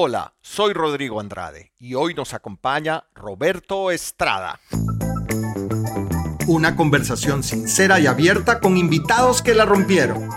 Hola, 0.00 0.32
soy 0.42 0.74
Rodrigo 0.74 1.18
Andrade 1.18 1.72
y 1.76 1.94
hoy 1.94 2.14
nos 2.14 2.32
acompaña 2.32 3.02
Roberto 3.16 3.90
Estrada. 3.90 4.60
Una 6.46 6.76
conversación 6.76 7.42
sincera 7.42 7.98
y 7.98 8.06
abierta 8.06 8.60
con 8.60 8.76
invitados 8.76 9.42
que 9.42 9.54
la 9.54 9.64
rompieron. 9.64 10.30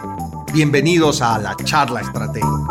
Bienvenidos 0.51 1.21
a 1.21 1.37
la 1.37 1.55
charla 1.57 2.01
estratégica. 2.01 2.70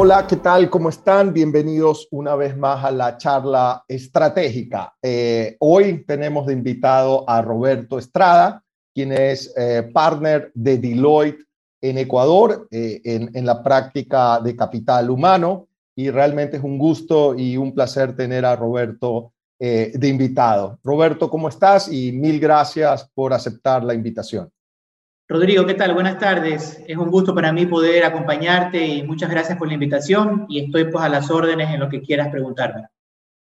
Hola, 0.00 0.28
¿qué 0.28 0.36
tal? 0.36 0.70
¿Cómo 0.70 0.90
están? 0.90 1.32
Bienvenidos 1.32 2.06
una 2.12 2.36
vez 2.36 2.56
más 2.56 2.84
a 2.84 2.92
la 2.92 3.16
charla 3.16 3.82
estratégica. 3.88 4.94
Eh, 5.02 5.56
hoy 5.58 6.04
tenemos 6.04 6.46
de 6.46 6.52
invitado 6.52 7.28
a 7.28 7.42
Roberto 7.42 7.98
Estrada, 7.98 8.62
quien 8.94 9.10
es 9.10 9.52
eh, 9.56 9.90
partner 9.92 10.52
de 10.54 10.78
Deloitte 10.78 11.44
en 11.80 11.98
Ecuador 11.98 12.68
eh, 12.70 13.00
en, 13.02 13.36
en, 13.36 13.44
la 13.44 13.60
práctica 13.60 14.38
de 14.38 14.54
capital 14.54 15.10
humano. 15.10 15.66
Y 15.96 16.10
realmente 16.10 16.58
es 16.58 16.62
un 16.62 16.78
gusto 16.78 17.36
y 17.36 17.56
un 17.56 17.74
placer 17.74 18.14
tener 18.14 18.44
a 18.44 18.54
Roberto 18.54 19.32
de 19.58 20.06
invitado. 20.08 20.78
Roberto, 20.84 21.28
¿cómo 21.28 21.48
estás? 21.48 21.90
Y 21.92 22.12
mil 22.12 22.38
gracias 22.38 23.10
por 23.12 23.32
aceptar 23.32 23.82
la 23.82 23.94
invitación. 23.94 24.48
Rodrigo, 25.30 25.66
¿qué 25.66 25.74
tal? 25.74 25.92
Buenas 25.92 26.18
tardes. 26.18 26.82
Es 26.86 26.96
un 26.96 27.10
gusto 27.10 27.34
para 27.34 27.52
mí 27.52 27.66
poder 27.66 28.02
acompañarte 28.02 28.82
y 28.86 29.02
muchas 29.02 29.28
gracias 29.28 29.58
por 29.58 29.68
la 29.68 29.74
invitación 29.74 30.46
y 30.48 30.64
estoy 30.64 30.84
pues 30.84 31.04
a 31.04 31.10
las 31.10 31.30
órdenes 31.30 31.68
en 31.68 31.80
lo 31.80 31.90
que 31.90 32.00
quieras 32.00 32.30
preguntarme. 32.30 32.88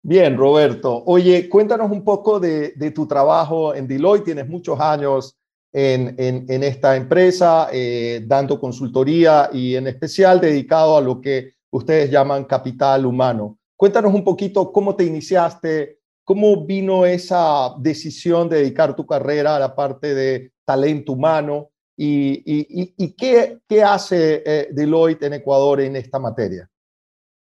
Bien, 0.03 0.37
Roberto. 0.37 1.05
Oye, 1.07 1.49
cuéntanos 1.49 1.93
un 1.93 2.03
poco 2.03 2.41
de, 2.41 2.73
tu 2.93 3.07
trabajo 3.07 3.73
en 3.73 3.87
Deloitte. 3.87 4.25
Tienes 4.25 4.49
muchos 4.49 4.81
años 4.81 5.37
en, 5.73 6.17
esta 6.49 6.97
empresa, 6.97 7.69
eh, 7.73 8.21
dando 8.27 8.59
consultoría 8.59 9.49
y 9.53 9.77
en 9.77 9.87
especial 9.87 10.41
dedicado 10.41 10.97
a 10.97 11.01
lo 11.01 11.21
que 11.21 11.53
ustedes 11.71 12.11
llaman 12.11 12.47
capital 12.47 13.07
humano. 13.07 13.59
Cuéntanos 13.77 14.13
un 14.13 14.25
poquito 14.25 14.73
cómo 14.73 14.97
te 14.97 15.05
iniciaste, 15.05 16.01
cómo 16.25 16.67
vino 16.67 17.07
esa 17.07 17.77
decisión 17.79 18.49
de 18.49 18.57
dedicar 18.57 18.97
tu 18.97 19.07
carrera 19.07 19.55
a 19.55 19.61
la 19.61 19.77
parte 19.77 20.17
de 20.17 20.51
talento 20.65 21.13
humano 21.13 21.71
¿Y, 21.97 23.13
qué, 23.17 23.59
qué, 23.67 23.83
hace 23.83 24.43
eh, 24.45 24.69
Deloitte 24.71 25.25
en 25.25 25.35
Ecuador 25.35 25.81
en 25.81 25.97
esta 25.97 26.19
materia? 26.19 26.69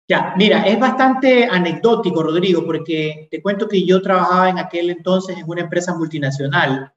Ya, 0.07 0.35
mira, 0.37 0.67
es 0.67 0.79
bastante 0.79 1.47
anecdótico, 1.47 2.23
Rodrigo, 2.23 2.67
porque 2.67 3.27
te 3.31 3.41
cuento 3.41 3.67
que 3.67 3.87
yo 3.87 4.03
trabajaba 4.03 4.51
en 4.51 4.59
aquel 4.59 4.91
entonces 4.91 5.39
en 5.39 5.49
una 5.49 5.63
empresa 5.63 5.95
multinacional 5.97 6.93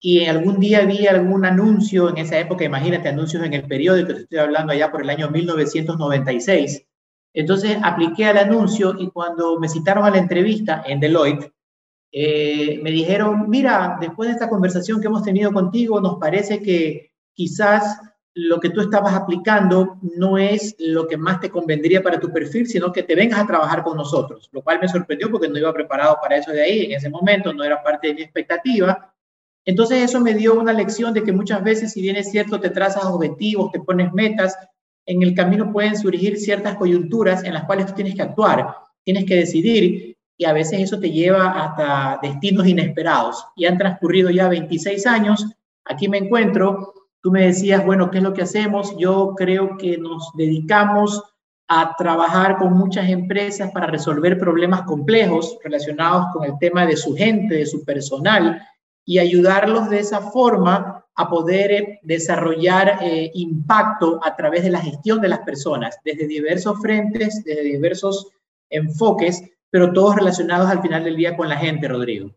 y 0.00 0.24
algún 0.24 0.58
día 0.58 0.84
vi 0.86 1.06
algún 1.06 1.44
anuncio 1.44 2.08
en 2.08 2.18
esa 2.18 2.38
época, 2.38 2.64
imagínate, 2.64 3.08
anuncios 3.08 3.42
en 3.44 3.52
el 3.52 3.66
periódico, 3.66 4.14
te 4.14 4.20
estoy 4.22 4.38
hablando 4.38 4.72
allá 4.72 4.90
por 4.90 5.02
el 5.02 5.10
año 5.10 5.30
1996. 5.30 6.86
Entonces 7.34 7.76
apliqué 7.82 8.26
al 8.26 8.38
anuncio 8.38 8.94
y 8.98 9.10
cuando 9.10 9.58
me 9.60 9.68
citaron 9.68 10.06
a 10.06 10.10
la 10.10 10.18
entrevista 10.18 10.82
en 10.86 11.00
Deloitte, 11.00 11.52
eh, 12.18 12.80
me 12.82 12.90
dijeron, 12.92 13.44
mira, 13.50 13.98
después 14.00 14.28
de 14.28 14.32
esta 14.32 14.48
conversación 14.48 15.02
que 15.02 15.06
hemos 15.06 15.22
tenido 15.22 15.52
contigo, 15.52 16.00
nos 16.00 16.16
parece 16.16 16.62
que 16.62 17.12
quizás 17.34 18.00
lo 18.32 18.58
que 18.58 18.70
tú 18.70 18.80
estabas 18.80 19.12
aplicando 19.12 19.98
no 20.00 20.38
es 20.38 20.74
lo 20.78 21.06
que 21.06 21.18
más 21.18 21.40
te 21.40 21.50
convendría 21.50 22.02
para 22.02 22.18
tu 22.18 22.32
perfil, 22.32 22.66
sino 22.68 22.90
que 22.90 23.02
te 23.02 23.14
vengas 23.14 23.40
a 23.40 23.46
trabajar 23.46 23.82
con 23.82 23.98
nosotros, 23.98 24.48
lo 24.52 24.62
cual 24.62 24.78
me 24.80 24.88
sorprendió 24.88 25.30
porque 25.30 25.46
no 25.46 25.58
iba 25.58 25.70
preparado 25.74 26.16
para 26.22 26.38
eso 26.38 26.52
de 26.52 26.62
ahí 26.62 26.84
en 26.86 26.92
ese 26.92 27.10
momento, 27.10 27.52
no 27.52 27.62
era 27.62 27.82
parte 27.82 28.08
de 28.08 28.14
mi 28.14 28.22
expectativa. 28.22 29.14
Entonces 29.66 30.02
eso 30.02 30.18
me 30.18 30.32
dio 30.32 30.58
una 30.58 30.72
lección 30.72 31.12
de 31.12 31.22
que 31.22 31.32
muchas 31.32 31.62
veces, 31.62 31.92
si 31.92 32.00
bien 32.00 32.16
es 32.16 32.30
cierto, 32.30 32.58
te 32.58 32.70
trazas 32.70 33.04
objetivos, 33.04 33.72
te 33.72 33.80
pones 33.80 34.10
metas, 34.14 34.56
en 35.04 35.22
el 35.22 35.34
camino 35.34 35.70
pueden 35.70 35.98
surgir 35.98 36.38
ciertas 36.38 36.76
coyunturas 36.76 37.44
en 37.44 37.52
las 37.52 37.64
cuales 37.64 37.84
tú 37.84 37.92
tienes 37.92 38.14
que 38.14 38.22
actuar, 38.22 38.74
tienes 39.04 39.26
que 39.26 39.36
decidir 39.36 40.05
y 40.38 40.44
a 40.44 40.52
veces 40.52 40.80
eso 40.80 40.98
te 40.98 41.10
lleva 41.10 41.50
hasta 41.50 42.18
destinos 42.22 42.66
inesperados. 42.66 43.44
Y 43.56 43.66
han 43.66 43.78
transcurrido 43.78 44.30
ya 44.30 44.48
26 44.48 45.06
años, 45.06 45.46
aquí 45.84 46.08
me 46.08 46.18
encuentro, 46.18 46.94
tú 47.20 47.30
me 47.30 47.46
decías, 47.46 47.84
bueno, 47.84 48.10
¿qué 48.10 48.18
es 48.18 48.24
lo 48.24 48.34
que 48.34 48.42
hacemos? 48.42 48.96
Yo 48.98 49.34
creo 49.36 49.76
que 49.76 49.98
nos 49.98 50.30
dedicamos 50.34 51.22
a 51.68 51.96
trabajar 51.96 52.58
con 52.58 52.74
muchas 52.74 53.08
empresas 53.08 53.72
para 53.72 53.86
resolver 53.86 54.38
problemas 54.38 54.82
complejos 54.82 55.58
relacionados 55.64 56.26
con 56.32 56.44
el 56.44 56.58
tema 56.58 56.86
de 56.86 56.96
su 56.96 57.16
gente, 57.16 57.56
de 57.56 57.66
su 57.66 57.84
personal, 57.84 58.62
y 59.04 59.18
ayudarlos 59.18 59.88
de 59.88 60.00
esa 60.00 60.20
forma 60.20 61.04
a 61.14 61.28
poder 61.30 61.72
eh, 61.72 62.00
desarrollar 62.02 62.98
eh, 63.00 63.30
impacto 63.34 64.20
a 64.22 64.36
través 64.36 64.62
de 64.64 64.70
la 64.70 64.80
gestión 64.80 65.20
de 65.20 65.28
las 65.28 65.40
personas, 65.40 65.98
desde 66.04 66.26
diversos 66.26 66.78
frentes, 66.80 67.42
desde 67.44 67.62
diversos 67.62 68.28
enfoques, 68.68 69.42
pero 69.70 69.92
todos 69.92 70.16
relacionados 70.16 70.68
al 70.68 70.82
final 70.82 71.04
del 71.04 71.16
día 71.16 71.36
con 71.36 71.48
la 71.48 71.56
gente, 71.56 71.88
Rodrigo. 71.88 72.34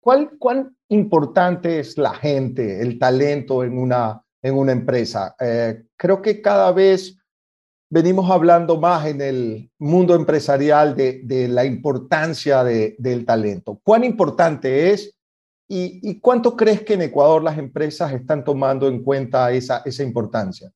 ¿Cuál, 0.00 0.30
¿Cuán 0.38 0.76
importante 0.88 1.78
es 1.78 1.98
la 1.98 2.14
gente, 2.14 2.80
el 2.80 2.98
talento 2.98 3.62
en 3.62 3.76
una, 3.76 4.24
en 4.42 4.56
una 4.56 4.72
empresa? 4.72 5.36
Eh, 5.38 5.82
creo 5.96 6.22
que 6.22 6.40
cada 6.40 6.72
vez 6.72 7.18
venimos 7.90 8.30
hablando 8.30 8.80
más 8.80 9.06
en 9.06 9.20
el 9.20 9.70
mundo 9.78 10.14
empresarial 10.14 10.96
de, 10.96 11.48
la 11.48 11.64
importancia 11.64 12.64
de, 12.64 12.96
del 12.98 13.26
talento. 13.26 13.80
¿Cuán 13.82 14.04
importante 14.04 14.90
es 14.90 15.14
y, 15.68 16.00
y, 16.08 16.18
cuánto 16.18 16.56
crees 16.56 16.82
que 16.82 16.94
en 16.94 17.02
Ecuador 17.02 17.42
las 17.44 17.58
empresas 17.58 18.12
están 18.12 18.42
tomando 18.42 18.88
en 18.88 19.04
cuenta 19.04 19.52
esa, 19.52 19.82
esa 19.84 20.02
importancia? 20.02 20.72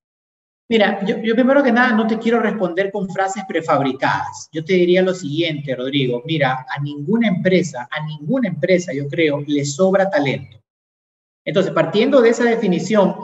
Mira, 0.66 1.04
yo, 1.04 1.34
primero 1.34 1.62
que 1.62 1.70
nada 1.70 1.92
no 1.92 2.06
te 2.06 2.18
quiero 2.18 2.40
responder 2.40 2.90
con 2.90 3.08
frases 3.10 3.44
prefabricadas. 3.46 4.48
Yo 4.50 4.64
te 4.64 4.72
diría 4.72 5.02
lo 5.02 5.12
siguiente, 5.12 5.74
Rodrigo. 5.76 6.22
Mira, 6.24 6.64
a 6.68 6.80
ninguna 6.80 7.28
empresa, 7.28 7.86
a 7.90 8.06
ninguna 8.06 8.48
empresa, 8.48 8.92
yo 8.94 9.06
creo, 9.06 9.42
le 9.46 9.64
sobra 9.66 10.08
talento. 10.08 10.58
Entonces, 11.44 11.72
partiendo 11.72 12.22
de 12.22 12.30
esa 12.30 12.44
definición, 12.44 13.14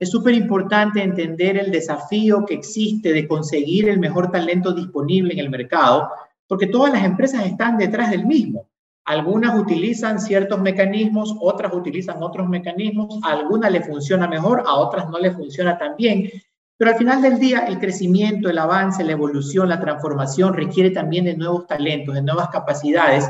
es 0.00 0.10
súper 0.10 0.34
importante 0.34 1.00
entender 1.00 1.56
el 1.56 1.70
desafío 1.70 2.44
que 2.44 2.54
existe 2.54 3.12
de 3.12 3.28
conseguir 3.28 3.88
el 3.88 4.00
mejor 4.00 4.32
talento 4.32 4.72
disponible 4.72 5.34
en 5.34 5.38
el 5.38 5.50
mercado, 5.50 6.08
porque 6.48 6.66
todas 6.66 6.92
las 6.92 7.04
empresas 7.04 7.46
están 7.46 7.78
detrás 7.78 8.10
del 8.10 8.26
mismo. 8.26 8.68
Algunas 9.04 9.58
utilizan 9.58 10.20
ciertos 10.20 10.60
mecanismos, 10.60 11.34
otras 11.40 11.72
utilizan 11.72 12.22
otros 12.22 12.48
mecanismos, 12.48 13.20
a 13.22 13.32
algunas 13.32 13.70
le 13.70 13.82
funciona 13.82 14.26
mejor, 14.26 14.64
a 14.66 14.74
otras 14.74 15.08
no 15.08 15.18
le 15.18 15.30
funciona 15.30 15.78
tan 15.78 15.96
bien. 15.96 16.30
Pero 16.78 16.92
al 16.92 16.96
final 16.96 17.20
del 17.20 17.40
día, 17.40 17.66
el 17.66 17.80
crecimiento, 17.80 18.48
el 18.48 18.56
avance, 18.56 19.02
la 19.02 19.12
evolución, 19.12 19.68
la 19.68 19.80
transformación 19.80 20.54
requiere 20.54 20.90
también 20.90 21.24
de 21.24 21.36
nuevos 21.36 21.66
talentos, 21.66 22.14
de 22.14 22.22
nuevas 22.22 22.48
capacidades, 22.50 23.28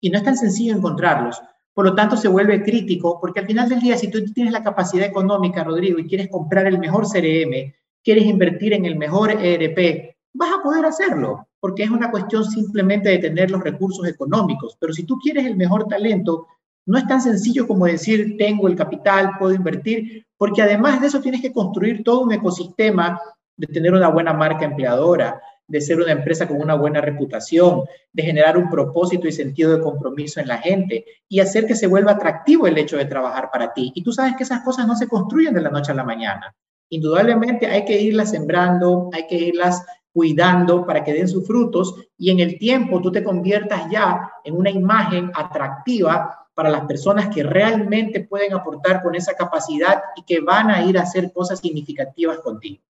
y 0.00 0.10
no 0.10 0.18
es 0.18 0.24
tan 0.24 0.36
sencillo 0.36 0.74
encontrarlos. 0.74 1.40
Por 1.72 1.86
lo 1.86 1.94
tanto, 1.94 2.16
se 2.16 2.26
vuelve 2.26 2.64
crítico, 2.64 3.20
porque 3.20 3.38
al 3.38 3.46
final 3.46 3.68
del 3.68 3.78
día, 3.78 3.96
si 3.96 4.10
tú 4.10 4.18
tienes 4.34 4.52
la 4.52 4.64
capacidad 4.64 5.06
económica, 5.06 5.62
Rodrigo, 5.62 6.00
y 6.00 6.08
quieres 6.08 6.28
comprar 6.28 6.66
el 6.66 6.80
mejor 6.80 7.06
CRM, 7.06 7.72
quieres 8.02 8.24
invertir 8.24 8.72
en 8.72 8.84
el 8.84 8.96
mejor 8.96 9.30
ERP, 9.30 10.16
vas 10.34 10.50
a 10.58 10.62
poder 10.62 10.84
hacerlo, 10.84 11.46
porque 11.60 11.84
es 11.84 11.90
una 11.90 12.10
cuestión 12.10 12.44
simplemente 12.44 13.10
de 13.10 13.18
tener 13.18 13.52
los 13.52 13.62
recursos 13.62 14.08
económicos. 14.08 14.76
Pero 14.80 14.92
si 14.92 15.04
tú 15.04 15.18
quieres 15.18 15.46
el 15.46 15.56
mejor 15.56 15.86
talento, 15.86 16.48
no 16.88 16.96
es 16.96 17.06
tan 17.06 17.20
sencillo 17.20 17.68
como 17.68 17.84
decir, 17.84 18.36
tengo 18.38 18.66
el 18.66 18.74
capital, 18.74 19.32
puedo 19.38 19.52
invertir, 19.52 20.26
porque 20.38 20.62
además 20.62 21.00
de 21.00 21.08
eso 21.08 21.20
tienes 21.20 21.42
que 21.42 21.52
construir 21.52 22.02
todo 22.02 22.20
un 22.20 22.32
ecosistema 22.32 23.20
de 23.56 23.66
tener 23.66 23.92
una 23.92 24.08
buena 24.08 24.32
marca 24.32 24.64
empleadora, 24.64 25.38
de 25.66 25.82
ser 25.82 26.00
una 26.00 26.12
empresa 26.12 26.48
con 26.48 26.58
una 26.58 26.74
buena 26.76 27.02
reputación, 27.02 27.82
de 28.10 28.22
generar 28.22 28.56
un 28.56 28.70
propósito 28.70 29.28
y 29.28 29.32
sentido 29.32 29.76
de 29.76 29.82
compromiso 29.82 30.40
en 30.40 30.48
la 30.48 30.56
gente 30.56 31.04
y 31.28 31.40
hacer 31.40 31.66
que 31.66 31.74
se 31.76 31.86
vuelva 31.86 32.12
atractivo 32.12 32.66
el 32.66 32.78
hecho 32.78 32.96
de 32.96 33.04
trabajar 33.04 33.50
para 33.52 33.74
ti. 33.74 33.92
Y 33.94 34.02
tú 34.02 34.10
sabes 34.10 34.34
que 34.36 34.44
esas 34.44 34.62
cosas 34.62 34.86
no 34.86 34.96
se 34.96 35.08
construyen 35.08 35.52
de 35.52 35.60
la 35.60 35.70
noche 35.70 35.92
a 35.92 35.94
la 35.94 36.04
mañana. 36.04 36.54
Indudablemente 36.88 37.66
hay 37.66 37.84
que 37.84 38.00
irlas 38.00 38.30
sembrando, 38.30 39.10
hay 39.12 39.26
que 39.26 39.36
irlas 39.36 39.84
cuidando 40.10 40.86
para 40.86 41.04
que 41.04 41.12
den 41.12 41.28
sus 41.28 41.46
frutos 41.46 41.94
y 42.16 42.30
en 42.30 42.40
el 42.40 42.58
tiempo 42.58 43.02
tú 43.02 43.12
te 43.12 43.22
conviertas 43.22 43.90
ya 43.90 44.32
en 44.42 44.56
una 44.56 44.70
imagen 44.70 45.30
atractiva 45.34 46.37
para 46.58 46.70
las 46.70 46.86
personas 46.86 47.32
que 47.32 47.44
realmente 47.44 48.24
pueden 48.24 48.52
aportar 48.52 49.00
con 49.00 49.14
esa 49.14 49.32
capacidad 49.34 50.02
y 50.16 50.24
que 50.24 50.40
van 50.40 50.70
a 50.70 50.82
ir 50.82 50.98
a 50.98 51.02
hacer 51.02 51.32
cosas 51.32 51.60
significativas 51.60 52.40
contigo. 52.40 52.82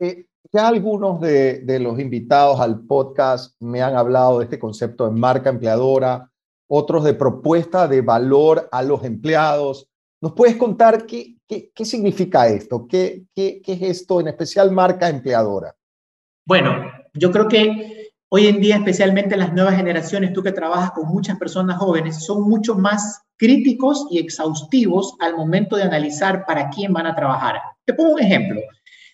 Eh, 0.00 0.26
ya 0.52 0.66
algunos 0.66 1.20
de, 1.20 1.60
de, 1.60 1.78
los 1.78 2.00
invitados 2.00 2.58
al 2.58 2.80
podcast 2.80 3.54
me 3.60 3.80
han 3.80 3.94
hablado 3.94 4.40
de 4.40 4.46
este 4.46 4.58
concepto 4.58 5.04
de 5.04 5.12
marca 5.12 5.50
empleadora, 5.50 6.28
otros 6.66 7.04
de 7.04 7.14
propuesta 7.14 7.86
de 7.86 8.00
valor 8.00 8.68
a 8.72 8.82
los 8.82 9.04
empleados. 9.04 9.88
¿Nos 10.20 10.32
puedes 10.32 10.56
contar 10.56 11.06
qué, 11.06 11.36
qué, 11.46 11.70
qué 11.72 11.84
significa 11.84 12.48
esto? 12.48 12.88
¿Qué, 12.88 13.22
¿Qué, 13.36 13.62
qué, 13.62 13.74
es 13.74 13.82
esto, 13.82 14.18
en 14.20 14.26
especial 14.26 14.72
marca 14.72 15.08
empleadora? 15.08 15.76
Bueno, 16.44 16.90
yo 17.14 17.30
creo 17.30 17.46
que 17.46 18.05
Hoy 18.28 18.48
en 18.48 18.60
día, 18.60 18.76
especialmente 18.76 19.36
las 19.36 19.52
nuevas 19.52 19.76
generaciones, 19.76 20.32
tú 20.32 20.42
que 20.42 20.50
trabajas 20.50 20.90
con 20.90 21.06
muchas 21.06 21.38
personas 21.38 21.78
jóvenes, 21.78 22.24
son 22.24 22.42
mucho 22.42 22.74
más 22.74 23.22
críticos 23.36 24.08
y 24.10 24.18
exhaustivos 24.18 25.14
al 25.20 25.36
momento 25.36 25.76
de 25.76 25.84
analizar 25.84 26.44
para 26.44 26.68
quién 26.70 26.92
van 26.92 27.06
a 27.06 27.14
trabajar. 27.14 27.60
Te 27.84 27.94
pongo 27.94 28.14
un 28.14 28.20
ejemplo. 28.20 28.60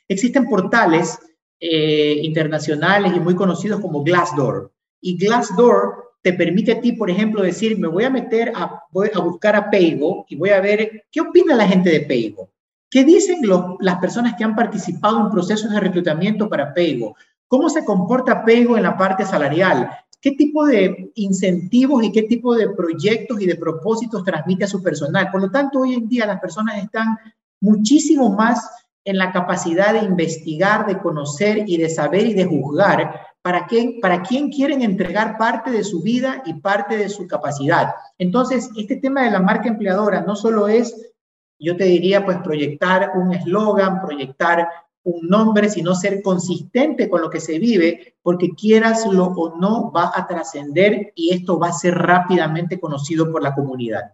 Existen 0.09 0.49
portales 0.49 1.19
eh, 1.61 2.21
internacionales 2.23 3.13
y 3.15 3.21
muy 3.21 3.35
conocidos 3.35 3.81
como 3.81 4.03
Glassdoor. 4.03 4.73
Y 5.03 5.19
Glassdoor 5.19 6.13
te 6.23 6.33
permite 6.33 6.73
a 6.73 6.81
ti, 6.81 6.93
por 6.93 7.11
ejemplo, 7.11 7.43
decir, 7.43 7.79
me 7.79 7.89
voy 7.89 8.05
a 8.05 8.11
meter 8.11 8.53
a, 8.55 8.85
buscar 8.91 9.57
a 9.57 9.71
Paygo 9.71 10.25
y 10.29 10.37
voy 10.37 10.51
a 10.51 10.61
ver 10.61 11.05
qué 11.11 11.21
opina 11.21 11.55
la 11.55 11.69
gente 11.69 11.91
de 11.91 12.01
Paygo. 12.01 12.49
¿Qué 12.89 13.05
dicen 13.05 13.41
las 13.81 13.99
personas 13.99 14.35
que 14.37 14.45
han 14.45 14.55
participado 14.55 15.21
en 15.21 15.31
procesos 15.31 15.71
de 15.71 15.81
reclutamiento 15.81 16.49
para 16.49 16.73
Paygo? 16.73 17.17
¿Cómo 17.53 17.69
se 17.69 17.85
comporta 17.85 18.47
Paygo 18.47 18.79
en 18.79 18.83
la 18.83 18.97
parte 18.97 19.27
salarial? 19.27 19.91
¿Qué 20.23 20.31
tipo 20.31 20.65
de 20.65 21.13
incentivos 21.17 22.03
y 22.03 22.11
qué 22.11 22.23
tipo 22.23 22.55
de 22.55 22.71
proyectos 22.71 23.43
y 23.43 23.47
de 23.47 23.57
propósitos 23.57 24.25
transmite 24.25 24.65
a 24.65 24.69
su 24.69 24.83
personal? 24.83 25.31
Por 25.31 25.43
lo 25.43 25.51
tanto, 25.51 25.81
hoy 25.81 25.93
en 25.93 26.09
día 26.09 26.25
las 26.25 26.41
personas 26.41 26.83
están 26.83 27.15
muchísimo 27.61 28.31
más 28.31 28.71
en 29.05 29.19
la 29.19 29.33
capacidad 29.33 29.93
de 29.93 29.99
investigar, 29.99 30.87
de 30.87 30.99
conocer 30.99 31.65
y 31.67 31.77
de 31.77 31.91
saber 31.91 32.27
y 32.29 32.33
de 32.33 32.47
juzgar 32.47 33.21
para 33.43 33.67
quién, 33.67 34.01
para 34.01 34.23
quién 34.23 34.49
quieren 34.49 34.81
entregar 34.81 35.37
parte 35.37 35.71
de 35.71 35.85
su 35.85 36.01
vida 36.01 36.43
y 36.47 36.55
parte 36.55 36.97
de 36.97 37.11
su 37.11 37.27
capacidad. 37.27 37.93
Entonces, 38.17 38.71
este 38.79 38.97
tema 38.97 39.25
de 39.25 39.31
la 39.31 39.41
marca 39.41 39.69
empleadora 39.69 40.23
no 40.23 40.37
solo 40.37 40.69
es, 40.69 41.13
yo 41.59 41.77
te 41.77 41.85
diría, 41.85 42.25
pues 42.25 42.39
proyectar 42.39 43.13
un 43.15 43.35
eslogan, 43.35 44.01
proyectar 44.01 44.71
un 45.05 45.29
nombre, 45.29 45.69
sino 45.69 45.95
ser 45.95 46.23
consistente 46.23 47.09
con 47.09 47.21
lo 47.21 47.31
que 47.31 47.41
se 47.41 47.59
vive, 47.59 48.17
porque 48.23 48.51
quieraslo 48.51 49.27
o 49.27 49.59
no, 49.59 49.91
va 49.91 50.13
a 50.15 50.27
trascender 50.27 51.13
y 51.15 51.35
esto 51.35 51.59
va 51.59 51.69
a 51.69 51.73
ser 51.73 51.95
rápidamente 51.95 52.79
conocido 52.79 53.31
por 53.31 53.43
la 53.43 53.55
comunidad. 53.55 54.13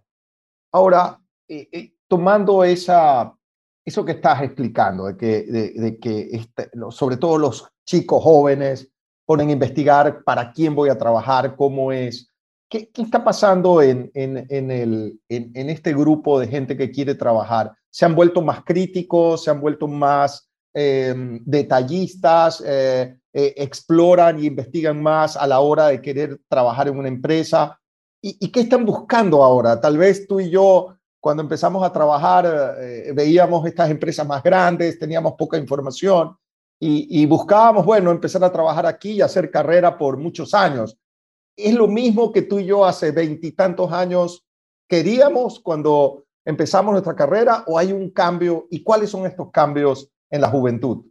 Ahora, 0.73 1.21
eh, 1.47 1.69
eh, 1.73 1.93
tomando 2.07 2.65
esa, 2.65 3.35
eso 3.85 4.05
que 4.05 4.13
estás 4.13 4.43
explicando, 4.43 5.07
de 5.07 5.17
que, 5.17 5.43
de, 5.45 5.99
que 5.99 6.29
este, 6.33 6.71
sobre 6.91 7.17
todo 7.17 7.39
los 7.39 7.69
chicos 7.85 8.23
jóvenes 8.23 8.91
ponen 9.27 9.51
a 9.51 9.53
investigar 9.53 10.25
para 10.25 10.53
quién 10.53 10.75
voy 10.75 10.89
a 10.89 10.99
trabajar, 10.99 11.55
cómo 11.57 11.93
es. 11.93 12.31
¿Qué, 12.71 12.91
qué 12.91 13.03
está 13.03 13.25
pasando 13.25 13.81
en, 13.81 14.11
en, 14.15 14.47
en, 14.51 14.71
el, 14.71 15.21
en, 15.29 15.71
este 15.71 15.95
grupo 15.95 16.39
de 16.39 16.49
gente 16.49 16.77
que 16.77 16.91
quiere 16.91 17.15
trabajar? 17.15 17.73
¿Se 17.91 18.05
han 18.05 18.15
vuelto 18.15 18.43
más 18.43 18.63
críticos? 18.63 19.45
¿Se 19.45 19.51
han 19.51 19.61
vuelto 19.61 19.89
más 19.89 20.48
em, 20.79 21.41
detallistas? 21.45 22.63
Eh, 22.65 23.17
eh, 23.33 23.55
¿Exploran 23.57 24.39
y 24.39 24.47
investigan 24.47 25.03
más 25.03 25.37
a 25.37 25.47
la 25.47 25.61
hora 25.61 25.89
de 25.89 26.01
querer 26.01 26.41
trabajar 26.49 26.89
en 26.89 26.99
una 26.99 27.09
empresa? 27.09 27.79
¿Y, 28.23 28.37
¿Y, 28.41 28.49
qué 28.51 28.61
están 28.61 28.85
buscando 28.85 29.43
ahora? 29.43 29.81
Tal 29.81 29.97
vez 29.97 30.27
tú 30.27 30.41
y 30.41 30.51
yo, 30.51 30.97
cuando 31.21 31.43
empezamos 31.43 31.85
a 31.85 31.93
trabajar, 31.93 32.77
eh, 32.79 33.13
veíamos 33.15 33.67
estas 33.67 33.91
empresas 33.91 34.27
más 34.27 34.43
grandes, 34.43 34.99
teníamos 34.99 35.35
poca 35.35 35.57
información 35.57 36.37
y, 36.81 37.27
buscábamos, 37.27 37.85
bueno, 37.85 38.13
empezar 38.13 38.45
a 38.45 38.53
trabajar 38.53 38.87
aquí 38.87 39.13
y 39.13 39.21
hacer 39.21 39.51
carrera 39.51 39.99
por 39.99 40.17
muchos 40.17 40.55
años. 40.55 40.97
¿Es 41.57 41.75
lo 41.75 41.89
mismo 41.89 42.31
que 42.31 42.43
tú 42.43 42.61
y 42.61 42.67
yo 42.67 42.85
hace 42.85 43.11
veintitantos 43.11 43.91
años 43.91 44.47
queríamos 44.89 45.59
cuando 45.59 46.25
empezamos 46.45 46.93
nuestra 46.93 47.17
carrera 47.17 47.65
o 47.67 47.79
hay 47.79 47.93
un 47.93 48.11
cambio? 48.11 48.69
¿Y 48.71 48.85
cuáles 48.85 49.11
son 49.11 49.27
estos 49.27 49.51
cambios 49.51 50.09
en 50.31 50.41
la 50.41 50.49
juventud? 50.49 51.05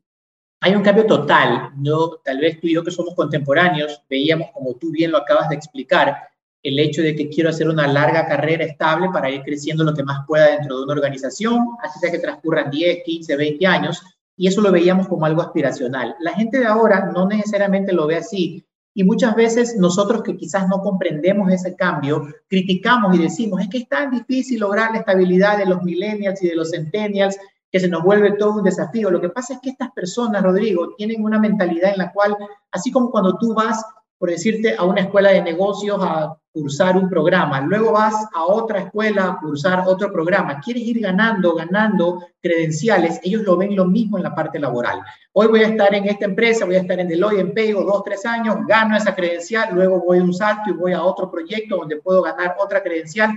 Hay 0.62 0.76
un 0.76 0.82
cambio 0.84 1.06
total. 1.06 1.72
No, 1.78 2.18
tal 2.24 2.40
vez 2.40 2.60
tú 2.60 2.68
y 2.68 2.74
yo 2.74 2.84
que 2.84 2.92
somos 2.92 3.14
contemporáneos 3.16 4.04
veíamos, 4.10 4.50
como 4.54 4.76
tú 4.76 4.92
bien 4.92 5.12
lo 5.12 5.18
acabas 5.18 5.50
de 5.50 5.56
explicar, 5.56 6.18
el 6.64 6.80
hecho 6.80 7.02
de 7.02 7.16
que 7.16 7.30
quiero 7.30 7.50
hacer 7.50 7.70
una 7.70 7.88
larga 7.88 8.28
carrera 8.28 8.66
estable 8.66 9.10
para 9.14 9.30
ir 9.30 9.44
creciendo 9.44 9.84
lo 9.84 9.94
que 9.94 10.04
más 10.04 10.26
pueda 10.28 10.48
dentro 10.48 10.78
de 10.78 10.84
una 10.84 10.94
organización, 10.94 11.60
así 11.84 12.00
sea 12.00 12.12
que 12.12 12.20
transcurran 12.20 12.72
10, 12.72 13.04
15, 13.06 13.36
20 13.36 13.68
años, 13.68 14.02
y 14.36 14.48
eso 14.48 14.62
lo 14.62 14.72
veíamos 14.72 15.08
como 15.08 15.26
algo 15.26 15.42
aspiracional. 15.42 16.16
La 16.20 16.34
gente 16.34 16.60
de 16.60 16.66
ahora 16.66 17.12
no 17.14 17.28
necesariamente 17.28 17.94
lo 17.94 18.08
ve 18.08 18.18
así 18.18 18.68
y 18.98 19.04
muchas 19.04 19.36
veces 19.36 19.76
nosotros 19.78 20.24
que 20.24 20.36
quizás 20.36 20.68
no 20.68 20.82
comprendemos 20.82 21.54
ese 21.54 21.76
cambio, 21.76 22.28
criticamos 22.48 23.16
y 23.16 23.20
decimos, 23.20 23.62
es 23.62 23.70
que 23.70 23.78
es 23.78 23.88
tan 23.88 24.10
difícil 24.10 24.60
lograr 24.60 24.92
la 24.92 24.98
estabilidad 24.98 25.60
de 25.60 25.68
los 25.68 25.84
millennials 25.84 26.42
y 26.42 26.48
de 26.48 26.56
los 26.56 26.72
centennials 26.72 27.38
que 27.72 27.80
se 27.80 27.88
nos 27.88 28.04
vuelve 28.04 28.34
todo 28.34 28.56
un 28.56 28.64
desafío. 28.64 29.12
Lo 29.12 29.22
que 29.22 29.30
pasa 29.30 29.56
es 29.56 29.60
que 29.62 29.70
estas 29.70 29.92
personas, 29.92 30.44
Rodrigo, 30.44 30.94
tienen 30.96 31.24
una 31.24 31.40
mentalidad 31.40 31.92
en 31.92 31.98
la 31.98 32.12
cual, 32.12 32.36
así 32.72 32.92
como 32.92 33.12
cuando 33.12 33.38
tú 33.38 33.54
vas 33.54 33.84
por 34.18 34.30
decirte, 34.30 34.76
a 34.76 34.84
una 34.84 35.02
escuela 35.02 35.30
de 35.30 35.44
negocios 35.44 36.00
a 36.02 36.36
cursar 36.52 36.98
un 36.98 37.08
programa, 37.08 37.62
luego 37.62 37.92
vas 37.92 38.16
a 38.34 38.46
otra 38.46 38.80
escuela 38.80 39.26
a 39.26 39.40
cursar 39.40 39.84
otro 39.86 40.12
programa, 40.12 40.60
quieres 40.60 40.84
ir 40.84 41.02
ganando, 41.02 41.54
ganando 41.54 42.26
credenciales, 42.42 43.20
ellos 43.24 43.44
lo 43.44 43.58
ven 43.58 43.76
lo 43.76 43.86
mismo 43.86 44.18
en 44.18 44.24
la 44.24 44.34
parte 44.34 44.58
laboral. 44.58 45.02
Hoy 45.34 45.48
voy 45.48 45.60
a 45.62 45.68
estar 45.68 45.94
en 45.94 46.06
esta 46.06 46.26
empresa, 46.26 46.66
voy 46.66 46.76
a 46.76 46.82
estar 46.82 47.00
en 47.00 47.08
Deloitte, 47.08 47.42
en 47.42 47.54
Pego, 47.54 47.84
dos, 47.84 48.04
tres 48.04 48.26
años, 48.26 48.58
gano 48.68 48.98
esa 48.98 49.14
credencial, 49.14 49.70
luego 49.76 50.04
voy 50.04 50.18
a 50.18 50.24
un 50.24 50.34
salto 50.34 50.72
y 50.72 50.74
voy 50.74 50.94
a 50.94 51.04
otro 51.04 51.30
proyecto 51.30 51.78
donde 51.78 51.98
puedo 51.98 52.24
ganar 52.24 52.56
otra 52.60 52.82
credencial. 52.82 53.36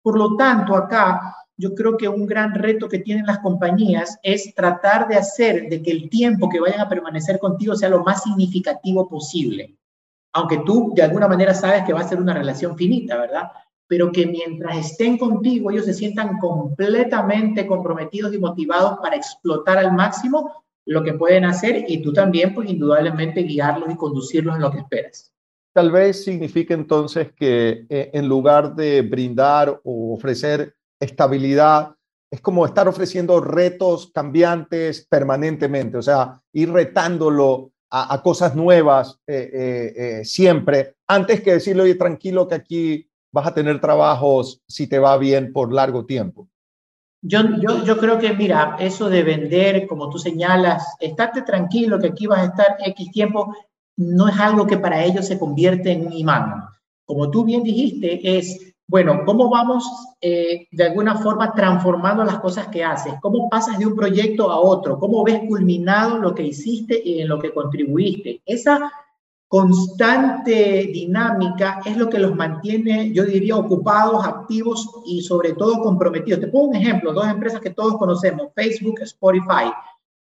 Por 0.00 0.16
lo 0.16 0.34
tanto, 0.36 0.74
acá 0.74 1.36
yo 1.58 1.74
creo 1.74 1.96
que 1.96 2.08
un 2.08 2.26
gran 2.26 2.54
reto 2.54 2.88
que 2.88 2.98
tienen 2.98 3.26
las 3.26 3.38
compañías 3.38 4.18
es 4.22 4.54
tratar 4.54 5.08
de 5.08 5.16
hacer 5.16 5.68
de 5.68 5.82
que 5.82 5.90
el 5.90 6.10
tiempo 6.10 6.48
que 6.48 6.60
vayan 6.60 6.80
a 6.80 6.88
permanecer 6.88 7.38
contigo 7.38 7.74
sea 7.74 7.88
lo 7.88 8.04
más 8.04 8.22
significativo 8.22 9.08
posible 9.08 9.76
aunque 10.36 10.58
tú 10.58 10.92
de 10.94 11.02
alguna 11.02 11.28
manera 11.28 11.54
sabes 11.54 11.84
que 11.84 11.94
va 11.94 12.00
a 12.00 12.08
ser 12.08 12.20
una 12.20 12.34
relación 12.34 12.76
finita, 12.76 13.16
¿verdad? 13.16 13.44
Pero 13.86 14.12
que 14.12 14.26
mientras 14.26 14.76
estén 14.76 15.16
contigo, 15.16 15.70
ellos 15.70 15.86
se 15.86 15.94
sientan 15.94 16.38
completamente 16.38 17.66
comprometidos 17.66 18.34
y 18.34 18.38
motivados 18.38 18.98
para 19.00 19.16
explotar 19.16 19.78
al 19.78 19.92
máximo 19.92 20.64
lo 20.84 21.02
que 21.02 21.14
pueden 21.14 21.46
hacer 21.46 21.86
y 21.88 22.02
tú 22.02 22.12
también, 22.12 22.54
pues 22.54 22.68
indudablemente 22.68 23.44
guiarlos 23.44 23.90
y 23.90 23.96
conducirlos 23.96 24.56
en 24.56 24.60
lo 24.60 24.70
que 24.70 24.78
esperas. 24.78 25.32
Tal 25.72 25.90
vez 25.90 26.22
significa 26.22 26.74
entonces 26.74 27.32
que 27.32 27.86
eh, 27.88 28.10
en 28.12 28.28
lugar 28.28 28.74
de 28.74 29.00
brindar 29.00 29.80
o 29.84 30.12
ofrecer 30.12 30.75
estabilidad, 31.00 31.94
es 32.30 32.40
como 32.40 32.66
estar 32.66 32.88
ofreciendo 32.88 33.40
retos 33.40 34.10
cambiantes 34.12 35.06
permanentemente, 35.08 35.96
o 35.98 36.02
sea, 36.02 36.40
ir 36.52 36.72
retándolo 36.72 37.72
a, 37.90 38.20
cosas 38.20 38.54
nuevas 38.54 39.18
eh, 39.26 39.50
eh, 39.52 39.94
eh, 39.96 40.24
siempre, 40.24 40.96
antes 41.06 41.40
que 41.40 41.54
decirle, 41.54 41.84
oye, 41.84 41.94
tranquilo 41.94 42.48
que 42.48 42.56
aquí 42.56 43.08
vas 43.32 43.46
a 43.46 43.54
tener 43.54 43.80
trabajos 43.80 44.60
si 44.66 44.86
te 44.86 44.98
va 44.98 45.16
bien 45.16 45.52
por 45.52 45.72
largo 45.72 46.04
tiempo. 46.04 46.48
Yo, 47.22 47.40
yo, 47.60 47.84
yo 47.84 47.96
creo 47.98 48.18
que, 48.18 48.32
mira, 48.34 48.76
eso 48.78 49.08
de 49.08 49.22
vender, 49.22 49.86
como 49.86 50.10
tú 50.10 50.18
señalas, 50.18 50.96
estate 51.00 51.42
tranquilo 51.42 51.98
que 51.98 52.08
aquí 52.08 52.26
vas 52.26 52.40
a 52.40 52.44
estar 52.44 52.76
X 52.84 53.10
tiempo, 53.10 53.54
no 53.96 54.28
es 54.28 54.38
algo 54.38 54.66
que 54.66 54.78
para 54.78 55.02
ellos 55.02 55.26
se 55.26 55.38
convierte 55.38 55.92
en 55.92 56.06
un 56.06 56.12
imán. 56.12 56.64
Como 57.04 57.30
tú 57.30 57.44
bien 57.44 57.62
dijiste, 57.62 58.38
es 58.38 58.74
bueno, 58.88 59.22
¿cómo 59.24 59.50
vamos 59.50 59.84
eh, 60.20 60.68
de 60.70 60.84
alguna 60.84 61.16
forma 61.16 61.52
transformando 61.52 62.24
las 62.24 62.38
cosas 62.38 62.68
que 62.68 62.84
haces? 62.84 63.14
¿Cómo 63.20 63.48
pasas 63.48 63.78
de 63.78 63.86
un 63.86 63.96
proyecto 63.96 64.50
a 64.50 64.60
otro? 64.60 64.98
¿Cómo 64.98 65.24
ves 65.24 65.40
culminado 65.48 66.18
lo 66.18 66.34
que 66.34 66.44
hiciste 66.44 67.00
y 67.04 67.20
en 67.20 67.28
lo 67.28 67.38
que 67.40 67.52
contribuiste? 67.52 68.42
Esa 68.46 68.92
constante 69.48 70.88
dinámica 70.92 71.80
es 71.84 71.96
lo 71.96 72.08
que 72.08 72.18
los 72.18 72.36
mantiene, 72.36 73.12
yo 73.12 73.24
diría, 73.24 73.56
ocupados, 73.56 74.24
activos 74.24 74.88
y 75.04 75.20
sobre 75.22 75.54
todo 75.54 75.80
comprometidos. 75.80 76.40
Te 76.40 76.48
pongo 76.48 76.66
un 76.66 76.76
ejemplo, 76.76 77.12
dos 77.12 77.26
empresas 77.26 77.60
que 77.60 77.70
todos 77.70 77.96
conocemos, 77.98 78.52
Facebook, 78.54 79.00
Spotify 79.02 79.72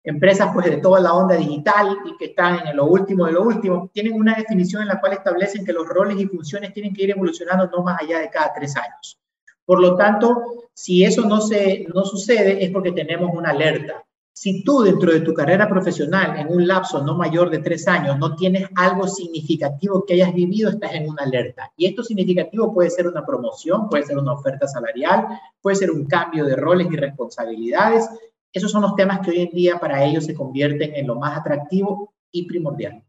empresas 0.03 0.49
pues 0.53 0.65
de 0.65 0.77
toda 0.77 0.99
la 0.99 1.13
onda 1.13 1.35
digital 1.35 1.97
y 2.05 2.17
que 2.17 2.25
están 2.25 2.67
en 2.67 2.75
lo 2.75 2.85
último 2.85 3.25
de 3.25 3.31
lo 3.31 3.43
último, 3.43 3.89
tienen 3.93 4.13
una 4.13 4.35
definición 4.35 4.81
en 4.81 4.89
la 4.89 4.99
cual 4.99 5.13
establecen 5.13 5.65
que 5.65 5.73
los 5.73 5.87
roles 5.87 6.19
y 6.19 6.25
funciones 6.25 6.73
tienen 6.73 6.93
que 6.93 7.03
ir 7.03 7.11
evolucionando 7.11 7.67
no 7.67 7.83
más 7.83 8.01
allá 8.01 8.19
de 8.19 8.29
cada 8.29 8.53
tres 8.53 8.75
años. 8.75 9.17
Por 9.65 9.79
lo 9.79 9.95
tanto, 9.95 10.69
si 10.73 11.05
eso 11.05 11.21
no, 11.25 11.39
se, 11.39 11.85
no 11.93 12.03
sucede 12.03 12.63
es 12.63 12.71
porque 12.71 12.91
tenemos 12.91 13.31
una 13.33 13.51
alerta. 13.51 14.03
Si 14.35 14.63
tú 14.63 14.81
dentro 14.81 15.13
de 15.13 15.21
tu 15.21 15.31
carrera 15.33 15.69
profesional, 15.69 16.37
en 16.37 16.51
un 16.51 16.67
lapso 16.67 17.03
no 17.03 17.15
mayor 17.15 17.51
de 17.51 17.59
tres 17.59 17.87
años, 17.87 18.17
no 18.17 18.35
tienes 18.35 18.67
algo 18.75 19.07
significativo 19.07 20.03
que 20.05 20.15
hayas 20.15 20.33
vivido, 20.33 20.71
estás 20.71 20.95
en 20.95 21.07
una 21.07 21.23
alerta. 21.23 21.71
Y 21.77 21.85
esto 21.85 22.03
significativo 22.03 22.73
puede 22.73 22.89
ser 22.89 23.07
una 23.07 23.23
promoción, 23.23 23.87
puede 23.87 24.03
ser 24.03 24.17
una 24.17 24.33
oferta 24.33 24.67
salarial, 24.67 25.27
puede 25.61 25.75
ser 25.75 25.91
un 25.91 26.05
cambio 26.05 26.45
de 26.45 26.55
roles 26.55 26.87
y 26.91 26.95
responsabilidades, 26.95 28.09
esos 28.53 28.71
son 28.71 28.83
los 28.83 28.95
temas 28.95 29.19
que 29.19 29.31
hoy 29.31 29.41
en 29.41 29.49
día 29.49 29.79
para 29.79 30.05
ellos 30.05 30.25
se 30.25 30.35
convierten 30.35 30.95
en 30.95 31.07
lo 31.07 31.15
más 31.15 31.37
atractivo 31.37 32.13
y 32.31 32.47
primordial. 32.47 33.03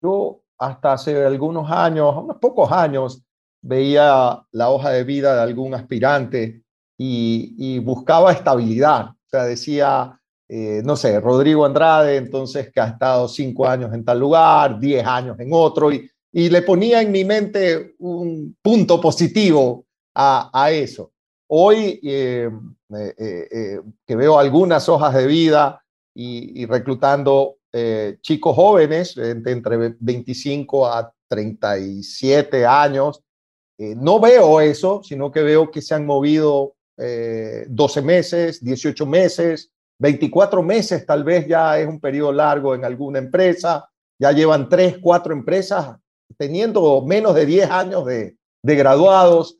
Yo 0.00 0.42
hasta 0.58 0.92
hace 0.92 1.24
algunos 1.24 1.70
años, 1.70 2.14
unos 2.16 2.36
pocos 2.36 2.70
años, 2.70 3.22
veía 3.62 4.40
la 4.52 4.70
hoja 4.70 4.90
de 4.90 5.04
vida 5.04 5.34
de 5.34 5.42
algún 5.42 5.74
aspirante 5.74 6.62
y, 6.96 7.78
buscaba 7.80 8.32
estabilidad. 8.32 9.10
O 9.10 9.28
sea, 9.28 9.44
decía, 9.44 10.20
eh, 10.48 10.82
no 10.84 10.96
sé, 10.96 11.18
Rodrigo 11.18 11.64
Andrade, 11.64 12.16
entonces 12.16 12.70
que 12.72 12.80
ha 12.80 12.88
estado 12.88 13.26
cinco 13.26 13.66
años 13.66 13.92
en 13.92 14.04
tal 14.04 14.20
lugar, 14.20 14.78
diez 14.78 15.04
años 15.04 15.38
en 15.40 15.50
otro, 15.52 15.90
y, 15.92 16.08
le 16.32 16.62
ponía 16.62 17.02
en 17.02 17.10
mi 17.10 17.24
mente 17.24 17.96
un 17.98 18.56
punto 18.62 19.00
positivo 19.00 19.84
a 20.14 20.70
eso. 20.70 21.10
Hoy 21.52 22.00
eh, 22.02 22.48
eh, 23.18 23.80
que 24.06 24.16
veo 24.16 24.38
algunas 24.38 24.88
hojas 24.88 25.14
de 25.14 25.26
vida 25.26 25.82
y, 26.14 26.62
y 26.62 26.66
reclutando 26.66 27.56
chicos 28.20 28.56
jóvenes 28.56 29.16
entre 29.16 29.94
25 30.00 30.88
a 30.88 31.12
37 31.28 32.66
años, 32.66 33.22
no 33.78 34.18
veo 34.18 34.60
eso, 34.60 35.02
sino 35.04 35.30
que 35.30 35.42
veo 35.42 35.70
que 35.70 35.80
se 35.80 35.94
han 35.94 36.04
movido 36.04 36.74
12 36.96 38.02
meses, 38.02 38.64
18 38.64 39.06
meses, 39.06 39.70
24 40.00 40.62
meses 40.62 41.04
tal 41.04 41.22
vez 41.22 41.46
ya 41.46 41.78
es 41.78 41.86
un 41.86 42.00
periodo 42.00 42.32
largo 42.32 42.74
en 42.74 42.84
alguna 42.84 43.18
empresa, 43.18 43.88
ya 44.18 44.32
llevan 44.32 44.68
3, 44.68 44.98
4 45.00 45.32
empresas 45.32 45.96
teniendo 46.38 47.02
menos 47.02 47.34
de 47.34 47.46
10 47.46 47.70
años 47.70 48.06
de, 48.06 48.36
graduados. 48.62 49.58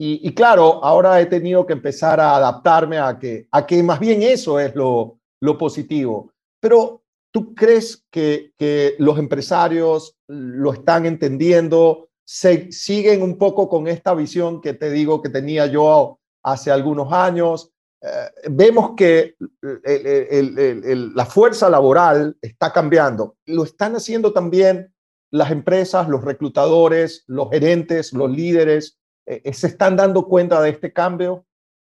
Y, 0.00 0.32
claro, 0.32 0.84
ahora 0.84 1.20
he 1.20 1.26
tenido 1.26 1.66
que 1.66 1.72
empezar 1.72 2.20
a 2.20 2.36
adaptarme 2.36 2.98
a 2.98 3.18
que, 3.18 3.48
a 3.50 3.66
que 3.66 3.82
más 3.82 3.98
bien 3.98 4.22
eso 4.22 4.60
es 4.60 4.72
lo, 4.76 5.18
positivo. 5.58 6.32
Pero 6.60 7.02
¿tú 7.32 7.52
crees 7.52 8.04
que, 8.10 8.52
que 8.56 8.94
los 8.98 9.18
empresarios 9.18 10.16
lo 10.28 10.72
están 10.72 11.04
entendiendo? 11.04 12.10
Se, 12.24 12.70
siguen 12.70 13.22
un 13.22 13.38
poco 13.38 13.68
con 13.68 13.88
esta 13.88 14.14
visión 14.14 14.60
que 14.60 14.72
te 14.74 14.88
digo 14.90 15.20
que 15.20 15.30
tenía 15.30 15.66
yo 15.66 16.20
hace 16.44 16.70
algunos 16.70 17.12
años 17.12 17.72
eh, 18.00 18.30
vemos 18.50 18.92
que 18.96 19.34
la 19.60 21.26
fuerza 21.26 21.68
laboral 21.68 22.36
está 22.40 22.72
cambiando. 22.72 23.36
Lo 23.46 23.64
están 23.64 23.96
haciendo 23.96 24.32
también 24.32 24.94
las 25.30 25.50
empresas, 25.50 26.08
los 26.08 26.24
reclutadores, 26.24 27.24
los 27.26 27.50
gerentes, 27.50 28.12
los 28.12 28.30
líderes. 28.30 28.97
Eh, 29.28 29.42
eh, 29.44 29.52
¿Se 29.52 29.66
están 29.66 29.96
dando 29.96 30.26
cuenta 30.26 30.60
de 30.62 30.70
este 30.70 30.92
cambio? 30.92 31.44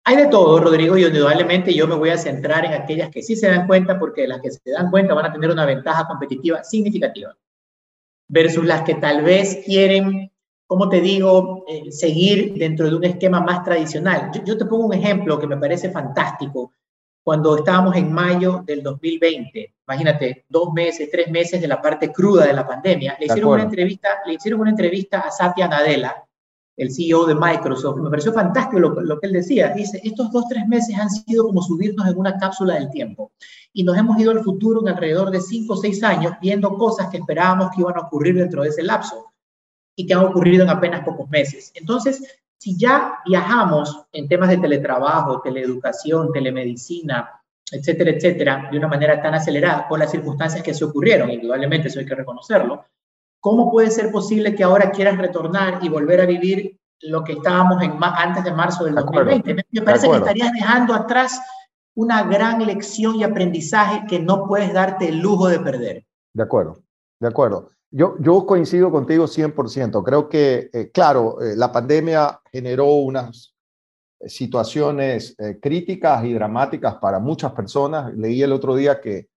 Hay 0.04 0.16
de 0.16 0.26
todo, 0.28 0.58
Rodrigo, 0.58 0.97
y 0.97 1.04
indudablemente 1.04 1.75
yo 1.75 1.87
me 1.87 1.94
voy 1.94 2.11
a 2.11 2.16
centrar 2.16 2.64
en 2.64 2.73
aquellas 2.73 3.11
que 3.11 3.23
sí 3.23 3.37
se 3.37 3.49
dan 3.49 3.66
cuenta, 3.66 3.99
porque 3.99 4.26
las 4.26 4.40
que 4.40 4.50
se 4.50 4.70
dan 4.70 4.90
cuenta 4.90 5.12
van 5.12 5.26
a 5.26 5.32
tener 5.32 5.50
una 5.50 5.66
ventaja 5.66 6.06
competitiva 6.06 6.64
significativa, 6.64 7.37
versus 8.28 8.64
las 8.64 8.82
que 8.82 8.94
tal 8.94 9.23
vez 9.23 9.62
quieren 9.66 10.30
¿cómo 10.68 10.88
te 10.90 11.00
digo?, 11.00 11.64
eh, 11.66 11.90
seguir 11.90 12.52
dentro 12.54 12.88
de 12.88 12.94
un 12.94 13.04
esquema 13.04 13.40
más 13.40 13.64
tradicional. 13.64 14.30
Yo, 14.44 14.56
te 14.56 14.66
pongo 14.66 14.87
un 14.87 14.92
ejemplo 14.92 15.38
que 15.40 15.47
me 15.47 15.56
parece 15.56 15.90
fantástico. 15.90 16.73
Cuando 17.25 17.56
estábamos 17.56 17.97
en 17.97 18.12
mayo 18.12 18.62
del 18.66 18.82
2020, 18.82 19.75
imagínate, 19.87 20.44
dos 20.49 20.73
meses, 20.75 21.08
tres 21.11 21.30
meses 21.30 21.61
de 21.61 21.68
la 21.68 21.80
parte 21.80 22.12
cruda 22.12 22.47
de 22.47 22.52
la 22.52 22.66
pandemia, 22.66 23.16
le 23.18 23.26
hicieron, 23.26 23.52
una 23.52 23.62
entrevista, 23.62 24.08
le 24.26 24.35
hicieron 24.35 24.61
una 24.61 24.70
entrevista 24.70 25.20
a 25.20 25.30
Satya 25.30 25.68
Nadella, 25.68 26.23
el 26.78 26.94
CEO 26.94 27.26
de 27.26 27.35
Microsoft. 27.35 27.99
Me 27.99 28.08
pareció 28.08 28.32
fantástico 28.32 28.78
lo, 28.78 29.20
que 29.20 29.26
él 29.26 29.32
decía. 29.32 29.73
Dice, 29.75 30.00
estos 30.04 30.30
dos, 30.30 30.44
tres 30.49 30.66
meses 30.66 30.97
han 30.97 31.11
sido 31.11 31.44
como 31.44 31.61
subirnos 31.61 32.06
en 32.06 32.16
una 32.16 32.38
cápsula 32.38 32.75
del 32.75 32.88
tiempo. 32.88 33.32
Y 33.73 33.82
nos 33.82 33.99
hemos 33.99 34.18
ido 34.18 34.30
al 34.30 34.44
futuro 34.44 34.80
en 34.80 34.88
alrededor 34.88 35.30
de 35.30 35.40
cinco 35.40 35.75
o 35.75 35.76
seis 35.76 36.02
años 36.04 36.35
viendo 36.40 36.73
cosas 36.75 37.08
que 37.11 37.18
esperábamos 37.18 37.70
que 37.75 37.82
iban 37.82 37.97
a 37.97 38.02
ocurrir 38.02 38.37
dentro 38.37 38.62
de 38.62 38.68
ese 38.68 38.85
lapso 38.85 39.32
y 39.97 40.06
que 40.06 40.14
han 40.14 40.25
ocurrido 40.25 40.62
en 40.62 40.70
apenas 40.70 41.04
pocos 41.04 41.28
meses. 41.28 41.73
Entonces, 41.75 42.23
si 42.56 42.78
ya 42.78 43.18
viajamos 43.26 44.04
en 44.12 44.28
temas 44.28 44.49
de 44.49 44.58
teletrabajo, 44.58 45.40
teleeducación, 45.40 46.32
telemedicina, 46.32 47.28
etcétera, 47.70 48.12
etcétera, 48.12 48.68
de 48.70 48.78
una 48.78 48.88
manera 48.88 49.20
tan 49.20 49.35
acelerada 49.35 49.88
por 49.88 49.99
las 49.99 50.12
circunstancias 50.12 50.62
que 50.62 50.75
se 50.75 50.85
ocurrieron, 50.85 51.30
indudablemente 51.30 51.88
eso 51.88 51.99
hay 51.99 52.06
que 52.06 52.14
reconocerlo, 52.14 52.85
¿cómo 53.40 53.71
puede 53.71 53.90
ser 53.90 54.11
posible 54.11 54.54
que 54.54 54.64
ahora 54.64 54.90
quieras 54.90 55.18
retornar 55.18 55.78
y 55.83 55.88
volver 55.88 56.21
a 56.21 56.26
vivir 56.26 56.78
lo 57.00 57.23
que 57.25 57.33
estábamos 57.33 57.83
en 57.83 57.99
antes 58.02 58.45
de 58.45 58.52
marzo 58.52 58.85
del 58.85 58.95
2020? 58.95 59.64
Me 59.71 59.83
parece 59.83 60.11
que 60.11 60.16
estarías 60.16 60.52
dejando 60.52 60.95
atrás 60.95 61.40
una 61.95 62.23
gran 62.25 62.64
lección 62.64 63.16
y 63.16 63.25
aprendizaje 63.25 64.04
que 64.09 64.21
no 64.21 64.47
puedes 64.47 64.73
darte 64.73 65.09
el 65.09 65.18
lujo 65.18 65.49
de 65.49 65.61
perder. 65.61 66.04
De 66.33 66.42
acuerdo, 66.42 66.83
de 67.21 67.28
acuerdo. 67.28 67.71
Yo, 67.90 68.16
yo 68.21 68.45
coincido 68.45 68.90
contigo 68.90 69.25
100%. 69.25 70.04
Creo 70.04 70.28
que, 70.28 70.71
eh, 70.73 70.90
claro, 70.92 71.40
eh, 71.40 71.57
la 71.57 71.73
pandemia 71.73 72.40
generó 72.52 72.87
unas 72.87 73.54
eh, 74.21 74.28
situaciones 74.28 75.35
críticas 75.61 76.25
y 76.25 76.35
dramáticas 76.35 76.97
para 76.97 77.18
muchas 77.18 77.52
personas. 77.52 78.14
Leí 78.14 78.42
el 78.42 78.52
otro 78.52 78.76
día 78.76 79.00
que 79.00 79.28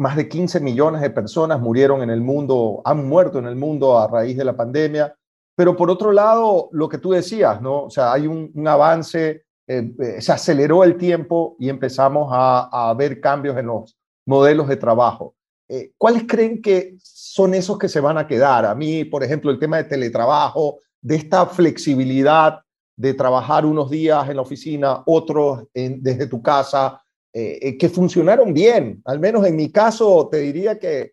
más 0.00 0.16
de 0.16 0.28
15 0.28 0.60
millones 0.60 1.02
de 1.02 1.10
personas 1.10 1.60
murieron 1.60 2.02
en 2.02 2.10
el 2.10 2.22
mundo, 2.22 2.80
han 2.84 3.06
muerto 3.06 3.38
en 3.38 3.46
el 3.46 3.56
mundo 3.56 3.98
a 3.98 4.08
raíz 4.08 4.36
de 4.36 4.44
la 4.44 4.56
pandemia. 4.56 5.14
Pero 5.54 5.76
por 5.76 5.90
otro 5.90 6.10
lado, 6.10 6.70
lo 6.72 6.88
que 6.88 6.98
tú 6.98 7.10
decías, 7.10 7.60
¿no? 7.60 7.84
O 7.84 7.90
sea, 7.90 8.12
hay 8.12 8.26
un, 8.26 8.66
avance, 8.66 9.44
se 9.66 10.32
aceleró 10.32 10.84
el 10.84 10.96
tiempo 10.96 11.54
y 11.58 11.68
empezamos 11.68 12.30
a, 12.32 12.90
a 12.90 12.94
ver 12.94 13.20
cambios 13.20 13.58
en 13.58 13.66
los 13.66 13.94
modelos 14.26 14.68
de 14.68 14.76
trabajo. 14.76 15.34
Eh, 15.68 15.92
¿Cuáles 15.98 16.24
creen 16.26 16.62
que 16.62 16.96
son 17.02 17.52
esos 17.54 17.78
que 17.78 17.88
se 17.88 18.00
van 18.00 18.16
a 18.16 18.26
quedar? 18.26 18.64
A 18.64 18.74
mí, 18.74 19.04
por 19.04 19.22
ejemplo, 19.22 19.50
el 19.50 19.58
tema 19.58 19.76
de 19.76 19.84
teletrabajo, 19.84 20.78
de 21.02 21.16
esta 21.16 21.44
flexibilidad 21.44 22.60
de 22.96 23.14
trabajar 23.14 23.66
unos 23.66 23.90
días 23.90 24.28
en 24.28 24.36
la 24.36 24.42
oficina, 24.42 25.02
otros 25.06 25.64
desde 25.74 26.26
tu 26.26 26.42
casa, 26.42 27.00
eh, 27.32 27.58
eh, 27.60 27.78
que 27.78 27.88
funcionaron 27.88 28.52
bien. 28.52 29.02
Al 29.04 29.20
menos 29.20 29.46
en 29.46 29.56
mi 29.56 29.70
caso, 29.70 30.28
te 30.30 30.38
diría 30.38 30.78
que 30.78 31.12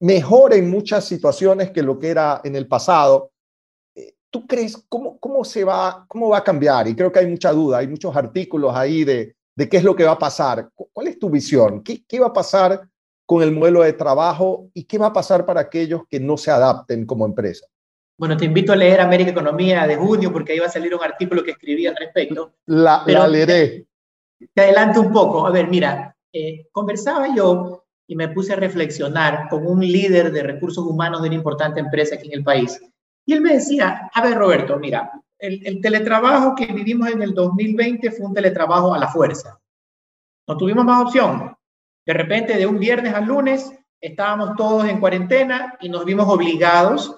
mejor 0.00 0.54
en 0.54 0.70
muchas 0.70 1.04
situaciones 1.04 1.70
que 1.70 1.82
lo 1.82 1.98
que 1.98 2.08
era 2.08 2.40
en 2.44 2.56
el 2.56 2.66
pasado. 2.66 3.30
¿Tú 4.30 4.48
crees 4.48 4.84
cómo, 4.88 5.16
cómo, 5.20 5.44
se 5.44 5.62
va, 5.62 6.04
cómo 6.08 6.30
va 6.30 6.38
a 6.38 6.44
cambiar? 6.44 6.88
Y 6.88 6.96
creo 6.96 7.12
que 7.12 7.20
hay 7.20 7.28
mucha 7.28 7.52
duda, 7.52 7.78
hay 7.78 7.86
muchos 7.86 8.16
artículos 8.16 8.74
ahí 8.74 9.04
de, 9.04 9.36
de 9.54 9.68
qué 9.68 9.76
es 9.76 9.84
lo 9.84 9.94
que 9.94 10.02
va 10.02 10.12
a 10.12 10.18
pasar. 10.18 10.70
¿Cuál 10.74 11.06
es 11.06 11.20
tu 11.20 11.30
visión? 11.30 11.84
¿Qué, 11.84 12.04
qué 12.04 12.18
va 12.18 12.26
a 12.26 12.32
pasar 12.32 12.88
con 13.26 13.42
el 13.42 13.52
modelo 13.52 13.82
de 13.82 13.92
trabajo 13.92 14.70
y 14.74 14.84
qué 14.84 14.98
va 14.98 15.06
a 15.06 15.12
pasar 15.12 15.46
para 15.46 15.62
aquellos 15.62 16.02
que 16.08 16.20
no 16.20 16.36
se 16.36 16.50
adapten 16.50 17.06
como 17.06 17.24
empresa. 17.24 17.66
Bueno, 18.16 18.36
te 18.36 18.44
invito 18.44 18.72
a 18.72 18.76
leer 18.76 19.00
América 19.00 19.30
Economía 19.30 19.86
de 19.86 19.96
junio 19.96 20.32
porque 20.32 20.52
ahí 20.52 20.58
va 20.58 20.66
a 20.66 20.70
salir 20.70 20.94
un 20.94 21.02
artículo 21.02 21.42
que 21.42 21.52
escribí 21.52 21.86
al 21.86 21.96
respecto. 21.96 22.54
La, 22.66 23.02
la 23.06 23.26
leeré. 23.26 23.86
Te 24.52 24.62
adelanto 24.62 25.00
un 25.00 25.12
poco. 25.12 25.46
A 25.46 25.50
ver, 25.50 25.68
mira, 25.68 26.16
eh, 26.32 26.66
conversaba 26.72 27.34
yo 27.34 27.84
y 28.06 28.16
me 28.16 28.28
puse 28.28 28.52
a 28.52 28.56
reflexionar 28.56 29.48
con 29.48 29.66
un 29.66 29.80
líder 29.80 30.32
de 30.32 30.42
recursos 30.42 30.84
humanos 30.84 31.22
de 31.22 31.28
una 31.28 31.36
importante 31.36 31.80
empresa 31.80 32.16
aquí 32.16 32.28
en 32.28 32.38
el 32.38 32.44
país. 32.44 32.80
Y 33.26 33.32
él 33.32 33.40
me 33.40 33.54
decía, 33.54 34.10
a 34.12 34.22
ver, 34.22 34.36
Roberto, 34.36 34.78
mira, 34.78 35.10
el, 35.38 35.66
el 35.66 35.80
teletrabajo 35.80 36.54
que 36.54 36.66
vivimos 36.66 37.08
en 37.10 37.22
el 37.22 37.32
2020 37.32 38.10
fue 38.10 38.26
un 38.26 38.34
teletrabajo 38.34 38.92
a 38.94 38.98
la 38.98 39.08
fuerza. 39.08 39.58
No 40.46 40.56
tuvimos 40.56 40.84
más 40.84 41.02
opción. 41.02 41.56
De 42.04 42.12
repente, 42.12 42.56
de 42.56 42.66
un 42.66 42.78
viernes 42.78 43.14
al 43.14 43.24
lunes, 43.24 43.72
estábamos 44.00 44.56
todos 44.56 44.86
en 44.86 45.00
cuarentena 45.00 45.78
y 45.80 45.88
nos 45.88 46.04
vimos 46.04 46.28
obligados 46.28 47.16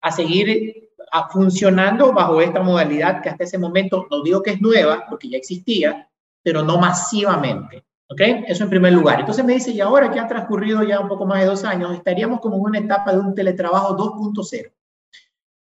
a 0.00 0.10
seguir 0.10 0.90
funcionando 1.30 2.12
bajo 2.12 2.40
esta 2.40 2.60
modalidad 2.60 3.22
que 3.22 3.28
hasta 3.28 3.44
ese 3.44 3.58
momento, 3.58 4.06
no 4.10 4.22
digo 4.22 4.42
que 4.42 4.52
es 4.52 4.60
nueva, 4.60 5.04
porque 5.08 5.28
ya 5.28 5.38
existía, 5.38 6.08
pero 6.44 6.62
no 6.62 6.78
masivamente. 6.78 7.84
¿Ok? 8.08 8.20
Eso 8.46 8.64
en 8.64 8.70
primer 8.70 8.92
lugar. 8.92 9.20
Entonces 9.20 9.44
me 9.44 9.54
dice, 9.54 9.72
y 9.72 9.80
ahora 9.80 10.10
que 10.10 10.20
ha 10.20 10.28
transcurrido 10.28 10.82
ya 10.84 11.00
un 11.00 11.08
poco 11.08 11.26
más 11.26 11.40
de 11.40 11.46
dos 11.46 11.64
años, 11.64 11.92
estaríamos 11.94 12.38
como 12.40 12.56
en 12.56 12.62
una 12.62 12.78
etapa 12.78 13.12
de 13.12 13.18
un 13.18 13.34
teletrabajo 13.34 13.96
2.0. 13.96 14.70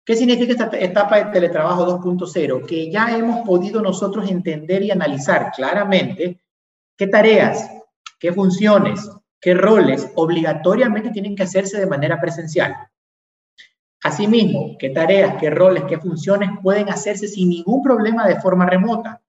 ¿Qué 0.04 0.16
significa 0.16 0.52
esta 0.52 0.78
etapa 0.80 1.18
de 1.18 1.26
teletrabajo 1.32 1.86
2.0? 2.02 2.66
Que 2.66 2.92
ya 2.92 3.16
hemos 3.16 3.46
podido 3.48 3.82
nosotros 3.82 4.30
entender 4.30 4.82
y 4.82 4.90
analizar 4.92 5.52
claramente 5.56 6.42
qué 6.98 7.08
tareas, 7.08 7.70
qué 8.20 8.34
funciones, 8.34 9.08
qué 9.40 9.54
roles 9.54 10.12
obligatoriamente 10.16 11.12
tienen 11.12 11.36
que 11.36 11.44
hacerse 11.44 11.80
de 11.80 11.86
manera 11.86 12.20
presencial. 12.20 12.76
Asimismo, 14.04 14.78
qué 14.80 14.90
tareas, 14.90 15.36
qué 15.40 15.52
roles, 15.52 15.84
qué 15.84 16.00
funciones 16.00 16.50
pueden 16.64 16.90
hacerse 16.90 17.28
sin 17.28 17.50
ningún 17.50 17.84
problema 17.84 18.28
de 18.28 18.40
forma 18.40 18.66
remota. 18.66 19.21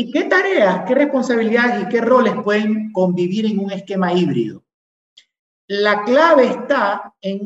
Y 0.00 0.12
qué 0.12 0.26
tareas, 0.26 0.84
qué 0.86 0.94
responsabilidades 0.94 1.82
y 1.82 1.88
qué 1.88 2.00
roles 2.00 2.32
pueden 2.44 2.92
convivir 2.92 3.46
en 3.46 3.58
un 3.58 3.72
esquema 3.72 4.12
híbrido. 4.12 4.62
La 5.66 6.04
clave 6.04 6.44
está 6.44 7.12
en, 7.20 7.42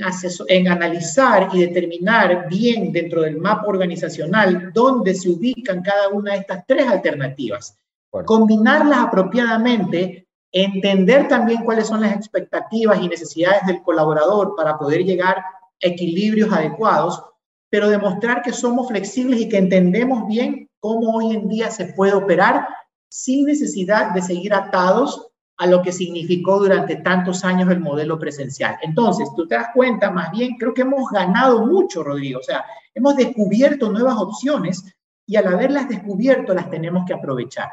en, 0.49 0.69
analizar 0.69 1.49
y 1.55 1.61
determinar 1.61 2.51
bien 2.51 2.93
dentro 2.93 3.23
del 3.23 3.39
mapa 3.39 3.67
organizacional 3.69 4.71
dónde 4.75 5.15
se 5.15 5.31
ubican 5.31 5.81
cada 5.81 6.11
una 6.11 6.33
de 6.33 6.41
estas 6.41 6.67
tres 6.67 6.87
alternativas. 6.89 7.79
Combinarlas 8.27 8.99
apropiadamente 8.99 10.27
entender 10.53 11.29
también 11.29 11.65
cuáles 11.65 11.87
son 11.87 12.03
las 12.03 12.15
expectativas 12.15 13.01
y 13.01 13.09
necesidades 13.09 13.65
del 13.67 13.81
colaborador 13.81 14.55
para 14.55 14.77
poder 14.77 15.05
llegar 15.05 15.39
a 15.39 15.45
equilibrios 15.81 16.53
adecuados, 16.53 17.25
pero 17.71 17.89
demostrar 17.89 18.43
que 18.43 18.53
somos 18.53 18.89
flexibles 18.89 19.41
y 19.41 19.49
que 19.49 19.57
entendemos 19.57 20.29
bien 20.29 20.69
cómo 20.83 21.17
hoy 21.17 21.37
en 21.37 21.49
día 21.49 21.71
se 21.71 21.87
puede 21.95 22.13
operar 22.13 22.67
sin 23.09 23.47
necesidad 23.47 24.13
de 24.13 24.21
seguir 24.21 24.53
atados 24.53 25.29
a 25.59 25.67
lo 25.67 25.81
que 25.81 25.93
significó 25.93 26.59
durante 26.59 26.97
tantos 26.97 27.45
años 27.45 27.71
el 27.71 27.79
modelo 27.79 28.19
presencial. 28.19 28.77
Entonces, 28.83 29.31
tú 29.37 29.47
te 29.47 29.55
das 29.55 29.69
cuenta, 29.73 30.11
más 30.11 30.33
bien, 30.33 30.57
creo 30.59 30.75
que 30.75 30.83
hemos 30.83 31.09
ganado 31.11 31.65
mucho, 31.65 32.03
Rodrigo. 32.03 32.41
O 32.41 32.43
sea, 32.43 32.65
hemos 32.93 33.15
descubierto 33.15 33.93
nuevas 33.93 34.17
opciones 34.19 34.83
y 35.25 35.37
al 35.37 35.47
haberlas 35.47 35.89
descubierto 35.89 36.53
las 36.53 36.69
tenemos 36.69 37.05
que 37.07 37.15
aprovechar. 37.15 37.69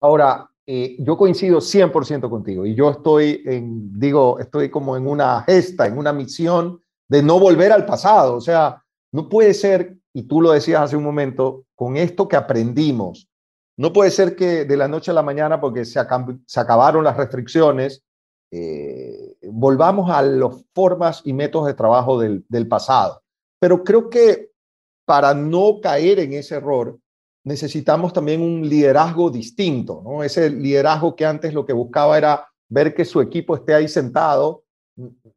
Ahora, 0.00 0.48
eh, 0.66 0.96
yo 1.00 1.18
coincido 1.18 1.60
100% 1.60 2.30
contigo 2.30 2.64
y 2.64 2.74
yo 2.74 2.90
estoy 2.92 3.42
en, 3.44 3.92
digo, 3.98 4.38
estoy 4.38 4.70
como 4.70 4.96
en 4.96 5.06
una 5.06 5.42
gesta, 5.42 5.86
en 5.86 5.98
una 5.98 6.14
misión 6.14 6.80
de 7.08 7.22
no 7.22 7.38
volver 7.38 7.72
al 7.72 7.84
pasado. 7.84 8.36
O 8.36 8.40
sea, 8.40 8.82
no 9.12 9.28
puede 9.28 9.52
ser, 9.52 9.98
y 10.14 10.22
tú 10.22 10.40
lo 10.40 10.52
decías 10.52 10.80
hace 10.80 10.96
un 10.96 11.02
momento, 11.02 11.66
con 11.74 11.96
esto 11.96 12.28
que 12.28 12.36
aprendimos, 12.36 13.28
no 13.76 13.92
puede 13.92 14.12
ser 14.12 14.36
que 14.36 14.64
de 14.64 14.76
la 14.76 14.86
noche 14.86 15.10
a 15.10 15.14
la 15.14 15.22
mañana, 15.22 15.60
porque 15.60 15.84
se, 15.84 15.98
acabaron 15.98 17.02
las 17.02 17.16
restricciones, 17.16 18.04
eh, 18.52 19.36
volvamos 19.42 20.08
a 20.10 20.22
las 20.22 20.64
formas 20.72 21.22
y 21.24 21.32
métodos 21.32 21.66
de 21.66 21.74
trabajo 21.74 22.20
del, 22.20 22.44
del 22.48 22.68
pasado. 22.68 23.22
Pero 23.58 23.82
creo 23.82 24.08
que 24.08 24.52
para 25.04 25.34
no 25.34 25.80
caer 25.82 26.20
en 26.20 26.34
ese 26.34 26.54
error, 26.54 26.96
necesitamos 27.42 28.12
también 28.12 28.40
un 28.40 28.66
liderazgo 28.68 29.30
distinto, 29.30 30.00
¿no? 30.04 30.22
Ese 30.22 30.48
liderazgo 30.48 31.16
que 31.16 31.26
antes 31.26 31.52
lo 31.52 31.66
que 31.66 31.72
buscaba 31.72 32.16
era 32.16 32.48
ver 32.68 32.94
que 32.94 33.04
su 33.04 33.20
equipo 33.20 33.56
esté 33.56 33.74
ahí 33.74 33.88
sentado. 33.88 34.62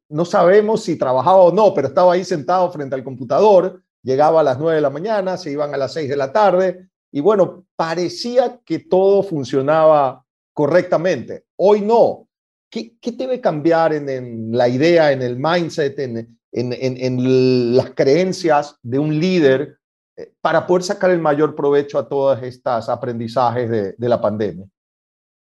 No 0.08 0.24
sabemos 0.24 0.84
si 0.84 0.96
trabajaba 0.98 1.38
o 1.38 1.52
no, 1.52 1.74
pero 1.74 1.88
estaba 1.88 2.14
ahí 2.14 2.24
sentado 2.24 2.72
frente 2.72 2.96
al 2.96 3.04
computador, 3.04 3.82
llegaba 4.04 4.42
a 4.42 4.44
las 4.44 4.58
nueve 4.58 4.76
de 4.76 4.82
la 4.82 4.90
mañana, 4.90 5.38
se 5.38 5.52
iban 5.52 5.74
a 5.74 5.78
las 5.78 5.94
seis 5.94 6.10
de 6.10 6.18
la 6.18 6.32
tarde, 6.32 6.90
y 7.12 7.22
bueno, 7.22 7.66
parecía 7.76 8.60
que 8.66 8.80
todo 8.80 9.24
funcionaba 9.24 10.24
correctamente. 10.54 11.46
Hoy 11.56 11.82
no. 11.82 12.28
¿Qué, 12.70 12.98
debe 13.02 13.40
cambiar 13.40 13.94
en, 13.94 14.52
la 14.52 14.68
idea, 14.68 15.12
en 15.12 15.22
el 15.22 15.38
mindset, 15.38 15.98
en, 16.00 17.76
las 17.76 17.92
creencias 17.92 18.78
de 18.82 19.00
un 19.00 19.18
líder 19.20 19.80
eh, 20.18 20.34
para 20.42 20.68
poder 20.68 20.84
sacar 20.84 21.12
el 21.12 21.20
mayor 21.20 21.56
provecho 21.56 21.98
a 21.98 22.08
todos 22.08 22.44
estos 22.44 22.90
aprendizajes 22.90 23.70
de, 23.70 23.94
de 23.98 24.10
la 24.10 24.20
pandemia? 24.20 24.66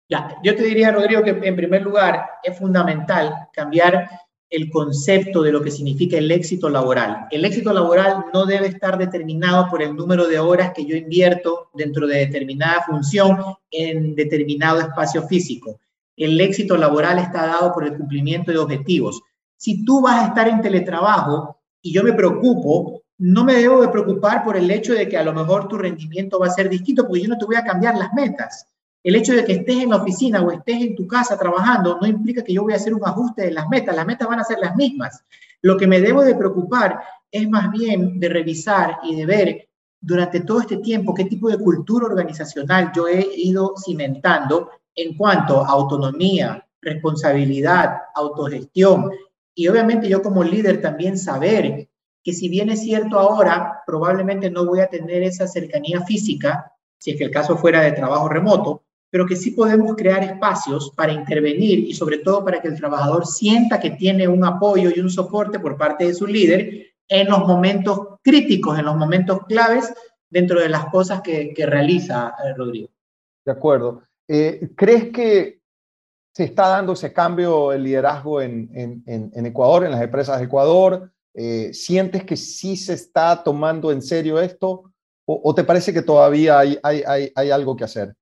Ya, 0.09 0.37
yo 0.43 0.55
te 0.55 0.63
diría, 0.63 0.91
Rodrigo, 0.91 1.23
que 1.23 1.31
en 1.31 1.55
primer 1.55 1.81
lugar 1.81 2.29
es 2.43 2.57
fundamental 2.57 3.49
cambiar 3.51 4.09
el 4.49 4.69
concepto 4.69 5.41
de 5.41 5.51
lo 5.51 5.61
que 5.61 5.71
significa 5.71 6.17
el 6.17 6.31
éxito 6.31 6.69
laboral. 6.69 7.27
El 7.31 7.43
éxito 7.45 7.73
laboral 7.73 8.25
no 8.33 8.45
debe 8.45 8.67
estar 8.67 8.97
determinado 8.97 9.67
por 9.69 9.81
el 9.81 9.95
número 9.95 10.27
de 10.27 10.39
horas 10.39 10.71
que 10.73 10.85
yo 10.85 10.95
invierto 10.95 11.69
dentro 11.73 12.07
de 12.07 12.19
determinada 12.19 12.83
función 12.83 13.37
en 13.71 14.15
determinado 14.15 14.79
espacio 14.79 15.27
físico. 15.27 15.79
El 16.15 16.39
éxito 16.39 16.77
laboral 16.77 17.19
está 17.19 17.45
dado 17.47 17.73
por 17.73 17.83
el 17.83 17.97
cumplimiento 17.97 18.51
de 18.51 18.57
objetivos. 18.57 19.21
Si 19.57 19.83
tú 19.83 20.01
vas 20.01 20.23
a 20.23 20.27
estar 20.27 20.47
en 20.47 20.61
teletrabajo 20.61 21.57
y 21.81 21.91
yo 21.91 22.03
me 22.03 22.13
preocupo 22.13 23.01
no 23.19 23.43
me 23.43 23.55
debo 23.55 23.81
de 23.81 23.89
preocupar 23.89 24.43
por 24.43 24.57
el 24.57 24.69
hecho 24.69 24.93
de 24.93 25.09
que 25.09 25.17
a 25.17 25.23
lo 25.23 25.33
mejor 25.33 25.67
tu 25.67 25.77
rendimiento 25.77 26.39
va 26.39 26.47
a 26.47 26.51
ser 26.51 26.69
distinto 26.69 27.03
porque 27.07 27.23
yo 27.23 27.29
no 27.29 27.37
te 27.37 27.45
voy 27.45 27.55
a 27.55 27.63
cambiar 27.63 27.97
las 27.97 28.13
metas. 28.13 28.67
El 29.07 29.15
hecho 29.15 29.33
de 29.33 29.45
que 29.45 29.53
estés 29.53 29.83
en 29.83 29.91
la 29.91 29.95
oficina 29.95 30.41
o 30.41 30.51
estés 30.51 30.81
en 30.81 30.93
tu 30.93 31.07
casa 31.07 31.39
trabajando 31.39 31.97
no 31.97 32.05
implica 32.05 32.43
que 32.43 32.51
yo 32.51 32.63
voy 32.63 32.73
a 32.73 32.75
hacer 32.75 32.93
un 32.93 33.07
ajuste 33.07 33.43
de 33.43 33.51
las 33.51 33.69
metas. 33.69 33.95
Las 33.95 34.05
metas 34.05 34.27
van 34.27 34.41
a 34.41 34.43
ser 34.43 34.59
las 34.59 34.75
mismas. 34.75 35.23
Lo 35.61 35.77
que 35.77 35.87
me 35.87 36.01
debo 36.01 36.25
de 36.25 36.35
preocupar 36.35 36.99
es 37.31 37.47
más 37.47 37.71
bien 37.71 38.19
de 38.19 38.27
revisar 38.27 38.97
y 39.03 39.15
de 39.15 39.25
ver 39.25 39.69
durante 40.01 40.41
todo 40.41 40.59
este 40.59 40.79
tiempo 40.79 41.13
qué 41.13 41.23
tipo 41.23 41.47
de 41.47 41.57
cultura 41.57 42.05
organizacional 42.05 42.91
yo 42.93 43.07
he 43.07 43.25
ido 43.37 43.75
cimentando 43.81 44.71
en 44.93 45.15
cuanto 45.15 45.63
a 45.63 45.69
autonomía, 45.69 46.67
responsabilidad, 46.81 47.99
autogestión 48.13 49.09
y 49.55 49.69
obviamente 49.69 50.09
yo 50.09 50.21
como 50.21 50.43
líder 50.43 50.81
también 50.81 51.17
saber 51.17 51.87
que 52.21 52.33
si 52.33 52.49
bien 52.49 52.69
es 52.71 52.81
cierto 52.81 53.17
ahora, 53.17 53.83
probablemente 53.85 54.51
no 54.51 54.65
voy 54.65 54.81
a 54.81 54.87
tener 54.87 55.23
esa 55.23 55.47
cercanía 55.47 56.01
física, 56.01 56.73
si 56.97 57.11
es 57.11 57.17
que 57.17 57.23
el 57.23 57.31
caso 57.31 57.55
fuera 57.55 57.79
de 57.83 57.93
trabajo 57.93 58.27
remoto, 58.27 58.83
pero 59.17 59.25
que 59.25 59.35
sí 59.35 59.49
podemos 59.49 59.95
crear 59.95 60.23
espacios 60.23 60.91
para 60.95 61.11
intervenir 61.11 61.79
y 61.79 61.95
sobre 61.95 62.19
todo 62.19 62.45
para 62.45 62.61
que 62.61 62.67
el 62.67 62.77
trabajador 62.77 63.25
sienta 63.25 63.79
que 63.79 63.89
tiene 63.89 64.27
un 64.27 64.45
apoyo 64.45 64.91
y 64.95 64.99
un 64.99 65.09
soporte 65.09 65.59
por 65.59 65.75
parte 65.75 66.05
de 66.05 66.13
su 66.13 66.27
líder 66.27 66.85
en 67.07 67.27
los 67.27 67.39
momentos 67.39 68.19
críticos, 68.21 68.77
en 68.77 68.85
los 68.85 68.95
momentos 68.95 69.39
claves 69.47 69.91
dentro 70.29 70.59
de 70.59 70.69
las 70.69 70.85
cosas 70.91 71.23
que, 71.23 71.51
realiza 71.65 72.35
eh, 72.45 72.53
Rodrigo. 72.55 72.89
De 73.43 73.51
acuerdo. 73.51 74.03
Eh, 74.27 74.69
¿Crees 74.75 75.11
que 75.11 75.61
se 76.31 76.43
está 76.43 76.67
dando 76.67 76.93
ese 76.93 77.11
cambio 77.11 77.73
el 77.73 77.85
liderazgo 77.85 78.39
en, 78.39 79.03
Ecuador, 79.33 79.83
en 79.83 79.93
las 79.93 80.01
empresas 80.03 80.37
de 80.37 80.45
Ecuador? 80.45 81.11
Eh, 81.33 81.73
¿Sientes 81.73 82.23
que 82.23 82.37
sí 82.37 82.77
se 82.77 82.93
está 82.93 83.43
tomando 83.43 83.91
en 83.91 84.03
serio 84.03 84.39
esto 84.39 84.93
o, 85.25 85.55
te 85.55 85.63
parece 85.63 85.91
que 85.91 86.03
todavía 86.03 86.59
hay, 86.59 86.79
algo 87.51 87.75
que 87.75 87.83
hacer? 87.83 88.13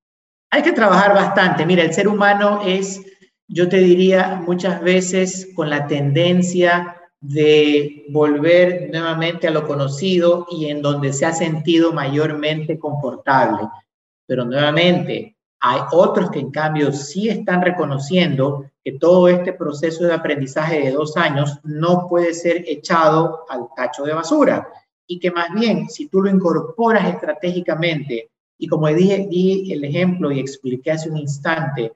Hay 0.52 0.62
que 0.62 0.72
trabajar 0.72 1.14
bastante. 1.14 1.66
Mira, 1.66 1.84
el 1.84 1.94
ser 1.94 2.08
humano 2.08 2.62
es, 2.66 3.02
yo 3.48 3.68
te 3.68 3.78
diría, 3.78 4.42
muchas 4.46 4.82
veces 4.82 5.50
con 5.56 5.70
la 5.70 5.88
tendencia 5.88 6.96
de 7.20 8.06
volver 8.10 8.90
nuevamente 8.92 9.48
a 9.48 9.52
lo 9.52 9.68
conocido 9.68 10.46
y 10.52 10.68
en 10.68 10.82
donde 10.82 11.12
se 11.12 11.26
ha 11.26 11.34
sentido 11.34 11.92
mayormente 11.92 12.78
confortable. 12.78 13.68
Pero 14.28 14.46
nuevamente, 14.46 15.36
hay 15.60 15.82
otros 15.92 16.30
que 16.30 16.40
en 16.40 16.52
cambio 16.52 16.92
sí 16.92 17.30
están 17.30 17.62
reconociendo 17.62 18.70
que 18.84 18.94
todo 18.94 19.28
este 19.28 19.54
proceso 19.54 20.06
de 20.06 20.14
aprendizaje 20.14 20.80
de 20.82 20.92
dos 20.92 21.18
años 21.18 21.60
no 21.64 22.08
puede 22.08 22.34
ser 22.36 22.64
echado 22.68 23.46
al 23.50 23.68
tacho 23.76 24.04
de 24.04 24.14
basura 24.14 24.68
y 25.08 25.20
que 25.20 25.32
más 25.32 25.48
bien 25.54 25.90
si 25.90 26.08
tú 26.08 26.22
lo 26.22 26.30
incorporas 26.30 27.10
estratégicamente 27.10 28.30
y 28.58 28.68
como 28.68 28.88
dije, 28.88 29.28
di 29.30 29.72
el 29.72 29.84
ejemplo 29.84 30.32
y 30.32 30.40
expliqué 30.40 30.92
hace 30.92 31.10
un 31.10 31.18
instante, 31.18 31.94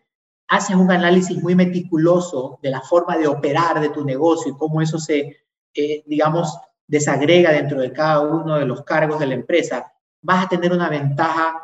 haces 0.48 0.76
un 0.76 0.92
análisis 0.92 1.42
muy 1.42 1.56
meticuloso 1.56 2.60
de 2.62 2.72
la 2.72 2.82
forma 2.82 3.18
de 3.18 3.28
operar 3.28 3.80
de 3.80 3.90
tu 3.90 4.04
negocio 4.04 4.52
y 4.52 4.58
cómo 4.58 4.82
eso 4.82 4.98
se, 4.98 5.38
eh, 5.74 6.04
digamos, 6.06 6.58
desagrega 6.88 7.52
dentro 7.52 7.80
de 7.80 7.94
cada 7.94 8.22
uno 8.22 8.58
de 8.58 8.66
los 8.66 8.84
cargos 8.84 9.20
de 9.20 9.28
la 9.28 9.36
empresa, 9.36 9.92
vas 10.22 10.46
a 10.46 10.50
tener 10.50 10.74
una 10.74 10.90
ventaja 10.90 11.62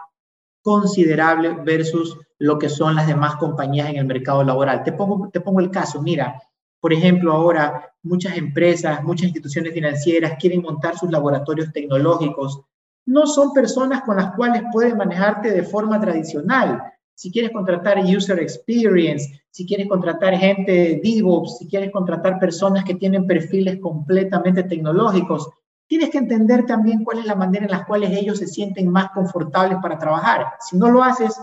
considerable 0.61 1.49
versus 1.63 2.17
lo 2.37 2.57
que 2.59 2.69
son 2.69 2.95
las 2.95 3.07
demás 3.07 3.35
compañías 3.37 3.89
en 3.89 3.97
el 3.97 4.05
mercado 4.05 4.43
laboral. 4.43 4.83
Te 4.83 4.91
pongo, 4.91 5.29
te 5.29 5.41
pongo 5.41 5.59
el 5.59 5.71
caso, 5.71 6.01
mira, 6.01 6.41
por 6.79 6.93
ejemplo, 6.93 7.33
ahora 7.33 7.91
muchas 8.03 8.37
empresas, 8.37 9.03
muchas 9.03 9.25
instituciones 9.25 9.73
financieras 9.73 10.37
quieren 10.39 10.61
montar 10.61 10.95
sus 10.95 11.09
laboratorios 11.09 11.73
tecnológicos. 11.73 12.61
No 13.05 13.27
son 13.27 13.53
personas 13.53 14.01
con 14.03 14.17
las 14.17 14.35
cuales 14.35 14.63
puedes 14.71 14.95
manejarte 14.95 15.51
de 15.51 15.63
forma 15.63 15.99
tradicional. 15.99 16.81
Si 17.13 17.31
quieres 17.31 17.51
contratar 17.51 17.99
user 17.99 18.39
experience, 18.39 19.41
si 19.51 19.65
quieres 19.65 19.87
contratar 19.87 20.35
gente 20.35 20.71
de 20.71 21.01
DevOps, 21.03 21.59
si 21.59 21.67
quieres 21.67 21.91
contratar 21.91 22.39
personas 22.39 22.83
que 22.83 22.95
tienen 22.95 23.25
perfiles 23.25 23.79
completamente 23.79 24.63
tecnológicos, 24.63 25.49
tienes 25.87 26.09
que 26.09 26.17
entender 26.17 26.65
también 26.65 27.03
cuál 27.03 27.19
es 27.19 27.25
la 27.25 27.35
manera 27.35 27.65
en 27.65 27.71
la 27.71 27.85
cual 27.85 28.03
ellos 28.03 28.39
se 28.39 28.47
sienten 28.47 28.89
más 28.89 29.11
confortables 29.11 29.77
para 29.81 29.97
trabajar. 29.97 30.47
Si 30.59 30.77
no 30.77 30.89
lo 30.89 31.03
haces, 31.03 31.39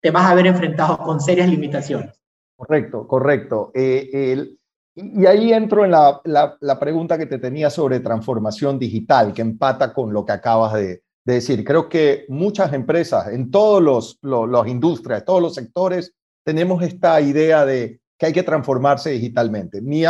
te 0.00 0.10
vas 0.10 0.30
a 0.30 0.34
ver 0.34 0.46
enfrentado 0.46 0.98
con 0.98 1.20
serias 1.20 1.48
limitaciones. 1.48 2.18
Correcto, 2.56 3.06
correcto. 3.06 3.70
Eh, 3.74 4.56
y 4.94 5.24
ahí 5.26 5.52
entro 5.52 5.84
en 5.84 5.92
la, 5.92 6.20
la, 6.24 6.78
pregunta 6.78 7.16
que 7.16 7.26
te 7.26 7.38
tenía 7.38 7.70
sobre 7.70 8.00
transformación 8.00 8.78
digital, 8.78 9.32
que 9.32 9.40
empata 9.40 9.92
con 9.92 10.12
lo 10.12 10.24
que 10.24 10.32
acabas 10.32 10.74
de, 10.74 11.02
decir. 11.24 11.64
Creo 11.64 11.88
que 11.88 12.26
muchas 12.28 12.72
empresas, 12.72 13.28
en 13.28 13.50
todas 13.50 13.82
los, 13.82 14.18
los, 14.22 14.66
industrias, 14.66 15.24
todos 15.24 15.40
los 15.40 15.54
sectores, 15.54 16.14
tenemos 16.44 16.82
esta 16.82 17.20
idea 17.20 17.64
de 17.64 18.00
que 18.18 18.26
hay 18.26 18.32
que 18.32 18.42
transformarse 18.42 19.10
digitalmente. 19.10 19.80
Mi, 19.80 20.04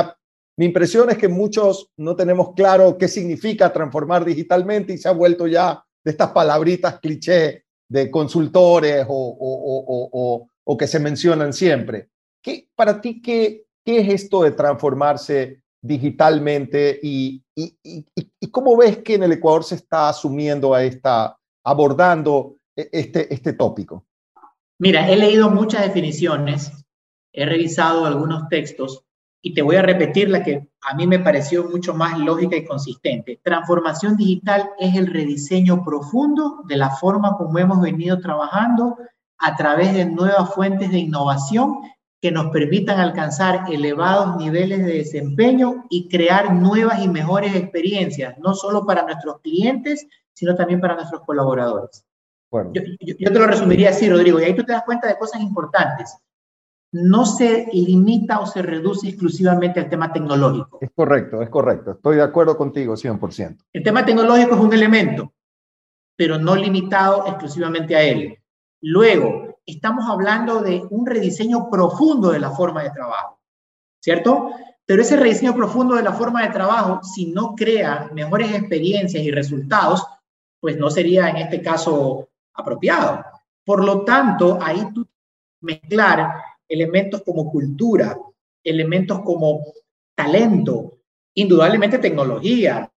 impresión 0.57 1.11
es 1.11 1.19
que 1.19 1.29
muchos 1.29 1.91
no 1.99 2.17
tenemos 2.17 2.55
claro 2.55 2.97
qué 2.97 3.09
significa 3.09 3.73
transformar 3.73 4.25
digitalmente 4.25 4.95
y 4.95 4.99
se 4.99 5.09
ha 5.09 5.13
vuelto 5.13 5.47
ya 5.47 5.85
de 6.03 6.11
estas 6.11 6.31
palabritas 6.31 6.99
cliché 6.99 7.65
de 7.89 8.11
consultores 8.11 9.05
o, 9.09 10.49
o, 10.65 10.77
que 10.79 10.87
se 10.87 10.99
mencionan 10.99 11.53
siempre. 11.53 12.09
¿Qué, 12.43 12.69
para 12.75 13.01
ti, 13.03 13.21
qué, 13.21 13.67
qué 13.85 14.01
es 14.01 14.09
esto 14.23 14.43
de 14.43 14.53
transformarse 14.53 15.63
digitalmente 15.83 16.99
y, 17.03 17.43
y, 17.57 17.77
y, 17.83 18.51
cómo 18.51 18.77
ves 18.77 18.99
que 18.99 19.15
en 19.15 19.25
el 19.25 19.33
Ecuador 19.33 19.65
se 19.65 19.75
está 19.75 20.09
asumiendo 20.09 20.75
a 20.75 20.85
esta, 20.85 21.37
abordando 21.65 22.57
e, 22.77 22.89
este, 22.93 23.33
este 23.33 23.53
tópico? 23.55 24.07
Mira, 24.79 25.11
he 25.11 25.17
leído 25.17 25.51
muchas 25.51 25.83
definiciones, 25.83 26.73
he 27.33 27.45
revisado 27.45 28.07
algunos 28.07 28.49
textos 28.49 29.05
y 29.43 29.55
te 29.55 29.63
voy 29.63 29.77
a 29.77 29.83
repetir 29.83 30.31
la 30.31 30.45
que 30.45 30.69
a 30.83 30.95
mí 30.95 31.07
me 31.07 31.19
pareció 31.19 31.69
mucho 31.69 31.95
más 31.95 32.17
lógica 32.19 32.57
y 32.57 32.65
consistente. 32.65 33.41
Transformación 33.43 34.17
digital 34.17 34.71
es 34.79 34.95
el 34.95 35.09
rediseño 35.09 35.85
profundo 35.85 36.63
de 36.69 36.77
la 36.77 36.91
forma 36.91 37.37
como 37.37 37.59
hemos 37.59 37.81
venido 37.81 38.21
trabajando 38.21 38.97
a 39.39 39.57
través 39.57 39.95
de 39.95 40.05
nuevas 40.05 40.55
fuentes 40.55 40.93
de 40.93 40.99
innovación 40.99 41.81
que 42.23 42.31
nos 42.31 42.51
permitan 42.51 43.01
alcanzar 43.01 43.65
elevados 43.69 44.37
niveles 44.37 44.87
de 44.87 44.99
desempeño 44.99 45.87
y 45.91 46.09
crear 46.09 46.55
nuevas 46.55 47.03
y 47.03 47.09
mejores 47.09 47.57
experiencias, 47.57 48.39
no 48.39 48.55
solo 48.55 48.87
para 48.87 49.03
nuestros 49.03 49.41
clientes, 49.41 50.07
sino 50.33 50.55
también 50.55 50.81
para 50.81 50.95
nuestros 50.95 51.23
colaboradores. 51.23 52.07
Bueno. 52.49 52.71
Yo, 52.75 53.33
te 53.33 53.39
lo 53.39 53.47
resumiría 53.47 53.91
así, 53.91 54.09
Rodrigo, 54.09 54.39
y 54.39 54.45
ahí 54.45 54.55
tú 54.55 54.63
te 54.63 54.71
das 54.71 54.85
cuenta 54.85 55.09
de 55.09 55.19
cosas 55.19 55.41
importantes. 55.41 56.17
No 56.93 57.27
se 57.27 57.67
limita 57.73 58.39
o 58.39 58.47
se 58.47 58.63
reduce 58.63 59.09
exclusivamente 59.09 59.81
al 59.81 59.89
tema 59.89 60.13
tecnológico. 60.13 60.79
Es 60.81 60.91
correcto, 60.95 61.43
es 61.43 61.49
correcto. 61.49 61.93
Estoy 61.93 62.17
de 62.17 62.23
acuerdo 62.23 62.57
contigo 62.57 62.95
100%. 62.95 63.65
El 63.73 63.83
tema 63.83 64.05
tecnológico 64.05 64.55
es 64.55 64.61
un 64.61 64.73
elemento, 64.73 65.33
pero 66.15 66.39
no 66.39 66.55
limitado 66.55 67.27
exclusivamente 67.27 67.97
a 67.97 68.03
él. 68.05 68.39
Luego, 68.81 69.52
estamos 69.67 70.09
hablando 70.09 70.61
de 70.61 70.83
un 70.91 71.07
rediseño 71.07 71.71
profundo 71.71 72.31
de 72.31 72.41
la 72.41 72.51
forma 72.51 72.83
de 72.83 72.91
trabajo, 72.91 73.39
¿cierto? 74.01 74.51
Pero 74.85 75.03
ese 75.03 75.17
rediseño 75.17 75.55
profundo 75.55 75.95
de 75.95 76.03
la 76.03 76.13
forma 76.13 76.43
de 76.43 76.53
trabajo, 76.53 77.01
si 77.03 77.27
no 77.27 77.55
crea 77.55 78.11
mejores 78.13 78.53
experiencias 78.53 79.23
y 79.23 79.31
resultados, 79.31 80.05
pues 80.61 80.77
no 80.77 80.91
sería 80.91 81.29
en 81.29 81.37
este 81.37 81.63
caso 81.63 82.29
apropiado. 82.55 83.25
Por 83.65 83.85
lo 83.85 84.05
tanto, 84.05 84.59
ahí 84.61 84.87
tú 84.93 85.07
mezclar 85.61 86.33
elementos 86.69 87.23
como 87.23 87.51
cultura, 87.51 88.19
elementos 88.65 89.21
como 89.21 89.61
talento, 90.15 90.99
indudablemente 91.35 91.99
tecnología, 91.99 92.91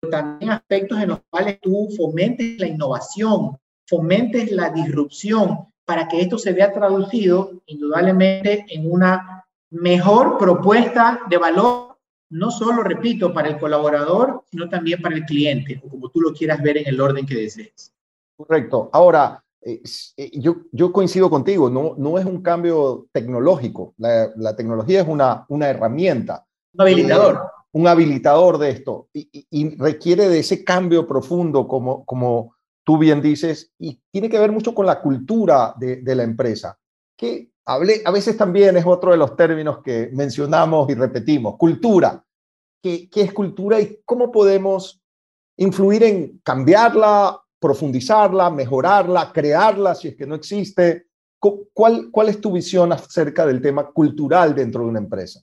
pero 0.00 0.10
también 0.10 0.50
aspectos 0.52 1.00
en 1.00 1.10
los 1.10 1.20
cuales 1.28 1.60
tú 1.60 1.88
fomentes 1.96 2.58
la 2.58 2.66
innovación, 2.66 3.58
fomentes 3.86 4.50
la 4.50 4.70
disrupción, 4.70 5.71
para 5.92 6.08
que 6.08 6.22
esto 6.22 6.38
se 6.38 6.54
vea 6.54 6.72
traducido 6.72 7.52
indudablemente 7.66 8.64
en 8.70 8.90
una 8.90 9.44
mejor 9.68 10.38
propuesta 10.38 11.20
de 11.28 11.36
valor, 11.36 11.98
no 12.30 12.50
solo, 12.50 12.82
repito, 12.82 13.34
para 13.34 13.48
el 13.48 13.58
colaborador, 13.58 14.42
sino 14.50 14.70
también 14.70 15.02
para 15.02 15.16
el 15.16 15.26
cliente, 15.26 15.82
o 15.84 15.90
como 15.90 16.08
tú 16.08 16.22
lo 16.22 16.32
quieras 16.32 16.62
ver 16.62 16.78
en 16.78 16.88
el 16.88 16.98
orden 16.98 17.26
que 17.26 17.34
desees. 17.34 17.92
Correcto. 18.34 18.88
Ahora, 18.90 19.44
eh, 19.60 19.82
eh, 20.16 20.30
yo, 20.32 20.62
yo 20.72 20.90
coincido 20.94 21.28
contigo, 21.28 21.68
no, 21.68 21.94
no 21.98 22.18
es 22.18 22.24
un 22.24 22.40
cambio 22.40 23.08
tecnológico, 23.12 23.92
la, 23.98 24.32
la 24.36 24.56
tecnología 24.56 25.02
es 25.02 25.08
una, 25.08 25.44
una 25.50 25.68
herramienta. 25.68 26.46
Un 26.72 26.80
habilitador. 26.80 27.34
Eh, 27.34 27.48
un 27.72 27.86
habilitador 27.86 28.56
de 28.56 28.70
esto 28.70 29.08
y, 29.12 29.28
y, 29.50 29.76
requiere 29.76 30.30
de 30.30 30.38
ese 30.38 30.64
cambio 30.64 31.06
profundo 31.06 31.68
como, 31.68 32.06
como 32.06 32.54
tú 32.84 32.98
bien 32.98 33.22
dices, 33.22 33.72
y 33.78 34.00
tiene 34.10 34.28
que 34.28 34.38
ver 34.38 34.52
mucho 34.52 34.74
con 34.74 34.86
la 34.86 35.00
cultura 35.00 35.74
de, 35.78 36.14
la 36.14 36.22
empresa, 36.22 36.78
que 37.16 37.52
hablé, 37.64 38.02
a 38.04 38.10
veces 38.10 38.36
también 38.36 38.76
es 38.76 38.86
otro 38.86 39.12
de 39.12 39.16
los 39.16 39.36
términos 39.36 39.78
que 39.82 40.10
mencionamos 40.12 40.88
y 40.90 40.94
repetimos, 40.94 41.56
cultura. 41.56 42.24
¿Qué, 42.82 43.08
¿Qué 43.08 43.22
es 43.22 43.32
cultura 43.32 43.80
y 43.80 44.00
cómo 44.04 44.32
podemos 44.32 45.00
influir 45.56 46.02
en 46.02 46.40
cambiarla, 46.42 47.40
profundizarla, 47.60 48.50
mejorarla, 48.50 49.32
crearla 49.32 49.94
si 49.94 50.08
es 50.08 50.16
que 50.16 50.26
no 50.26 50.34
existe? 50.34 51.06
¿Cuál, 51.38 52.10
¿Cuál 52.10 52.28
es 52.28 52.40
tu 52.40 52.52
visión 52.52 52.92
acerca 52.92 53.46
del 53.46 53.60
tema 53.60 53.90
cultural 53.90 54.54
dentro 54.54 54.82
de 54.82 54.88
una 54.88 54.98
empresa? 55.00 55.42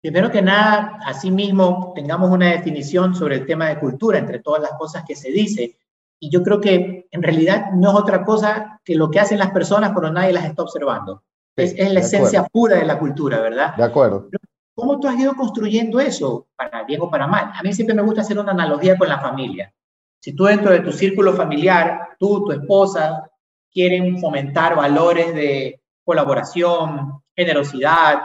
Primero 0.00 0.30
que 0.30 0.40
nada, 0.40 0.98
asimismo, 1.04 1.92
tengamos 1.94 2.30
una 2.30 2.52
definición 2.52 3.14
sobre 3.14 3.36
el 3.36 3.46
tema 3.46 3.68
de 3.68 3.78
cultura 3.78 4.18
entre 4.18 4.38
todas 4.38 4.62
las 4.62 4.72
cosas 4.72 5.04
que 5.06 5.14
se 5.14 5.30
dice. 5.30 5.79
Y 6.22 6.30
yo 6.30 6.42
creo 6.42 6.60
que 6.60 7.08
en 7.10 7.22
realidad 7.22 7.70
no 7.72 7.90
es 7.90 7.96
otra 7.96 8.24
cosa 8.24 8.80
que 8.84 8.94
lo 8.94 9.10
que 9.10 9.20
hacen 9.20 9.38
las 9.38 9.50
personas 9.50 9.92
cuando 9.92 10.12
nadie 10.12 10.34
las 10.34 10.44
está 10.44 10.62
observando. 10.62 11.22
es, 11.56 11.92
la 11.92 12.00
esencia 12.00 12.44
pura 12.44 12.76
de 12.76 12.84
la 12.84 12.98
cultura, 12.98 13.40
¿verdad? 13.40 13.74
De 13.74 13.84
acuerdo. 13.84 14.28
¿Cómo 14.74 15.00
tú 15.00 15.08
has 15.08 15.18
ido 15.18 15.34
construyendo 15.34 15.98
eso, 15.98 16.46
para 16.56 16.84
bien 16.84 17.00
o 17.00 17.10
para 17.10 17.26
mal? 17.26 17.52
A 17.54 17.62
mí 17.62 17.72
siempre 17.72 17.94
me 17.94 18.02
gusta 18.02 18.20
hacer 18.20 18.38
una 18.38 18.52
analogía 18.52 18.96
con 18.96 19.08
la 19.08 19.18
familia. 19.18 19.72
Si 20.22 20.34
tú 20.34 20.44
dentro 20.44 20.72
de 20.72 20.80
tu 20.80 20.92
círculo 20.92 21.32
familiar, 21.32 22.10
tú, 22.18 22.44
tu 22.44 22.52
esposa, 22.52 23.30
quieren 23.72 24.18
fomentar 24.18 24.76
valores 24.76 25.34
de 25.34 25.82
colaboración, 26.04 27.22
generosidad, 27.34 28.22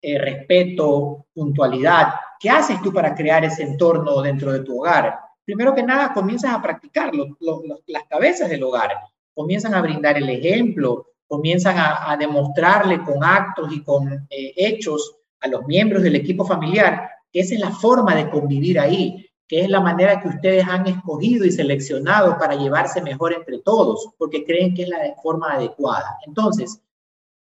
eh, 0.00 0.18
respeto, 0.18 1.26
puntualidad, 1.32 2.14
¿qué 2.40 2.50
haces 2.50 2.80
tú 2.82 2.92
para 2.92 3.14
crear 3.14 3.44
ese 3.44 3.62
entorno 3.62 4.22
dentro 4.22 4.52
de 4.52 4.60
tu 4.60 4.80
hogar? 4.80 5.18
Primero 5.48 5.74
que 5.74 5.82
nada 5.82 6.12
comienzas 6.12 6.52
a 6.52 6.60
practicar 6.60 7.10
las 7.14 8.02
cabezas 8.10 8.50
del 8.50 8.62
hogar, 8.62 8.90
comienzan 9.32 9.72
a 9.72 9.80
brindar 9.80 10.18
el 10.18 10.28
ejemplo, 10.28 11.06
comienzan 11.26 11.74
a, 11.78 12.14
demostrarle 12.18 13.02
con 13.02 13.24
actos 13.24 13.72
y 13.72 13.82
con 13.82 14.26
eh, 14.28 14.52
hechos 14.54 15.16
a 15.40 15.48
los 15.48 15.64
miembros 15.64 16.02
del 16.02 16.16
equipo 16.16 16.44
familiar 16.44 17.08
que 17.32 17.40
esa 17.40 17.54
es 17.54 17.60
la 17.60 17.70
forma 17.70 18.14
de 18.14 18.28
convivir 18.28 18.78
ahí, 18.78 19.26
que 19.48 19.62
es 19.62 19.70
la 19.70 19.80
manera 19.80 20.20
que 20.20 20.28
ustedes 20.28 20.68
han 20.68 20.86
escogido 20.86 21.46
y 21.46 21.50
seleccionado 21.50 22.36
para 22.36 22.54
llevarse 22.54 23.00
mejor 23.00 23.32
entre 23.32 23.60
todos, 23.60 24.10
porque 24.18 24.44
creen 24.44 24.74
que 24.74 24.82
es 24.82 24.90
la 24.90 24.98
forma 25.22 25.54
adecuada. 25.54 26.18
Entonces, 26.26 26.78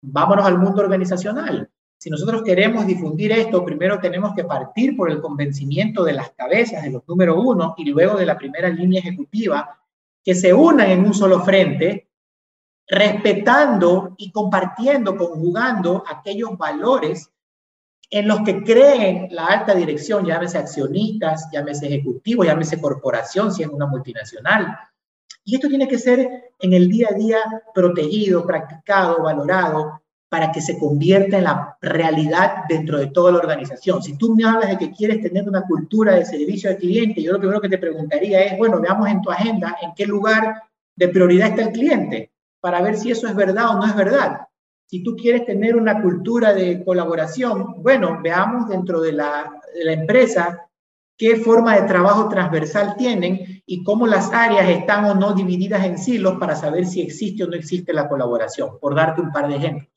vámonos 0.03 0.45
al 0.45 0.59
mundo 0.59 0.83
organizacional. 0.83 1.71
Si 2.05 2.11
nosotros 2.11 2.43
queremos 2.43 2.87
difundir 2.87 3.33
esto, 3.33 3.65
primero 3.65 3.99
tenemos 3.99 4.35
que 4.35 4.45
partir 4.45 4.95
por 4.95 5.11
el 5.11 5.23
convencimiento 5.23 6.05
de 6.05 6.13
las 6.13 6.33
cabezas 6.33 6.83
de 6.83 6.91
los 6.91 7.09
número 7.09 7.41
uno 7.41 7.75
y 7.79 7.87
luego 7.87 8.19
de 8.19 8.27
la 8.27 8.37
primera 8.37 8.69
línea 8.69 9.01
ejecutiva, 9.01 9.81
que 10.23 10.35
se 10.35 10.53
unan 10.53 10.91
en 10.91 11.07
un 11.07 11.15
solo 11.15 11.41
frente, 11.41 12.11
respetando 12.87 14.15
y 14.19 14.31
compartiendo, 14.31 15.17
conjugando 15.17 16.05
aquellos 16.07 16.59
valores 16.59 17.31
en 18.11 18.29
los 18.29 18.41
que 18.41 18.63
creen 18.63 19.29
la 19.31 19.47
alta 19.47 19.75
dirección, 19.75 20.27
llámese 20.27 20.59
accionistas, 20.59 21.49
llámese 21.51 21.87
ejecutivos, 21.87 22.45
llámese 22.45 22.83
corporación, 22.83 23.51
si 23.51 23.63
es 23.63 23.69
una 23.71 23.87
multinacional. 23.87 24.77
Y 25.43 25.55
esto 25.55 25.69
tiene 25.69 25.89
que 25.89 25.97
ser 25.99 26.53
en 26.61 26.75
el 26.75 26.87
día 26.91 27.09
a 27.13 27.15
día 27.15 27.39
protegido, 27.73 28.47
practicado, 28.47 29.23
valorado, 29.23 30.03
para 30.35 30.51
que 30.51 30.61
se 30.61 30.77
convierta 30.77 31.39
en 31.39 31.45
la 31.45 31.79
realidad 31.81 32.65
dentro 32.69 32.99
de 32.99 33.07
toda 33.07 33.31
la 33.31 33.39
organización. 33.39 34.03
Si 34.03 34.19
tú 34.19 34.35
me 34.35 34.43
hablas 34.43 34.69
de 34.69 34.79
que 34.79 34.91
quieres 34.91 35.23
tener 35.23 35.49
una 35.49 35.63
cultura 35.63 36.13
de 36.17 36.25
servicio 36.25 36.69
al 36.69 36.77
cliente, 36.77 37.23
yo 37.23 37.31
lo 37.31 37.39
primero 37.39 37.61
que 37.61 37.69
te 37.69 37.79
preguntaría 37.79 38.43
es, 38.43 38.59
bueno, 38.59 38.81
veamos 38.81 39.09
en 39.09 39.23
tu 39.23 39.31
agenda 39.31 39.77
en 39.81 39.93
qué 39.95 40.07
lugar 40.07 40.61
de 40.97 41.07
prioridad 41.07 41.51
está 41.51 41.63
el 41.63 41.71
cliente, 41.71 42.33
para 42.61 42.83
ver 42.83 42.97
si 42.97 43.13
eso 43.13 43.29
es 43.29 43.37
verdad 43.37 43.77
o 43.77 43.79
no 43.79 43.87
es 43.87 43.95
verdad. 43.95 44.41
Si 44.87 45.05
tú 45.05 45.15
quieres 45.15 45.47
tener 45.47 45.77
una 45.77 46.03
cultura 46.03 46.53
de 46.53 46.83
colaboración, 46.83 47.81
bueno, 47.81 48.19
veamos 48.21 48.69
dentro 48.69 49.01
de 49.01 49.13
la, 49.13 49.53
de 49.73 49.85
la 49.85 49.93
empresa 49.93 50.69
qué 51.17 51.37
forma 51.37 51.77
de 51.77 51.87
trabajo 51.87 52.29
transversal 52.29 52.97
tienen 52.97 53.63
y 53.67 53.85
cómo 53.85 54.09
las 54.09 54.33
áreas 54.33 54.69
están 54.69 55.05
o 55.05 55.15
no 55.15 55.33
divididas 55.33 55.85
en 55.85 55.97
silos 55.97 56.39
para 56.41 56.57
saber 56.57 56.87
si 56.87 57.03
existe 57.03 57.45
o 57.45 57.47
no 57.47 57.55
existe 57.55 57.93
la 57.93 58.09
colaboración, 58.09 58.81
por 58.81 58.97
darte 58.97 59.21
un 59.21 59.31
par 59.31 59.47
de 59.47 59.55
ejemplos 59.55 59.94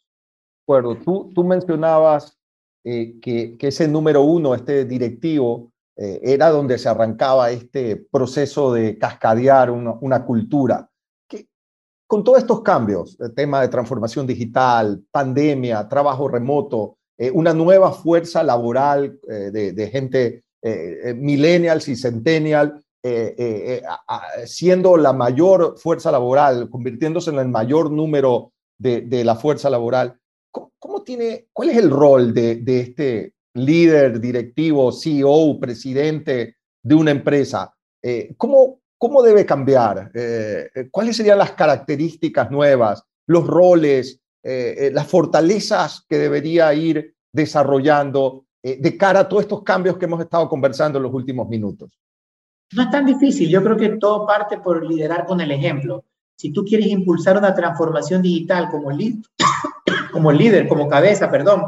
acuerdo. 0.68 0.98
Tú, 0.98 1.32
tú 1.34 1.46
mencionabas 1.46 2.38
eh, 2.84 3.20
que, 3.22 3.58
ese 3.62 3.88
número 3.88 4.24
uno, 4.24 4.54
este 4.54 4.84
directivo, 4.84 5.72
eh, 5.96 6.20
era 6.22 6.50
donde 6.50 6.78
se 6.78 6.90
arrancaba 6.90 7.52
este 7.52 7.96
proceso 7.96 8.74
de 8.74 8.98
cascadear 8.98 9.72
una, 9.72 10.26
cultura. 10.26 10.90
Con 12.06 12.24
todos 12.24 12.40
estos 12.40 12.62
cambios, 12.62 13.18
el 13.20 13.34
tema 13.34 13.62
de 13.62 13.68
transformación 13.68 14.28
digital, 14.28 15.04
pandemia, 15.12 15.88
trabajo 15.90 16.28
remoto, 16.28 16.98
eh, 17.18 17.32
una 17.32 17.54
nueva 17.54 17.92
fuerza 17.92 18.44
laboral 18.44 19.20
de, 19.24 19.90
gente 19.92 20.44
millennials 21.16 21.88
y 21.88 21.96
centennial, 21.96 22.82
siendo 24.46 24.98
la 24.98 25.14
mayor 25.14 25.78
fuerza 25.78 26.12
laboral, 26.12 26.70
convirtiéndose 26.70 27.32
en 27.32 27.40
el 27.40 27.48
mayor 27.50 27.90
número 27.92 28.52
de 28.78 29.24
la 29.26 29.36
fuerza 29.36 29.70
laboral. 29.70 30.18
¿Cómo, 30.52 31.04
tiene, 31.04 31.48
¿Cuál 31.54 31.70
es 31.70 31.78
el 31.78 31.90
rol 31.90 32.34
de, 32.34 32.64
este 32.66 33.34
líder, 33.54 34.20
directivo, 34.20 34.92
CEO, 34.92 35.60
presidente 35.60 36.58
de 36.82 36.96
una 36.96 37.12
empresa? 37.12 37.74
Eh, 38.02 38.34
¿cómo, 38.38 38.82
¿Cómo 38.98 39.22
debe 39.22 39.46
cambiar? 39.46 40.12
Eh, 40.14 40.70
eh, 40.74 40.88
¿Cuáles 40.90 41.18
serían 41.18 41.38
las 41.38 41.52
características 41.52 42.50
nuevas, 42.52 43.04
los 43.28 43.46
roles, 43.46 44.22
las 44.44 45.08
fortalezas 45.08 46.06
que 46.08 46.18
debería 46.18 46.74
ir 46.74 47.16
desarrollando 47.34 48.46
de 48.64 48.98
cara 48.98 49.22
a 49.22 49.28
todos 49.28 49.44
estos 49.44 49.62
cambios 49.62 49.98
que 49.98 50.06
hemos 50.06 50.22
estado 50.22 50.48
conversando 50.48 51.00
en 51.00 51.04
los 51.04 51.14
últimos 51.14 51.50
minutos? 51.50 51.92
No 52.74 52.84
es 52.84 52.90
tan 52.90 53.06
difícil. 53.06 53.50
Yo 53.50 53.62
creo 53.64 53.76
que 53.76 53.90
todo 53.98 54.26
parte 54.26 54.58
por 54.60 54.86
liderar 54.86 55.26
con 55.26 55.42
el 55.42 55.52
ejemplo. 55.52 56.06
Si 56.38 56.54
tú 56.54 56.64
quieres 56.64 56.88
impulsar 56.88 57.38
una 57.38 57.54
transformación 57.54 58.22
digital 58.22 58.70
como, 58.70 58.90
como 60.12 60.32
líder, 60.32 60.68
como 60.68 60.88
cabeza, 60.88 61.30
perdón, 61.32 61.64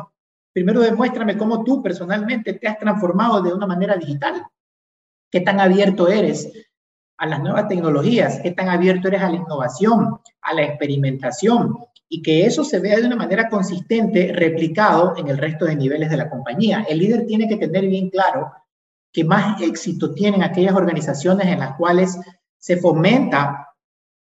primero 0.53 0.79
demuéstrame 0.79 1.38
cómo 1.38 1.63
tú 1.63 1.82
personalmente 1.82 2.53
te 2.53 2.67
has 2.67 2.77
transformado 2.77 3.41
de 3.41 3.53
una 3.53 3.65
manera 3.65 3.97
digital. 3.97 4.45
¿Qué 5.32 5.41
tan 5.41 5.60
abierto 5.60 6.08
eres 6.08 6.51
a 7.17 7.25
las 7.25 7.41
nuevas 7.41 7.67
tecnologías, 7.67 8.39
qué 8.41 8.51
tan 8.51 8.69
abierto 8.69 9.10
eres 9.10 9.21
a 9.21 9.29
la 9.29 9.36
innovación, 9.36 10.19
a 10.41 10.53
la 10.53 10.63
experimentación, 10.63 11.75
y 12.08 12.21
que 12.21 12.45
eso 12.45 12.63
se 12.63 12.79
vea 12.79 12.97
de 12.97 13.05
una 13.05 13.15
manera 13.15 13.49
consistente 13.49 14.32
replicado 14.34 15.15
en 15.17 15.27
el 15.27 15.38
resto 15.38 15.65
de 15.65 15.75
niveles 15.75 16.10
de 16.10 16.17
la 16.17 16.29
compañía. 16.29 16.86
El 16.88 16.99
líder 16.99 17.25
tiene 17.25 17.47
que 17.47 17.58
tener 17.58 17.88
bien 17.88 18.10
claro 18.10 18.51
que 19.12 19.23
más 19.23 19.62
éxito 19.62 20.13
tienen 20.13 20.43
aquellas 20.43 20.75
organizaciones 20.75 21.47
en 21.47 21.60
las 21.60 21.75
cuales 21.75 22.17
se 22.58 22.77
fomenta 22.77 23.68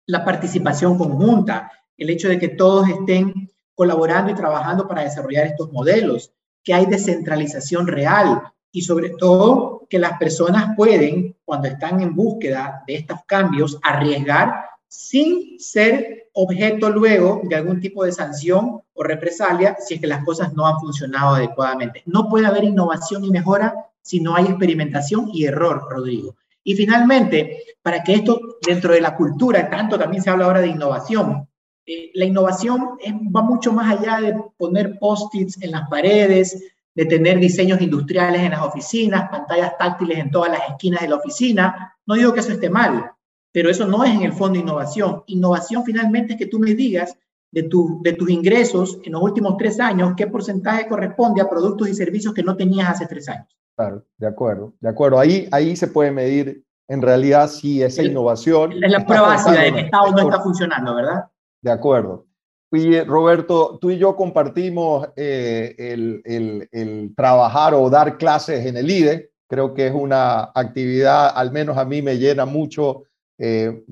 la 0.06 0.24
participación 0.24 0.98
conjunta, 0.98 1.70
el 1.96 2.10
hecho 2.10 2.28
de 2.28 2.38
que 2.38 2.48
todos 2.48 2.88
estén 2.88 3.50
colaborando 3.74 4.30
y 4.30 4.34
trabajando 4.34 4.86
para 4.86 5.02
desarrollar 5.02 5.46
estos 5.46 5.72
modelos, 5.72 6.32
que 6.62 6.74
hay 6.74 6.86
descentralización 6.86 7.86
real 7.86 8.42
y 8.70 8.82
sobre 8.82 9.10
todo 9.10 9.86
que 9.88 9.98
las 9.98 10.18
personas 10.18 10.74
pueden, 10.76 11.36
cuando 11.44 11.68
están 11.68 12.00
en 12.00 12.14
búsqueda 12.14 12.82
de 12.86 12.96
estos 12.96 13.20
cambios, 13.26 13.78
arriesgar 13.82 14.66
sin 14.88 15.58
ser 15.58 16.28
objeto 16.34 16.90
luego 16.90 17.42
de 17.44 17.56
algún 17.56 17.80
tipo 17.80 18.04
de 18.04 18.12
sanción 18.12 18.80
o 18.94 19.02
represalia 19.02 19.76
si 19.78 19.94
es 19.94 20.00
que 20.00 20.06
las 20.06 20.24
cosas 20.24 20.52
no 20.54 20.66
han 20.66 20.78
funcionado 20.80 21.34
adecuadamente. 21.34 22.02
No 22.06 22.28
puede 22.28 22.46
haber 22.46 22.64
innovación 22.64 23.24
y 23.24 23.30
mejora 23.30 23.74
si 24.00 24.20
no 24.20 24.34
hay 24.34 24.46
experimentación 24.46 25.30
y 25.32 25.44
error, 25.44 25.86
Rodrigo. 25.90 26.34
Y 26.64 26.74
finalmente, 26.74 27.64
para 27.82 28.02
que 28.02 28.14
esto 28.14 28.58
dentro 28.64 28.92
de 28.92 29.00
la 29.00 29.16
cultura, 29.16 29.68
tanto 29.68 29.98
también 29.98 30.22
se 30.22 30.30
habla 30.30 30.46
ahora 30.46 30.60
de 30.60 30.68
innovación, 30.68 31.48
eh, 31.84 32.10
la 32.14 32.24
innovación 32.24 32.98
va 33.34 33.42
mucho 33.42 33.72
más 33.72 33.98
allá 33.98 34.20
de 34.20 34.40
poner 34.56 34.98
post-its 34.98 35.60
en 35.62 35.72
las 35.72 35.88
paredes, 35.88 36.62
de 36.94 37.06
tener 37.06 37.40
diseños 37.40 37.80
industriales 37.80 38.42
en 38.42 38.50
las 38.52 38.62
oficinas, 38.62 39.30
pantallas 39.30 39.76
táctiles 39.78 40.18
en 40.18 40.30
todas 40.30 40.52
las 40.52 40.68
esquinas 40.70 41.00
de 41.00 41.08
la 41.08 41.16
oficina. 41.16 41.96
No 42.06 42.14
digo 42.14 42.32
que 42.32 42.40
eso 42.40 42.52
esté 42.52 42.70
mal, 42.70 43.10
pero 43.50 43.70
eso 43.70 43.86
no 43.86 44.04
es 44.04 44.14
en 44.14 44.22
el 44.22 44.32
fondo 44.32 44.58
innovación. 44.58 45.24
Innovación 45.26 45.84
finalmente 45.84 46.34
es 46.34 46.38
que 46.38 46.46
tú 46.46 46.58
me 46.58 46.74
digas 46.74 47.16
de, 47.50 47.68
de 48.02 48.12
tus 48.12 48.30
ingresos 48.30 48.98
en 49.04 49.12
los 49.12 49.22
últimos 49.22 49.56
tres 49.56 49.80
años, 49.80 50.14
qué 50.16 50.26
porcentaje 50.26 50.86
corresponde 50.86 51.40
a 51.40 51.48
productos 51.48 51.88
y 51.88 51.94
servicios 51.94 52.34
que 52.34 52.42
no 52.42 52.56
tenías 52.56 52.90
hace 52.90 53.06
tres 53.06 53.28
años. 53.28 53.48
Claro, 53.76 54.04
de 54.18 54.26
acuerdo, 54.26 54.74
de 54.80 54.88
acuerdo. 54.88 55.18
Ahí, 55.18 55.48
ahí 55.50 55.76
se 55.76 55.88
puede 55.88 56.10
medir 56.10 56.64
en 56.88 57.00
realidad 57.00 57.48
si 57.48 57.82
esa 57.82 58.02
innovación... 58.02 58.72
Es 58.72 58.90
la 58.90 59.06
prueba 59.06 59.36
de 59.36 59.72
que 59.72 59.80
está 59.80 60.02
o 60.02 60.12
no 60.12 60.20
está 60.20 60.40
funcionando, 60.40 60.94
¿verdad? 60.94 61.24
De 61.62 61.70
acuerdo. 61.70 62.26
Oye, 62.74 63.04
Roberto, 63.04 63.78
tú 63.78 63.90
y 63.90 63.98
yo 63.98 64.16
compartimos 64.16 65.06
eh, 65.14 65.74
el, 65.78 67.12
trabajar 67.14 67.74
o 67.74 67.90
dar 67.90 68.16
clases 68.16 68.64
en 68.64 68.78
el 68.78 68.90
IDE. 68.90 69.30
Creo 69.46 69.74
que 69.74 69.88
es 69.88 69.94
una 69.94 70.44
actividad, 70.54 71.32
al 71.34 71.52
menos 71.52 71.76
a 71.76 71.84
mí 71.84 72.00
me 72.00 72.16
llena 72.16 72.46
mucho 72.46 73.02
eh, 73.38 73.84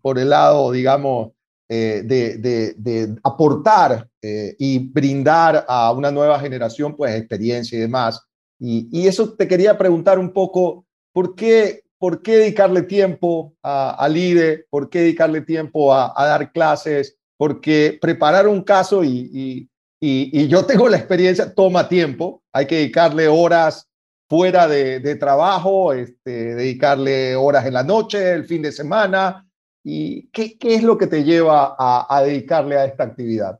por 0.00 0.18
el 0.18 0.30
lado, 0.30 0.72
digamos, 0.72 1.32
eh, 1.68 2.02
de, 2.04 3.14
aportar 3.22 4.08
y 4.22 4.78
brindar 4.78 5.66
a 5.68 5.92
una 5.92 6.10
nueva 6.10 6.40
generación, 6.40 6.96
pues, 6.96 7.14
experiencia 7.14 7.76
y 7.76 7.82
demás. 7.82 8.26
Y, 8.58 9.06
eso 9.06 9.34
te 9.34 9.48
quería 9.48 9.76
preguntar 9.76 10.18
un 10.18 10.32
poco, 10.32 10.86
¿por 11.12 11.34
qué, 11.34 11.82
por 11.98 12.22
qué 12.22 12.36
dedicarle 12.38 12.82
tiempo 12.82 13.54
al 13.62 14.16
IDE? 14.16 14.66
¿Por 14.70 14.88
qué 14.88 15.00
dedicarle 15.00 15.40
tiempo 15.42 15.92
a, 15.94 16.12
dar 16.16 16.52
clases? 16.52 17.16
Porque 17.36 17.98
preparar 18.00 18.48
un 18.48 18.62
caso 18.62 19.02
y, 19.04 19.68
yo 20.00 20.66
tengo 20.66 20.88
la 20.88 20.98
experiencia, 20.98 21.54
toma 21.54 21.88
tiempo, 21.88 22.42
hay 22.52 22.66
que 22.66 22.76
dedicarle 22.76 23.26
horas 23.26 23.88
fuera 24.28 24.68
de, 24.68 25.16
trabajo, 25.16 25.92
este, 25.92 26.54
dedicarle 26.54 27.36
horas 27.36 27.66
en 27.66 27.74
la 27.74 27.82
noche, 27.82 28.32
el 28.32 28.44
fin 28.44 28.62
de 28.62 28.72
semana. 28.72 29.46
¿Y 29.82 30.28
qué, 30.28 30.56
es 30.60 30.82
lo 30.82 30.96
que 30.96 31.06
te 31.06 31.24
lleva 31.24 31.76
a 31.78 32.22
dedicarle 32.22 32.76
a 32.76 32.86
esta 32.86 33.04
actividad? 33.04 33.58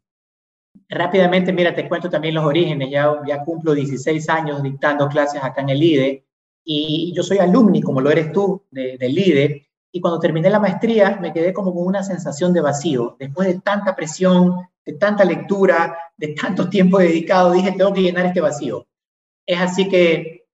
Rápidamente, 0.95 1.53
mira, 1.53 1.75
te 1.75 1.89
cuento 1.89 2.09
también 2.09 2.35
los 2.35 2.45
orígenes. 2.45 2.89
Ya, 2.89 3.13
ya 3.27 3.43
cumplo 3.43 3.75
16 3.75 4.29
años 4.29 4.63
dictando 4.63 5.09
clases 5.09 5.43
acá 5.43 5.61
en 5.63 5.71
el 5.71 5.83
IDE 5.83 6.25
y 6.65 7.13
yo 7.15 7.23
soy 7.23 7.39
alumni, 7.39 7.83
como 7.83 8.01
lo 8.01 8.11
eres 8.11 8.33
tú, 8.33 8.63
de, 8.71 8.97
del 8.97 9.19
IDE. 9.19 9.69
Y 9.91 10.01
cuando 10.01 10.21
terminé 10.21 10.49
la 10.51 10.61
maestría 10.61 11.19
me 11.21 11.33
quedé 11.33 11.53
como 11.53 11.75
con 11.75 11.85
una 11.87 12.05
sensación 12.05 12.53
de 12.53 12.61
vacío. 12.61 13.17
Después 13.19 13.49
de 13.49 13.61
tanta 13.61 13.97
presión, 13.97 14.69
de 14.85 14.93
tanta 14.93 15.25
lectura, 15.25 15.97
de 16.17 16.29
tanto 16.29 16.69
tiempo 16.69 16.99
dedicado, 16.99 17.53
dije, 17.53 17.73
tengo 17.73 17.93
que 17.93 18.03
llenar 18.03 18.27
este 18.27 18.41
vacío. 18.41 18.87
Es 19.45 19.61
así 19.61 19.89
que 19.89 20.47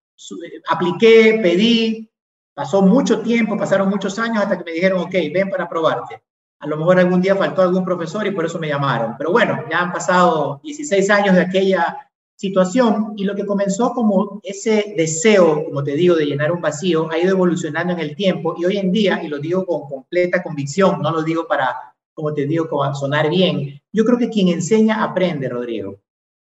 apliqué, 0.69 1.39
pedí, 1.43 2.11
pasó 2.55 2.81
mucho 2.81 3.21
tiempo, 3.21 3.59
pasaron 3.59 3.91
muchos 3.91 4.19
años 4.19 4.43
hasta 4.43 4.57
que 4.57 4.65
me 4.65 4.73
dijeron, 4.73 5.01
ok, 5.01 5.13
ven 5.33 5.51
para 5.51 5.69
probarte. 5.69 6.23
A 6.61 6.67
lo 6.67 6.77
mejor 6.77 6.99
algún 6.99 7.23
día 7.23 7.35
faltó 7.35 7.63
algún 7.63 7.85
profesor 7.85 8.27
y 8.27 8.33
por 8.33 8.45
eso 8.45 8.59
me 8.59 8.69
llamaron. 8.69 9.15
Pero 9.19 9.33
bueno, 9.33 9.65
ya 9.71 9.81
han 9.81 9.93
pasado 9.93 10.61
16 10.63 11.11
años 11.11 11.35
de 11.35 11.43
aquella 11.43 12.11
situación 12.41 13.13
y 13.17 13.25
lo 13.25 13.35
que 13.35 13.45
comenzó 13.45 13.93
como 13.93 14.41
ese 14.43 14.95
deseo, 14.97 15.63
como 15.65 15.85
te 15.85 15.93
digo, 15.93 16.17
de 16.17 16.25
llenar 16.25 16.53
un 16.53 16.63
vacío, 16.63 17.11
ha 17.11 17.19
ido 17.19 17.33
evolucionando 17.33 17.93
en 17.93 17.99
el 17.99 18.17
tiempo 18.17 18.55
y 18.59 18.65
hoy 18.65 18.79
en 18.79 18.91
día, 18.93 19.23
y 19.23 19.29
lo 19.29 19.39
digo 19.39 19.67
con 19.67 19.87
completa 19.87 20.43
convicción, 20.43 21.03
no 21.03 21.11
lo 21.11 21.23
digo 21.23 21.47
para, 21.47 21.77
como 22.15 22.33
te 22.33 22.47
digo, 22.47 22.67
sonar 22.95 23.29
bien, 23.29 23.83
yo 23.93 24.07
creo 24.07 24.17
que 24.17 24.31
quien 24.31 24.49
enseña 24.49 25.05
aprende, 25.05 25.51
Rodrigo. 25.51 25.99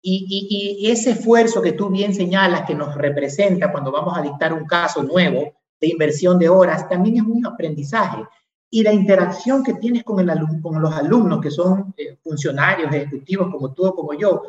Y, 0.02 0.80
y, 0.80 0.90
ese 0.90 1.12
esfuerzo 1.12 1.62
que 1.62 1.74
tú 1.74 1.90
bien 1.90 2.16
señalas 2.16 2.66
que 2.66 2.74
nos 2.74 2.96
representa 2.96 3.70
cuando 3.70 3.92
vamos 3.92 4.18
a 4.18 4.22
dictar 4.22 4.54
un 4.54 4.66
caso 4.66 5.04
nuevo 5.04 5.54
de 5.80 5.88
inversión 5.88 6.40
de 6.40 6.48
horas, 6.48 6.88
también 6.88 7.18
es 7.18 7.24
un 7.24 7.46
aprendizaje 7.46 8.24
y 8.74 8.84
la 8.84 8.94
interacción 8.94 9.64
que 9.64 9.74
tienes 9.74 10.04
con, 10.04 10.26
los 10.26 10.94
alumnos, 10.94 11.42
que 11.42 11.52
son 11.52 11.94
eh, 11.98 12.18
funcionarios, 12.24 12.92
ejecutivos 12.94 13.52
como 13.52 13.74
tú 13.74 13.86
o 13.86 13.94
como 13.94 14.14
yo, 14.14 14.42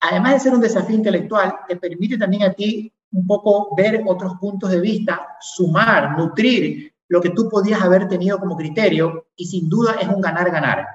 además 0.00 0.32
de 0.32 0.40
ser 0.40 0.54
un 0.54 0.62
desafío 0.62 0.96
intelectual, 0.96 1.54
te 1.68 1.76
permite 1.76 2.16
también 2.16 2.44
a 2.44 2.52
ti 2.54 2.90
un 3.12 3.26
poco 3.26 3.74
ver 3.76 4.02
otros 4.06 4.34
puntos 4.40 4.70
de 4.70 4.80
vista, 4.80 5.36
sumar, 5.40 6.18
nutrir 6.18 6.92
lo 7.08 7.20
que 7.20 7.30
tú 7.30 7.48
podías 7.48 7.82
haber 7.82 8.08
tenido 8.08 8.38
como 8.38 8.56
criterio 8.56 9.26
y 9.36 9.46
sin 9.46 9.68
duda 9.68 9.96
es 10.00 10.08
un 10.08 10.20
ganar-ganar. 10.20 10.86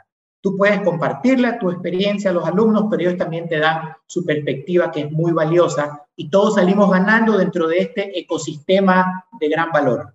Tú 0.42 0.58
puedes 0.58 0.82
compartirle 0.82 1.54
tu 1.54 1.70
experiencia 1.70 2.32
a 2.32 2.34
los 2.34 2.46
alumnos, 2.46 2.88
pero 2.90 3.04
ellos 3.04 3.18
también 3.18 3.48
te 3.48 3.60
dan 3.60 3.96
su 4.08 4.26
perspectiva 4.26 4.92
que 4.92 5.02
es 5.02 5.12
muy 5.12 5.32
valiosa 5.32 6.06
y 6.16 6.30
todos 6.30 6.56
salimos 6.56 6.92
ganando 6.92 7.38
dentro 7.38 7.68
de 7.68 7.78
este 7.78 8.20
ecosistema 8.20 9.26
de 9.40 9.50
gran 9.50 9.72
valor. 9.72 10.14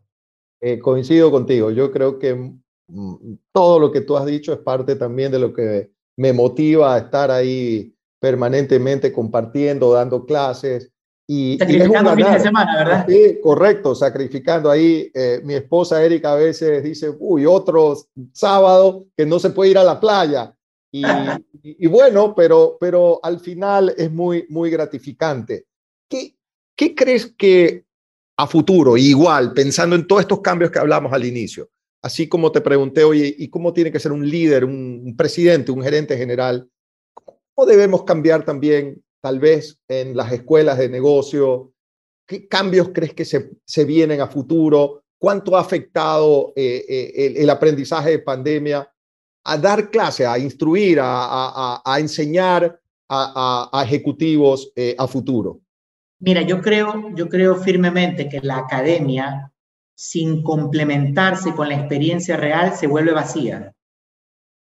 Eh, 0.60 0.78
coincido 0.78 1.30
contigo. 1.30 1.70
Yo 1.70 1.92
creo 1.92 2.18
que 2.18 2.34
mm, 2.34 3.34
todo 3.52 3.78
lo 3.78 3.92
que 3.92 4.00
tú 4.00 4.16
has 4.16 4.26
dicho 4.26 4.52
es 4.52 4.58
parte 4.58 4.96
también 4.96 5.30
de 5.30 5.38
lo 5.38 5.52
que 5.52 5.90
me 6.16 6.32
motiva 6.32 6.94
a 6.94 6.98
estar 6.98 7.30
ahí 7.30 7.94
permanentemente 8.20 9.12
compartiendo, 9.12 9.92
dando 9.92 10.26
clases. 10.26 10.90
Y, 11.30 11.58
sacrificando 11.58 12.14
fines 12.14 12.32
de 12.32 12.40
semana, 12.40 12.76
¿verdad? 12.76 13.06
Sí, 13.06 13.38
correcto, 13.42 13.94
sacrificando 13.94 14.70
ahí. 14.70 15.10
Eh, 15.14 15.40
mi 15.44 15.54
esposa 15.54 16.02
Erika 16.02 16.32
a 16.32 16.36
veces 16.36 16.82
dice, 16.82 17.14
uy, 17.18 17.46
otro 17.46 17.96
sábado 18.32 19.06
que 19.16 19.26
no 19.26 19.38
se 19.38 19.50
puede 19.50 19.70
ir 19.72 19.78
a 19.78 19.84
la 19.84 20.00
playa. 20.00 20.54
Y, 20.90 21.02
y, 21.62 21.86
bueno, 21.86 22.34
pero, 22.34 22.78
pero 22.80 23.20
al 23.22 23.38
final 23.40 23.94
es 23.96 24.10
muy, 24.10 24.46
muy 24.48 24.70
gratificante. 24.70 25.66
¿Qué, 26.08 26.34
¿Qué 26.74 26.94
crees 26.94 27.26
que 27.26 27.84
a 28.38 28.46
futuro, 28.46 28.96
igual, 28.96 29.52
pensando 29.52 29.96
en 29.96 30.06
todos 30.06 30.22
estos 30.22 30.40
cambios 30.40 30.70
que 30.70 30.78
hablamos 30.78 31.12
al 31.12 31.24
inicio, 31.24 31.68
así 32.00 32.28
como 32.28 32.52
te 32.52 32.60
pregunté, 32.60 33.02
oye, 33.02 33.34
¿y 33.36 33.48
cómo 33.50 33.72
tiene 33.72 33.90
que 33.90 33.98
ser 33.98 34.12
un 34.12 34.28
líder, 34.28 34.64
un, 34.64 35.14
presidente, 35.18 35.72
un 35.72 35.82
gerente 35.82 36.16
general? 36.16 36.70
¿Cómo 37.14 37.66
debemos 37.66 38.04
cambiar 38.04 38.44
también, 38.44 39.02
tal 39.20 39.40
vez, 39.40 39.80
en 39.88 40.16
las 40.16 40.30
escuelas 40.30 40.78
de 40.78 40.88
negocio? 40.88 41.72
¿Qué 42.28 42.46
cambios 42.46 42.90
crees 42.94 43.12
que 43.12 43.24
se, 43.24 43.50
se 43.64 43.84
vienen 43.84 44.20
a 44.20 44.28
futuro? 44.28 45.02
¿Cuánto 45.18 45.56
ha 45.56 45.60
afectado 45.60 46.52
eh, 46.54 46.84
eh, 46.88 47.34
el, 47.38 47.50
aprendizaje 47.50 48.10
de 48.10 48.18
pandemia 48.20 48.88
a 49.42 49.58
dar 49.58 49.90
clase, 49.90 50.24
a 50.24 50.38
instruir, 50.38 51.00
a, 51.02 51.82
a, 51.84 51.98
enseñar 51.98 52.80
a, 53.08 53.82
ejecutivos 53.84 54.70
eh, 54.76 54.94
a 54.96 55.08
futuro? 55.08 55.60
Mira, 56.20 56.42
yo 56.42 56.60
creo, 56.60 57.14
yo 57.14 57.28
creo 57.28 57.56
firmemente 57.56 58.28
que 58.28 58.40
la 58.40 58.58
academia, 58.58 59.52
sin 59.94 60.42
complementarse 60.42 61.54
con 61.54 61.68
la 61.68 61.76
experiencia 61.76 62.36
real, 62.36 62.74
se 62.74 62.88
vuelve 62.88 63.12
vacía. 63.12 63.72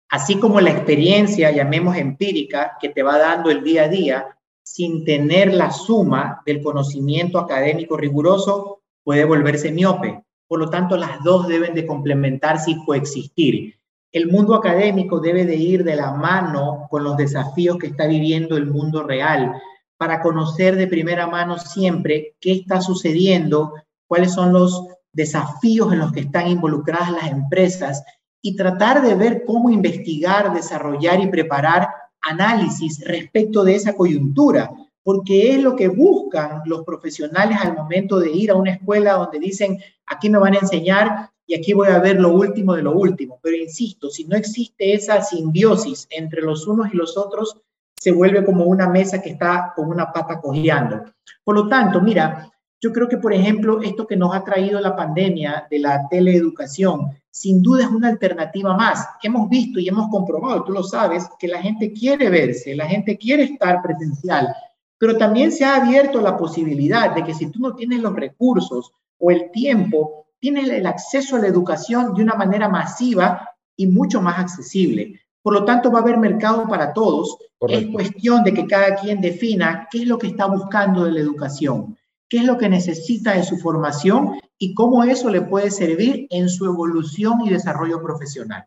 Así 0.10 0.40
como 0.40 0.60
la 0.60 0.72
experiencia, 0.72 1.52
llamemos 1.52 1.98
empírica, 1.98 2.78
que 2.80 2.90
te 2.90 3.04
va 3.04 3.20
dando 3.20 3.52
el 3.52 3.64
día 3.64 3.84
a 3.84 3.90
día, 3.90 4.38
sin 4.64 5.06
tener 5.06 5.54
la 5.54 5.70
suma 5.70 6.42
del 6.46 6.64
conocimiento 6.64 7.38
académico 7.38 7.96
riguroso, 7.96 8.82
puede 9.04 9.24
volverse 9.26 9.72
miope. 9.72 10.24
Por 10.48 10.60
lo 10.60 10.70
tanto, 10.70 10.98
las 10.98 11.24
dos 11.24 11.48
deben 11.48 11.76
de 11.76 11.86
complementarse 11.86 12.72
y 12.72 12.86
coexistir. 12.86 13.76
El 14.12 14.32
mundo 14.32 14.56
académico 14.56 15.20
debe 15.20 15.46
de 15.46 15.56
ir 15.56 15.84
de 15.84 15.96
la 15.96 16.12
mano 16.12 16.88
con 16.90 17.04
los 17.04 17.18
desafíos 17.18 17.78
que 17.78 17.88
está 17.88 18.08
viviendo 18.08 18.58
el 18.58 18.66
mundo 18.66 19.04
real 19.04 19.54
para 19.98 20.22
conocer 20.22 20.76
de 20.76 20.88
primera 20.88 21.28
mano 21.28 21.58
siempre 21.58 22.36
qué 22.40 22.52
está 22.52 22.82
sucediendo, 22.82 23.74
cuáles 24.08 24.34
son 24.34 24.54
los 24.54 24.88
desafíos 25.14 25.94
en 25.94 26.00
los 26.00 26.12
que 26.12 26.22
están 26.22 26.48
involucradas 26.48 27.12
las 27.12 27.32
empresas 27.32 28.04
y 28.42 28.56
tratar 28.56 29.02
de 29.02 29.16
ver 29.16 29.44
cómo 29.46 29.70
investigar, 29.70 30.54
desarrollar 30.54 31.20
y 31.22 31.28
preparar 31.28 31.90
análisis 32.22 33.04
respecto 33.06 33.64
de 33.64 33.76
esa 33.76 33.96
coyuntura, 33.96 34.70
porque 35.04 35.54
es 35.54 35.62
lo 35.62 35.76
que 35.76 35.88
buscan 35.88 36.62
los 36.66 36.84
profesionales 36.84 37.58
al 37.62 37.76
momento 37.76 38.20
de 38.20 38.32
ir 38.32 38.52
a 38.52 38.56
una 38.56 38.72
escuela 38.72 39.14
donde 39.14 39.40
dicen, 39.40 39.80
aquí 40.06 40.30
me 40.30 40.40
van 40.40 40.56
a 40.56 40.60
enseñar 40.60 41.32
y 41.48 41.56
aquí 41.56 41.74
voy 41.74 41.90
a 41.90 42.00
ver 42.00 42.20
lo 42.20 42.34
último 42.34 42.76
de 42.76 42.82
lo 42.82 42.94
último. 42.94 43.40
Pero 43.42 43.56
insisto, 43.56 44.10
si 44.10 44.26
no 44.26 44.36
existe 44.36 44.94
esa 44.94 45.22
simbiosis 45.22 46.08
entre 46.10 46.42
los 46.42 46.68
unos 46.68 46.94
y 46.94 46.98
los 46.98 47.18
otros, 47.18 47.58
se 48.00 48.12
vuelve 48.12 48.46
como 48.46 48.66
una 48.66 48.88
mesa 48.88 49.22
que 49.22 49.32
está 49.32 49.74
con 49.76 49.90
una 49.90 50.12
pata 50.12 50.40
cojeando. 50.40 51.04
Por 51.44 51.56
lo 51.56 51.68
tanto, 51.68 52.02
mira, 52.02 52.50
yo 52.82 52.92
creo 52.92 53.08
que, 53.08 53.18
por 53.18 53.34
ejemplo, 53.34 53.82
esto 53.82 54.06
que 54.06 54.16
nos 54.16 54.36
ha 54.36 54.44
traído 54.44 54.80
la 54.80 54.96
pandemia 54.96 55.66
de 55.70 55.80
la 55.80 56.08
teleeducación, 56.08 57.10
sin 57.32 57.62
duda 57.62 57.84
es 57.84 57.90
una 57.90 58.10
alternativa 58.10 58.76
más. 58.76 59.08
Hemos 59.24 59.50
visto 59.50 59.80
y 59.80 59.88
hemos 59.88 60.10
comprobado, 60.10 60.64
tú 60.64 60.72
lo 60.72 60.84
sabes, 60.84 61.28
que 61.40 61.48
la 61.48 61.62
gente 61.62 61.92
quiere 61.92 62.30
verse, 62.30 62.76
la 62.76 62.86
gente 62.86 63.18
quiere 63.18 63.44
estar 63.44 63.82
presencial, 63.82 64.54
pero 64.98 65.18
también 65.18 65.52
se 65.52 65.66
ha 65.66 65.78
abierto 65.78 66.22
la 66.22 66.38
posibilidad 66.38 67.14
de 67.14 67.24
que 67.24 67.34
si 67.34 67.48
tú 67.48 67.60
no 67.60 67.76
tienes 67.76 68.02
los 68.02 68.16
recursos 68.16 68.92
o 69.18 69.32
el 69.32 69.52
tiempo, 69.52 70.28
tienes 70.40 70.70
el 70.70 70.86
acceso 70.86 71.36
a 71.36 71.40
la 71.40 71.48
educación 71.48 72.14
de 72.14 72.22
una 72.24 72.36
manera 72.36 72.70
masiva 72.70 73.50
y 73.76 73.88
mucho 73.88 74.22
más 74.22 74.40
accesible. 74.40 75.20
Por 75.46 75.54
lo 75.54 75.64
tanto, 75.64 75.92
va 75.92 76.00
a 76.00 76.02
haber 76.02 76.18
mercado 76.18 76.68
para 76.68 76.92
todos. 76.92 77.38
Es 77.68 77.86
cuestión 77.92 78.44
de 78.44 78.52
que 78.52 78.66
cada 78.66 78.96
quien 78.96 79.22
defina 79.22 79.88
qué 79.92 80.00
es 80.00 80.08
lo 80.08 80.18
que 80.18 80.26
está 80.26 80.48
buscando 80.48 81.04
de 81.04 81.12
la 81.12 81.20
educación, 81.20 81.96
qué 82.28 82.38
es 82.38 82.46
lo 82.46 82.58
que 82.58 82.68
necesita 82.68 83.34
de 83.34 83.44
su 83.44 83.58
formación 83.58 84.40
y 84.58 84.74
cómo 84.74 85.04
eso 85.04 85.30
le 85.30 85.42
puede 85.42 85.70
servir 85.70 86.26
en 86.32 86.50
su 86.50 86.66
evolución 86.66 87.42
y 87.42 87.52
desarrollo 87.52 88.02
profesional. 88.02 88.66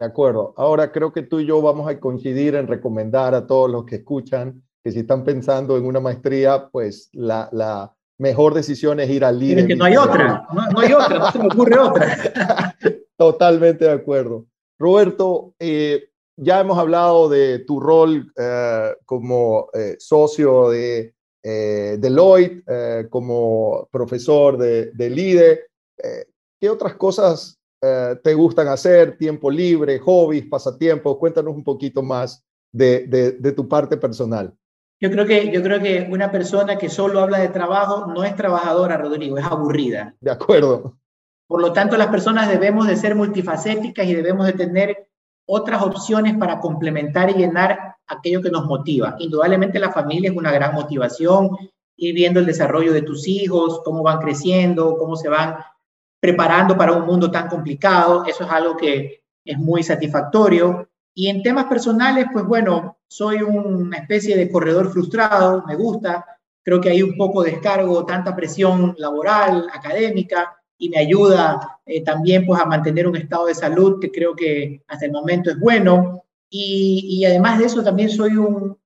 De 0.00 0.06
acuerdo. 0.06 0.54
Ahora 0.56 0.90
creo 0.90 1.12
que 1.12 1.22
tú 1.22 1.38
y 1.38 1.46
yo 1.46 1.62
vamos 1.62 1.88
a 1.88 2.00
coincidir 2.00 2.56
en 2.56 2.66
recomendar 2.66 3.36
a 3.36 3.46
todos 3.46 3.70
los 3.70 3.84
que 3.84 3.94
escuchan 3.94 4.60
que 4.82 4.90
si 4.90 4.98
están 4.98 5.22
pensando 5.22 5.78
en 5.78 5.86
una 5.86 6.00
maestría, 6.00 6.68
pues 6.68 7.10
la, 7.12 7.48
la 7.52 7.94
mejor 8.18 8.54
decisión 8.54 8.98
es 8.98 9.08
ir 9.08 9.24
al 9.24 9.38
líder. 9.38 9.68
que 9.68 9.76
no 9.76 9.84
hay 9.84 9.96
otra, 9.96 10.48
no, 10.52 10.80
hay 10.80 10.92
otra, 10.92 11.16
no 11.16 11.30
se 11.30 11.38
me 11.38 11.46
ocurre 11.46 11.78
otra. 11.78 12.74
Totalmente 13.16 13.84
de 13.84 13.92
acuerdo. 13.92 14.46
Roberto, 14.78 15.54
eh, 15.58 16.07
ya 16.38 16.60
hemos 16.60 16.78
hablado 16.78 17.28
de 17.28 17.58
tu 17.60 17.80
rol 17.80 18.32
eh, 18.36 18.94
como 19.04 19.68
eh, 19.74 19.96
socio 19.98 20.70
de 20.70 21.14
Deloitte, 21.40 23.08
como 23.08 23.88
profesor 23.90 24.58
de, 24.58 24.90
de 24.92 25.08
LIDE. 25.08 25.60
¿Qué 26.60 26.68
otras 26.68 26.94
cosas 26.96 27.58
te 27.80 28.34
gustan 28.34 28.68
hacer? 28.68 29.16
¿Tiempo 29.16 29.50
libre, 29.50 29.98
hobbies, 29.98 30.44
pasatiempos? 30.46 31.16
Cuéntanos 31.16 31.54
un 31.54 31.64
poquito 31.64 32.02
más 32.02 32.44
de, 32.70 33.06
de, 33.06 33.32
de 33.32 33.52
tu 33.52 33.66
parte 33.66 33.96
personal. 33.96 34.52
Yo 35.00 35.10
creo, 35.10 35.24
que, 35.24 35.50
yo 35.50 35.62
creo 35.62 35.80
que 35.80 36.08
una 36.10 36.30
persona 36.30 36.76
que 36.76 36.90
solo 36.90 37.20
habla 37.20 37.38
de 37.38 37.48
trabajo 37.48 38.06
no 38.06 38.24
es 38.24 38.34
trabajadora, 38.34 38.98
Rodrigo, 38.98 39.38
es 39.38 39.44
aburrida. 39.44 40.14
De 40.20 40.30
acuerdo. 40.30 40.98
Por 41.46 41.62
lo 41.62 41.72
tanto, 41.72 41.96
las 41.96 42.08
personas 42.08 42.50
debemos 42.50 42.86
de 42.88 42.96
ser 42.96 43.14
multifacéticas 43.14 44.04
y 44.06 44.14
debemos 44.14 44.44
de 44.44 44.52
tener 44.52 45.07
otras 45.50 45.82
opciones 45.82 46.36
para 46.36 46.60
complementar 46.60 47.30
y 47.30 47.34
llenar 47.34 47.96
aquello 48.06 48.42
que 48.42 48.50
nos 48.50 48.66
motiva. 48.66 49.16
Indudablemente 49.18 49.78
la 49.78 49.90
familia 49.90 50.30
es 50.30 50.36
una 50.36 50.52
gran 50.52 50.74
motivación, 50.74 51.56
ir 51.96 52.14
viendo 52.14 52.38
el 52.38 52.46
desarrollo 52.46 52.92
de 52.92 53.00
tus 53.00 53.26
hijos, 53.26 53.80
cómo 53.82 54.02
van 54.02 54.18
creciendo, 54.18 54.98
cómo 54.98 55.16
se 55.16 55.30
van 55.30 55.56
preparando 56.20 56.76
para 56.76 56.92
un 56.92 57.06
mundo 57.06 57.30
tan 57.30 57.48
complicado, 57.48 58.24
eso 58.26 58.44
es 58.44 58.50
algo 58.50 58.76
que 58.76 59.22
es 59.42 59.58
muy 59.58 59.82
satisfactorio. 59.82 60.86
Y 61.14 61.28
en 61.28 61.42
temas 61.42 61.64
personales, 61.64 62.26
pues 62.30 62.44
bueno, 62.44 62.98
soy 63.08 63.42
una 63.42 63.96
especie 63.96 64.36
de 64.36 64.50
corredor 64.50 64.92
frustrado, 64.92 65.64
me 65.66 65.76
gusta, 65.76 66.26
creo 66.62 66.78
que 66.78 66.90
hay 66.90 67.02
un 67.02 67.16
poco 67.16 67.42
descargo, 67.42 68.04
tanta 68.04 68.36
presión 68.36 68.94
laboral, 68.98 69.66
académica, 69.72 70.57
y 70.78 70.88
me 70.88 70.98
ayuda 70.98 71.80
eh, 71.84 72.02
también 72.02 72.46
pues 72.46 72.60
a 72.60 72.64
mantener 72.64 73.06
un 73.06 73.16
estado 73.16 73.46
de 73.46 73.54
salud 73.54 74.00
que 74.00 74.10
creo 74.10 74.34
que 74.34 74.82
hasta 74.86 75.06
el 75.06 75.12
momento 75.12 75.50
es 75.50 75.58
bueno. 75.58 76.24
Y, 76.48 77.06
y 77.10 77.24
además 77.24 77.58
de 77.58 77.66
eso 77.66 77.82
también 77.82 78.08
soy 78.08 78.36
un 78.36 78.78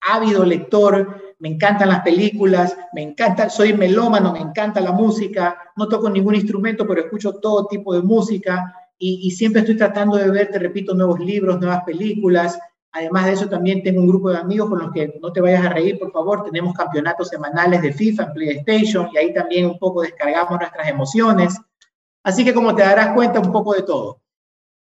ávido 0.00 0.44
lector, 0.44 1.34
me 1.38 1.50
encantan 1.50 1.88
las 1.90 2.00
películas, 2.00 2.76
me 2.92 3.02
encanta, 3.02 3.50
soy 3.50 3.74
melómano, 3.74 4.32
me 4.32 4.40
encanta 4.40 4.80
la 4.80 4.92
música, 4.92 5.58
no 5.76 5.88
toco 5.88 6.08
ningún 6.08 6.34
instrumento, 6.34 6.86
pero 6.86 7.02
escucho 7.02 7.34
todo 7.34 7.66
tipo 7.66 7.94
de 7.94 8.02
música. 8.02 8.74
Y, 8.98 9.20
y 9.26 9.30
siempre 9.32 9.60
estoy 9.60 9.76
tratando 9.76 10.16
de 10.16 10.30
ver, 10.30 10.50
te 10.50 10.58
repito, 10.58 10.94
nuevos 10.94 11.20
libros, 11.20 11.60
nuevas 11.60 11.84
películas, 11.84 12.58
Además 12.96 13.26
de 13.26 13.32
eso, 13.32 13.48
también 13.48 13.82
tengo 13.82 14.00
un 14.00 14.06
grupo 14.06 14.30
de 14.30 14.38
amigos 14.38 14.68
con 14.68 14.78
los 14.78 14.92
que 14.92 15.18
no 15.20 15.32
te 15.32 15.40
vayas 15.40 15.66
a 15.66 15.68
reír, 15.68 15.98
por 15.98 16.12
favor. 16.12 16.44
Tenemos 16.44 16.74
campeonatos 16.74 17.28
semanales 17.28 17.82
de 17.82 17.92
FIFA 17.92 18.22
en 18.22 18.32
PlayStation 18.32 19.08
y 19.12 19.18
ahí 19.18 19.34
también 19.34 19.66
un 19.66 19.78
poco 19.80 20.02
descargamos 20.02 20.60
nuestras 20.60 20.86
emociones. 20.86 21.60
Así 22.22 22.44
que 22.44 22.54
como 22.54 22.72
te 22.72 22.82
darás 22.82 23.12
cuenta, 23.12 23.40
un 23.40 23.50
poco 23.50 23.74
de 23.74 23.82
todo. 23.82 24.22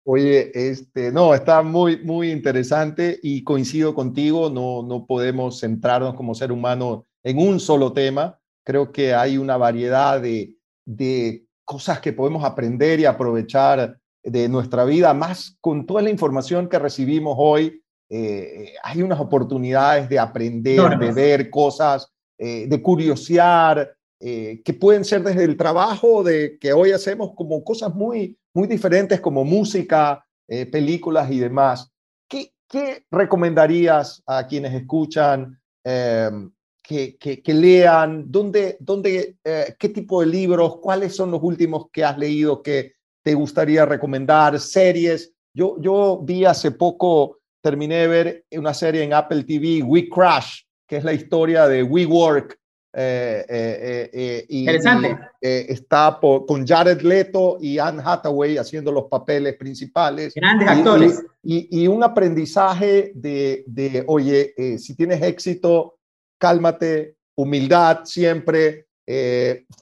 Oye, 0.05 0.51
este, 0.53 1.11
no, 1.11 1.33
está 1.33 1.62
muy, 1.62 2.05
muy 2.05 2.31
interesante 2.31 3.18
y 3.22 3.42
coincido 3.44 3.94
contigo, 3.94 4.51
no, 4.51 4.83
no 4.83 5.07
podemos 5.07 5.61
centrarnos 5.61 6.14
como 6.14 6.35
ser 6.35 6.53
humano 6.53 7.07
en 7.22 7.38
un 7.38 7.61
solo 7.61 7.94
tema. 7.94 8.38
Creo 8.62 8.92
que 8.92 9.14
hay 9.14 9.38
una 9.38 9.57
variedad 9.57 10.20
de, 10.20 10.59
de 10.85 11.46
cosas 11.64 12.01
que 12.01 12.12
podemos 12.12 12.44
aprender 12.44 13.01
y 13.01 13.07
aprovechar 13.07 13.98
de 14.22 14.48
nuestra 14.51 14.85
vida, 14.85 15.14
más 15.14 15.57
con 15.62 15.87
toda 15.87 16.03
la 16.03 16.11
información 16.11 16.68
que 16.68 16.79
recibimos 16.79 17.37
hoy 17.38 17.82
eh, 18.14 18.75
hay 18.83 19.01
unas 19.01 19.18
oportunidades 19.18 20.07
de 20.07 20.18
aprender, 20.18 20.98
de 20.98 21.12
ver 21.12 21.48
cosas, 21.48 22.12
eh, 22.37 22.66
de 22.68 22.83
curiosear, 22.83 23.96
eh, 24.20 24.61
que 24.62 24.75
pueden 24.75 25.03
ser 25.03 25.22
desde 25.22 25.44
el 25.44 25.57
trabajo 25.57 26.22
de 26.22 26.59
que 26.61 26.75
hoy 26.75 26.92
hacemos 26.92 27.31
como 27.35 27.64
cosas 27.64 27.94
muy, 27.94 28.37
muy 28.53 28.68
diferentes 28.68 29.18
como 29.18 29.44
música, 29.44 30.22
películas 30.70 31.31
y 31.31 31.38
demás. 31.38 31.90
¿Qué, 32.29 32.53
¿Qué, 32.68 33.07
recomendarías 33.11 34.22
a 34.27 34.46
quienes 34.46 34.75
escuchan 34.75 35.59
em, 35.83 36.53
que, 36.83 37.16
que, 37.16 37.55
lean? 37.55 38.31
¿Dónde, 38.31 38.77
dónde, 38.79 39.38
¿Qué 39.79 39.88
tipo 39.88 40.20
de 40.20 40.27
libros? 40.27 40.77
¿Cuáles 40.81 41.16
son 41.16 41.31
los 41.31 41.42
últimos 41.42 41.87
que 41.90 42.05
has 42.05 42.18
leído 42.18 42.62
que 42.62 42.92
te 43.25 43.33
gustaría 43.33 43.87
recomendar? 43.87 44.61
¿Series? 44.61 45.33
Yo, 45.55 45.81
yo 45.81 46.20
vi 46.22 46.44
hace 46.44 46.72
poco 46.72 47.38
terminé 47.62 47.94
de 47.96 48.09
ver 48.09 48.44
una 48.53 48.75
serie 48.75 49.03
en 49.03 49.14
Apple 49.14 49.44
TV, 49.44 49.83
We 49.83 50.09
Crash, 50.09 50.62
que 50.87 50.96
es 50.96 51.05
la 51.05 51.12
historia 51.12 51.68
de 51.68 51.83
WeWork. 51.83 52.59
Eh, 52.94 53.46
eh, 53.48 54.11
eh, 54.12 54.46
Interesante. 54.51 55.16
está 55.40 56.18
con 56.20 56.66
Jared 56.66 57.01
Leto 57.01 57.57
y 57.59 57.79
Anne 57.79 58.03
Hathaway 58.05 58.59
haciendo 58.59 58.92
los 58.92 59.05
papeles 59.05 59.57
principales. 59.57 60.35
Grandes 60.35 60.68
actores. 60.68 61.25
Y, 61.42 61.87
un 61.87 62.05
aprendizaje 62.05 63.12
de, 63.14 63.64
de 63.66 64.05
oye, 64.07 64.53
si 64.79 64.94
tienes 64.94 65.22
éxito, 65.22 65.98
cálmate, 66.38 67.16
humildad 67.37 68.01
siempre, 68.05 68.88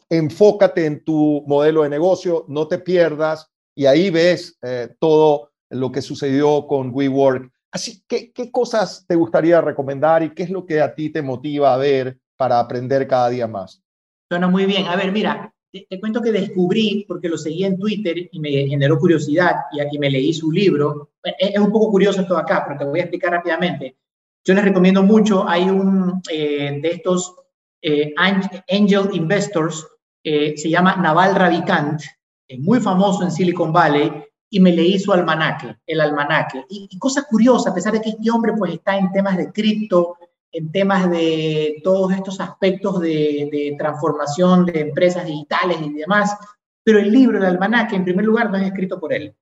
enfócate 0.09 0.87
en 0.87 1.03
tu 1.05 1.43
modelo 1.47 1.83
de 1.83 1.89
negocio, 1.89 2.45
no 2.49 2.69
te 2.69 2.79
pierdas 2.79 3.51
y 3.75 3.87
ahí 3.87 4.11
ves 4.11 4.59
todo 5.01 5.51
lo 5.71 5.91
que 5.91 6.03
sucedió 6.03 6.67
con 6.67 6.91
WeWork. 6.95 7.51
Así, 7.73 8.03
¿qué, 8.09 8.33
¿qué 8.33 8.51
cosas 8.51 9.05
te 9.07 9.15
gustaría 9.15 9.61
recomendar 9.61 10.23
y 10.23 10.31
qué 10.31 10.43
es 10.43 10.51
lo 10.51 10.67
que 10.67 10.81
a 10.81 10.95
ti 10.95 11.11
te 11.11 11.23
motiva 11.23 11.73
a 11.73 11.77
ver 11.77 12.19
para 12.37 12.59
aprender 12.59 13.07
cada 13.07 13.29
día 13.29 13.47
más? 13.47 13.83
Suena 14.29 14.49
muy 14.49 14.67
bien. 14.67 14.87
A 14.87 14.97
ver, 14.97 15.13
mira, 15.13 15.53
te, 15.73 16.01
cuento 16.01 16.21
que 16.21 16.33
descubrí, 16.33 17.05
porque 17.07 17.29
lo 17.29 17.39
seguí 17.39 17.65
en 17.65 17.79
Twitter 17.79 18.29
y 18.31 18.41
me 18.41 18.51
generó 18.67 18.99
curiosidad 18.99 19.55
y 19.73 19.81
aquí 19.81 19.99
me 19.99 20.11
leí 20.11 20.33
su 20.33 20.51
libro. 20.51 21.11
Es, 21.39 21.59
un 21.59 21.71
poco 21.71 21.91
curioso 21.91 22.21
esto 22.21 22.37
acá, 22.37 22.65
pero 22.67 22.79
te 22.79 22.85
voy 22.85 23.01
a 23.01 23.03
explicar 23.03 23.33
rápidamente. 23.33 23.97
Yo 24.45 24.55
les 24.55 24.65
recomiendo 24.65 25.03
mucho, 25.03 25.49
hay 25.49 25.65
un 25.65 26.21
eh, 26.31 26.79
de 26.81 26.89
estos 26.89 27.35
eh, 27.83 28.15
angel 28.17 29.11
investors, 29.13 29.87
eh, 30.25 30.57
se 30.57 30.71
llama 30.71 30.97
Naval 30.97 31.35
Ravikant, 31.35 32.01
es 32.49 32.59
muy 32.59 32.81
famoso 32.81 33.23
en 33.23 33.31
Silicon 33.31 33.73
Valley, 33.73 34.11
y 34.51 34.59
me 34.59 34.73
leí 34.73 34.99
su 34.99 35.13
almanaque, 35.13 35.77
el 35.87 36.01
almanaque. 36.01 36.65
Y, 36.69 36.99
cosa 36.99 37.23
curiosa, 37.23 37.71
a 37.71 37.75
pesar 37.75 37.93
de 37.93 38.01
que 38.01 38.11
este 38.11 38.31
hombre 38.31 38.53
pues 38.59 38.75
está 38.75 38.99
en 38.99 39.11
temas 39.13 39.37
de 39.37 39.53
cripto, 39.53 40.17
en 40.53 40.73
temas 40.73 41.09
de 41.09 41.81
todos 41.85 42.13
estos 42.13 42.41
aspectos 42.41 43.01
de, 43.01 43.77
transformación 43.79 44.67
de 44.67 44.81
empresas 44.81 45.25
digitales 45.25 45.79
y 45.81 45.93
demás, 45.95 46.37
pero 46.83 46.99
el 46.99 47.13
libro, 47.13 47.39
el 47.39 47.45
almanaque, 47.45 47.95
en 47.95 48.05
primer 48.05 48.25
lugar, 48.25 48.51
no 48.51 48.59
es 48.59 48.67
escrito 48.67 48.99
por 48.99 49.13
él, 49.13 49.33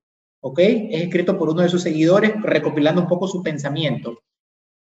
¿ok? 0.40 0.59
Es 0.59 1.02
escrito 1.04 1.38
por 1.38 1.48
uno 1.48 1.62
de 1.62 1.70
sus 1.70 1.82
seguidores 1.82 2.34
recopilando 2.42 3.00
un 3.00 3.09
poco 3.09 3.26
su 3.26 3.42
pensamiento. 3.42 4.22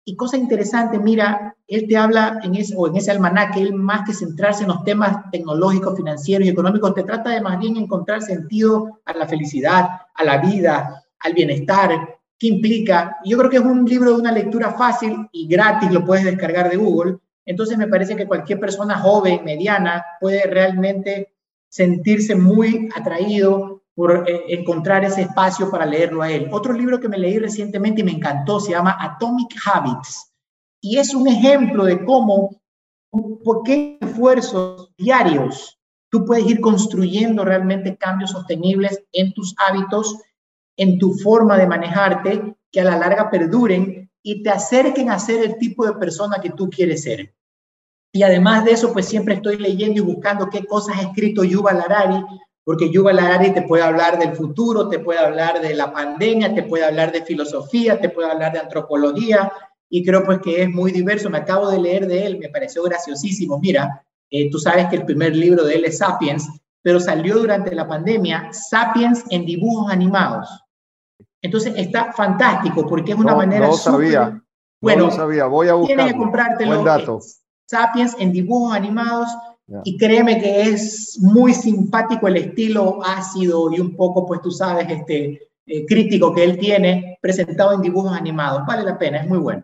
Y 0.10 0.16
cosa 0.16 0.38
interesante, 0.38 1.00
mira, 1.00 1.54
él 1.68 1.86
te 1.86 1.98
habla 1.98 2.40
en 2.42 2.56
ese, 2.56 2.74
o 2.78 2.88
en 2.88 2.96
ese 2.96 3.12
almanaque, 3.12 3.60
él 3.60 3.74
más 3.74 4.08
que 4.08 4.14
centrarse 4.14 4.64
en 4.64 4.70
los 4.70 4.86
temas 4.86 5.30
tecnológicos, 5.32 5.98
financieros 5.98 6.48
y 6.48 6.50
económicos, 6.50 6.94
te 6.96 7.04
trata 7.04 7.32
de 7.32 7.42
más 7.42 7.60
bien 7.60 7.76
encontrar 7.76 8.22
sentido 8.22 9.02
a 9.04 9.12
la 9.12 9.28
felicidad, 9.28 9.86
a 10.14 10.24
la 10.24 10.38
vida, 10.38 11.04
al 11.20 11.34
bienestar, 11.34 11.92
qué 12.40 12.48
implica. 12.48 13.18
Yo 13.26 13.38
creo 13.38 13.50
que 13.50 13.58
es 13.58 13.64
un 13.64 13.84
libro 13.84 14.12
de 14.12 14.22
una 14.22 14.32
lectura 14.32 14.72
fácil 14.72 15.28
y 15.34 15.46
gratis, 15.46 15.92
lo 15.92 16.06
puedes 16.06 16.24
descargar 16.24 16.70
de 16.70 16.78
Google. 16.78 17.18
Entonces 17.46 17.78
me 17.78 17.88
parece 17.88 18.16
que 18.16 18.28
cualquier 18.28 18.62
persona 18.62 18.98
joven, 18.98 19.44
mediana, 19.44 20.06
puede 20.22 20.44
realmente 20.44 21.34
sentirse 21.68 22.34
muy 22.34 22.88
atraído 22.96 23.84
por 23.98 24.30
eh, 24.30 24.44
encontrar 24.50 25.04
ese 25.04 25.24
espacio 25.24 25.72
para 25.72 25.84
leerlo 25.84 26.22
a 26.22 26.30
él. 26.30 26.48
Otro 26.52 26.72
libro 26.72 27.00
que 27.00 27.10
me 27.10 27.18
leí 27.18 27.40
recientemente 27.40 28.02
y 28.02 28.04
me 28.04 28.12
encantó 28.12 28.60
se 28.60 28.72
llama 28.72 28.96
Atomic 29.00 29.56
Habits 29.66 30.32
y 30.80 31.00
es 31.00 31.16
un 31.16 31.28
ejemplo 31.28 31.84
de 31.84 32.06
cómo, 32.06 32.62
por 33.44 33.64
qué 33.64 33.98
esfuerzos 34.00 34.94
diarios 34.98 35.80
tú 36.12 36.26
puedes 36.26 36.46
ir 36.46 36.62
construyendo 36.62 37.44
realmente 37.44 37.98
cambios 37.98 38.30
sostenibles 38.32 39.04
en 39.14 39.34
tus 39.34 39.56
hábitos, 39.58 40.16
en 40.78 41.00
tu 41.00 41.16
forma 41.16 41.58
de 41.58 41.66
manejarte, 41.66 42.56
que 42.72 42.82
a 42.82 42.84
la 42.84 43.00
larga 43.00 43.32
perduren 43.32 44.12
y 44.22 44.44
te 44.44 44.52
acerquen 44.52 45.10
a 45.10 45.18
ser 45.18 45.44
el 45.44 45.58
tipo 45.58 45.84
de 45.88 45.94
persona 45.94 46.38
que 46.40 46.52
tú 46.52 46.70
quieres 46.70 47.02
ser. 47.02 47.34
Y 48.14 48.22
además 48.22 48.64
de 48.64 48.74
eso, 48.74 48.94
pues 48.94 49.08
siempre 49.08 49.34
estoy 49.34 49.58
leyendo 49.58 50.02
y 50.02 50.04
buscando 50.04 50.50
qué 50.52 50.66
cosas 50.66 50.98
ha 50.98 51.02
escrito 51.02 51.44
Yuval 51.44 51.82
Harari 51.82 52.24
porque 52.68 52.90
Yuval 52.90 53.18
Harari 53.18 53.54
te 53.54 53.62
puede 53.62 53.82
hablar 53.82 54.20
del 54.20 54.36
futuro, 54.36 54.90
te 54.90 55.00
puede 55.00 55.20
hablar 55.20 55.62
de 55.62 55.74
la 55.74 55.90
pandemia, 55.94 56.54
te 56.54 56.64
puede 56.64 56.84
hablar 56.84 57.14
de 57.14 57.24
filosofía, 57.24 57.98
te 57.98 58.10
puede 58.10 58.30
hablar 58.30 58.52
de 58.52 58.60
antropología, 58.60 59.50
y 59.90 60.04
creo 60.04 60.26
pues 60.26 60.40
que 60.40 60.64
es 60.64 60.70
muy 60.70 60.92
diverso. 60.92 61.30
Me 61.30 61.38
acabo 61.38 61.72
de 61.72 61.80
leer 61.80 62.08
de 62.08 62.26
él, 62.26 62.38
me 62.38 62.50
pareció 62.50 62.84
graciosísimo. 62.84 63.58
Mira, 63.58 64.06
eh, 64.30 64.52
tú 64.52 64.60
sabes 64.60 64.88
que 64.88 64.98
el 64.98 65.06
primer 65.06 65.34
libro 65.34 65.64
de 65.64 65.76
él 65.76 65.86
es 65.86 66.00
Sapiens, 66.00 66.46
pero 66.82 67.00
salió 67.00 67.40
durante 67.40 67.74
la 67.74 67.88
pandemia, 67.88 68.50
Sapiens 68.52 69.24
en 69.30 69.46
dibujos 69.46 69.90
animados. 69.90 70.50
Entonces 71.42 71.74
está 71.78 72.12
fantástico 72.12 72.86
porque 72.86 73.14
es 73.14 73.18
una 73.18 73.34
manera... 73.34 73.68
No 73.68 73.72
lo 73.72 73.78
sabía. 73.78 74.44
Bueno, 74.82 75.06
no 75.06 75.12
sabía. 75.12 75.46
Voy 75.46 75.70
a 75.70 75.76
buscarlo. 75.76 76.04
Tienes 76.04 76.14
que 76.14 76.20
comprártelo. 76.20 76.72
Buen 76.74 76.84
dato. 76.84 77.22
Sapiens 77.66 78.14
en 78.20 78.34
dibujos 78.34 78.76
animados 78.76 79.30
y 79.84 79.98
créeme 79.98 80.40
que 80.40 80.62
es 80.62 81.20
muy 81.22 81.54
simpático 81.54 82.28
el 82.28 82.38
estilo 82.38 83.00
ácido 83.04 83.72
y 83.74 83.80
un 83.80 83.96
poco, 83.96 84.26
pues 84.26 84.42
tú 84.42 84.50
sabes, 84.50 84.90
este, 84.90 85.50
eh, 85.66 85.86
crítico 85.86 86.34
que 86.34 86.46
él 86.46 86.58
tiene 86.58 87.20
presentado 87.22 87.74
en 87.74 87.82
dibujos 87.82 88.14
animados. 88.14 88.66
Vale 88.66 88.84
la 88.84 88.98
pena, 88.98 89.18
es 89.18 89.28
muy 89.28 89.40
bueno. 89.40 89.64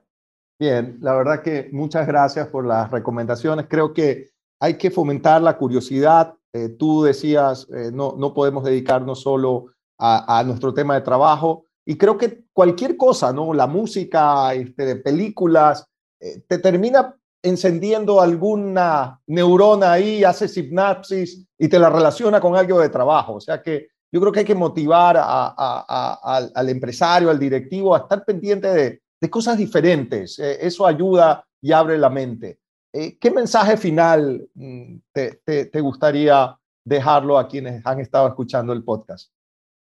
Bien, 0.60 0.98
la 1.00 1.16
verdad 1.16 1.42
que 1.42 1.70
muchas 1.72 2.06
gracias 2.06 2.48
por 2.48 2.66
las 2.66 2.92
recomendaciones. 2.92 3.68
Creo 3.70 3.94
que 3.94 4.32
hay 4.60 4.78
que 4.78 4.92
fomentar 4.92 5.42
la 5.42 5.58
curiosidad. 5.58 6.34
Eh, 6.52 6.70
tú 6.70 7.04
decías, 7.04 7.68
eh, 7.74 7.90
no, 7.94 8.16
no 8.18 8.34
podemos 8.34 8.66
dedicarnos 8.66 9.22
solo 9.22 9.68
a, 9.98 10.40
a, 10.40 10.44
nuestro 10.44 10.74
tema 10.74 10.96
de 10.96 11.02
trabajo. 11.02 11.66
Y 11.86 11.98
creo 11.98 12.18
que 12.18 12.44
cualquier 12.52 12.98
cosa, 12.98 13.32
¿no? 13.32 13.54
La 13.54 13.68
música, 13.68 14.54
este, 14.54 14.86
de 14.86 14.96
películas, 14.98 15.88
te 16.48 16.58
termina 16.58 17.18
encendiendo 17.44 18.22
alguna 18.22 19.20
neurona 19.28 19.92
ahí, 19.92 20.24
hace 20.24 20.48
sinapsis 20.48 21.46
y 21.60 21.68
te 21.68 21.78
la 21.78 21.90
relaciona 21.90 22.40
con 22.40 22.56
algo 22.56 22.80
de 22.80 22.90
trabajo. 22.90 23.36
O 23.36 23.42
sea 23.42 23.62
que 23.62 23.90
yo 24.12 24.22
creo 24.22 24.32
que 24.32 24.40
hay 24.40 24.46
que 24.46 24.56
motivar 24.56 25.18
al, 25.20 26.70
empresario, 26.70 27.30
al 27.30 27.40
directivo 27.40 27.94
a 27.94 28.00
estar 28.00 28.24
pendiente 28.24 28.68
de, 29.20 29.30
cosas 29.30 29.58
diferentes. 29.58 30.38
Eh, 30.40 30.58
eso 30.62 30.86
ayuda 30.86 31.46
y 31.62 31.72
abre 31.72 31.98
la 31.98 32.10
mente. 32.10 32.60
Eh, 32.94 33.18
¿Qué 33.18 33.32
mensaje 33.32 33.78
final 33.78 34.46
mm, 34.54 34.98
te, 35.14 35.82
gustaría 35.82 36.58
dejarlo 36.86 37.38
a 37.40 37.48
quienes 37.48 37.86
han 37.86 38.02
estado 38.02 38.28
escuchando 38.28 38.74
el 38.74 38.84
podcast? 38.84 39.32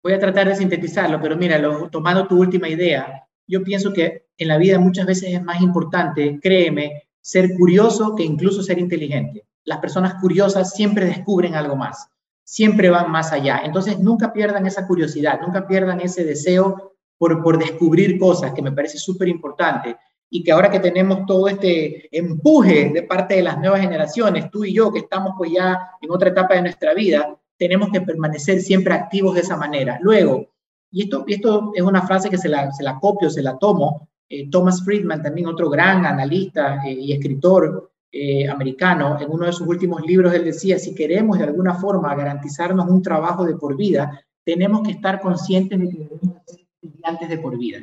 Voy 0.02 0.12
a 0.12 0.18
tratar 0.18 0.48
de 0.48 0.56
sintetizarlo, 0.56 1.20
pero 1.20 1.36
mira, 1.36 1.60
tomando 1.90 2.26
tu 2.28 2.38
última 2.38 2.68
idea, 2.68 3.26
yo 3.46 3.64
pienso 3.64 3.92
que 3.92 4.26
en 4.36 4.48
la 4.48 4.58
vida 4.58 4.78
muchas 4.78 5.06
veces 5.06 5.32
es 5.32 5.42
más 5.42 5.62
importante, 5.62 6.38
créeme, 6.42 7.04
ser 7.24 7.54
curioso 7.56 8.14
que 8.14 8.22
incluso 8.22 8.62
ser 8.62 8.78
inteligente. 8.78 9.46
Las 9.64 9.78
personas 9.78 10.20
curiosas 10.20 10.74
siempre 10.74 11.06
descubren 11.06 11.54
algo 11.54 11.74
más, 11.74 12.06
siempre 12.44 12.90
van 12.90 13.10
más 13.10 13.32
allá. 13.32 13.62
Entonces, 13.64 13.98
nunca 13.98 14.30
pierdan 14.30 14.66
esa 14.66 14.86
curiosidad, 14.86 15.40
nunca 15.40 15.66
pierdan 15.66 16.00
ese 16.00 16.22
deseo 16.22 16.92
por, 17.16 17.42
por 17.42 17.58
descubrir 17.58 18.18
cosas, 18.18 18.52
que 18.52 18.60
me 18.60 18.72
parece 18.72 18.98
súper 18.98 19.28
importante. 19.28 19.96
Y 20.28 20.44
que 20.44 20.52
ahora 20.52 20.70
que 20.70 20.80
tenemos 20.80 21.24
todo 21.24 21.48
este 21.48 22.14
empuje 22.14 22.90
de 22.92 23.02
parte 23.04 23.36
de 23.36 23.42
las 23.42 23.58
nuevas 23.58 23.80
generaciones, 23.80 24.50
tú 24.50 24.64
y 24.64 24.74
yo, 24.74 24.92
que 24.92 24.98
estamos 24.98 25.32
pues 25.38 25.50
ya 25.50 25.92
en 26.02 26.10
otra 26.10 26.28
etapa 26.28 26.54
de 26.54 26.62
nuestra 26.62 26.92
vida, 26.92 27.34
tenemos 27.56 27.88
que 27.90 28.02
permanecer 28.02 28.60
siempre 28.60 28.92
activos 28.92 29.34
de 29.34 29.40
esa 29.40 29.56
manera. 29.56 29.98
Luego, 30.02 30.50
y 30.90 31.04
esto, 31.04 31.24
esto 31.26 31.72
es 31.74 31.82
una 31.82 32.02
frase 32.06 32.28
que 32.28 32.36
se 32.36 32.50
la, 32.50 32.70
se 32.70 32.82
la 32.82 32.98
copio, 32.98 33.30
se 33.30 33.42
la 33.42 33.56
tomo, 33.56 34.10
eh, 34.28 34.48
Thomas 34.50 34.84
Friedman, 34.84 35.22
también 35.22 35.46
otro 35.46 35.68
gran 35.68 36.06
analista 36.06 36.82
eh, 36.86 36.92
y 36.92 37.12
escritor 37.12 37.92
eh, 38.10 38.48
americano, 38.48 39.18
en 39.20 39.30
uno 39.30 39.46
de 39.46 39.52
sus 39.52 39.66
últimos 39.66 40.02
libros, 40.02 40.32
él 40.32 40.44
decía, 40.44 40.78
si 40.78 40.94
queremos 40.94 41.38
de 41.38 41.44
alguna 41.44 41.74
forma 41.74 42.14
garantizarnos 42.14 42.88
un 42.88 43.02
trabajo 43.02 43.44
de 43.44 43.56
por 43.56 43.76
vida, 43.76 44.24
tenemos 44.44 44.82
que 44.82 44.92
estar 44.92 45.20
conscientes 45.20 45.80
de 45.80 45.88
que 45.88 45.98
debemos 45.98 46.42
ser 46.46 46.60
estudiantes 46.80 47.28
de 47.28 47.38
por 47.38 47.58
vida. 47.58 47.78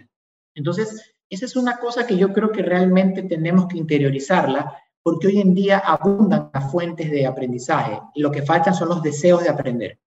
Entonces, 0.55 1.15
esa 1.29 1.45
es 1.45 1.55
una 1.55 1.77
cosa 1.77 2.07
que 2.07 2.17
yo 2.17 2.33
creo 2.33 2.51
que 2.51 2.61
realmente 2.61 3.23
tenemos 3.23 3.67
que 3.67 3.77
interiorizarla, 3.77 4.77
porque 5.03 5.27
hoy 5.27 5.41
en 5.41 5.53
día 5.53 5.79
abundan 5.79 6.49
las 6.53 6.71
fuentes 6.71 7.09
de 7.11 7.25
aprendizaje 7.25 7.99
y 8.13 8.21
lo 8.21 8.31
que 8.31 8.43
faltan 8.43 8.73
son 8.73 8.89
los 8.89 9.01
deseos 9.01 9.43
de 9.43 9.49
aprender. 9.49 9.99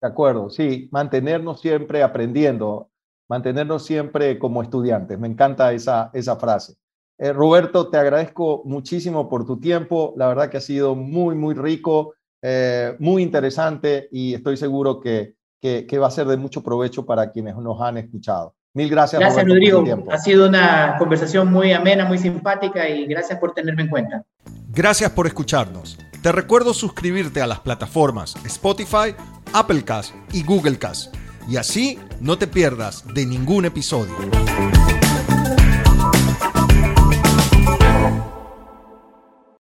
De 0.00 0.08
acuerdo, 0.08 0.50
sí, 0.50 0.88
mantenernos 0.90 1.60
siempre 1.60 2.02
aprendiendo 2.02 2.90
mantenernos 3.28 3.84
siempre 3.84 4.38
como 4.38 4.62
estudiantes. 4.62 5.18
Me 5.18 5.28
encanta 5.28 5.72
esa, 5.72 6.10
esa 6.12 6.36
frase. 6.36 6.74
Eh, 7.18 7.32
Roberto, 7.32 7.88
te 7.88 7.96
agradezco 7.96 8.62
muchísimo 8.64 9.28
por 9.28 9.46
tu 9.46 9.60
tiempo. 9.60 10.14
La 10.16 10.28
verdad 10.28 10.50
que 10.50 10.56
ha 10.56 10.62
sido 10.62 10.94
muy, 10.94 11.34
muy 11.34 11.54
rico, 11.54 12.14
eh, 12.42 12.96
muy 12.98 13.22
interesante 13.22 14.08
y 14.10 14.34
estoy 14.34 14.56
seguro 14.56 15.00
que, 15.00 15.34
que, 15.60 15.98
va 15.98 16.08
a 16.08 16.10
ser 16.10 16.26
de 16.26 16.36
mucho 16.36 16.62
provecho 16.62 17.06
para 17.06 17.30
quienes 17.30 17.56
nos 17.56 17.80
han 17.80 17.96
escuchado. 17.98 18.54
Mil 18.74 18.90
gracias. 18.90 19.20
Gracias, 19.20 19.46
Rodrigo. 19.46 19.84
Ha 20.10 20.18
sido 20.18 20.48
una 20.48 20.96
conversación 20.98 21.50
muy 21.50 21.72
amena, 21.72 22.04
muy 22.04 22.18
simpática 22.18 22.88
y 22.88 23.06
gracias 23.06 23.38
por 23.38 23.54
tenerme 23.54 23.82
en 23.82 23.88
cuenta. 23.88 24.24
Gracias 24.70 25.10
por 25.12 25.28
escucharnos. 25.28 25.96
Te 26.22 26.32
recuerdo 26.32 26.74
suscribirte 26.74 27.40
a 27.40 27.46
las 27.46 27.60
plataformas 27.60 28.34
Spotify, 28.44 29.14
Applecast 29.52 30.12
y 30.32 30.42
Googlecast 30.42 31.14
y 31.48 31.56
así 31.56 31.98
no 32.20 32.38
te 32.38 32.46
pierdas 32.46 33.04
de 33.14 33.26
ningún 33.26 33.64
episodio. 33.64 34.14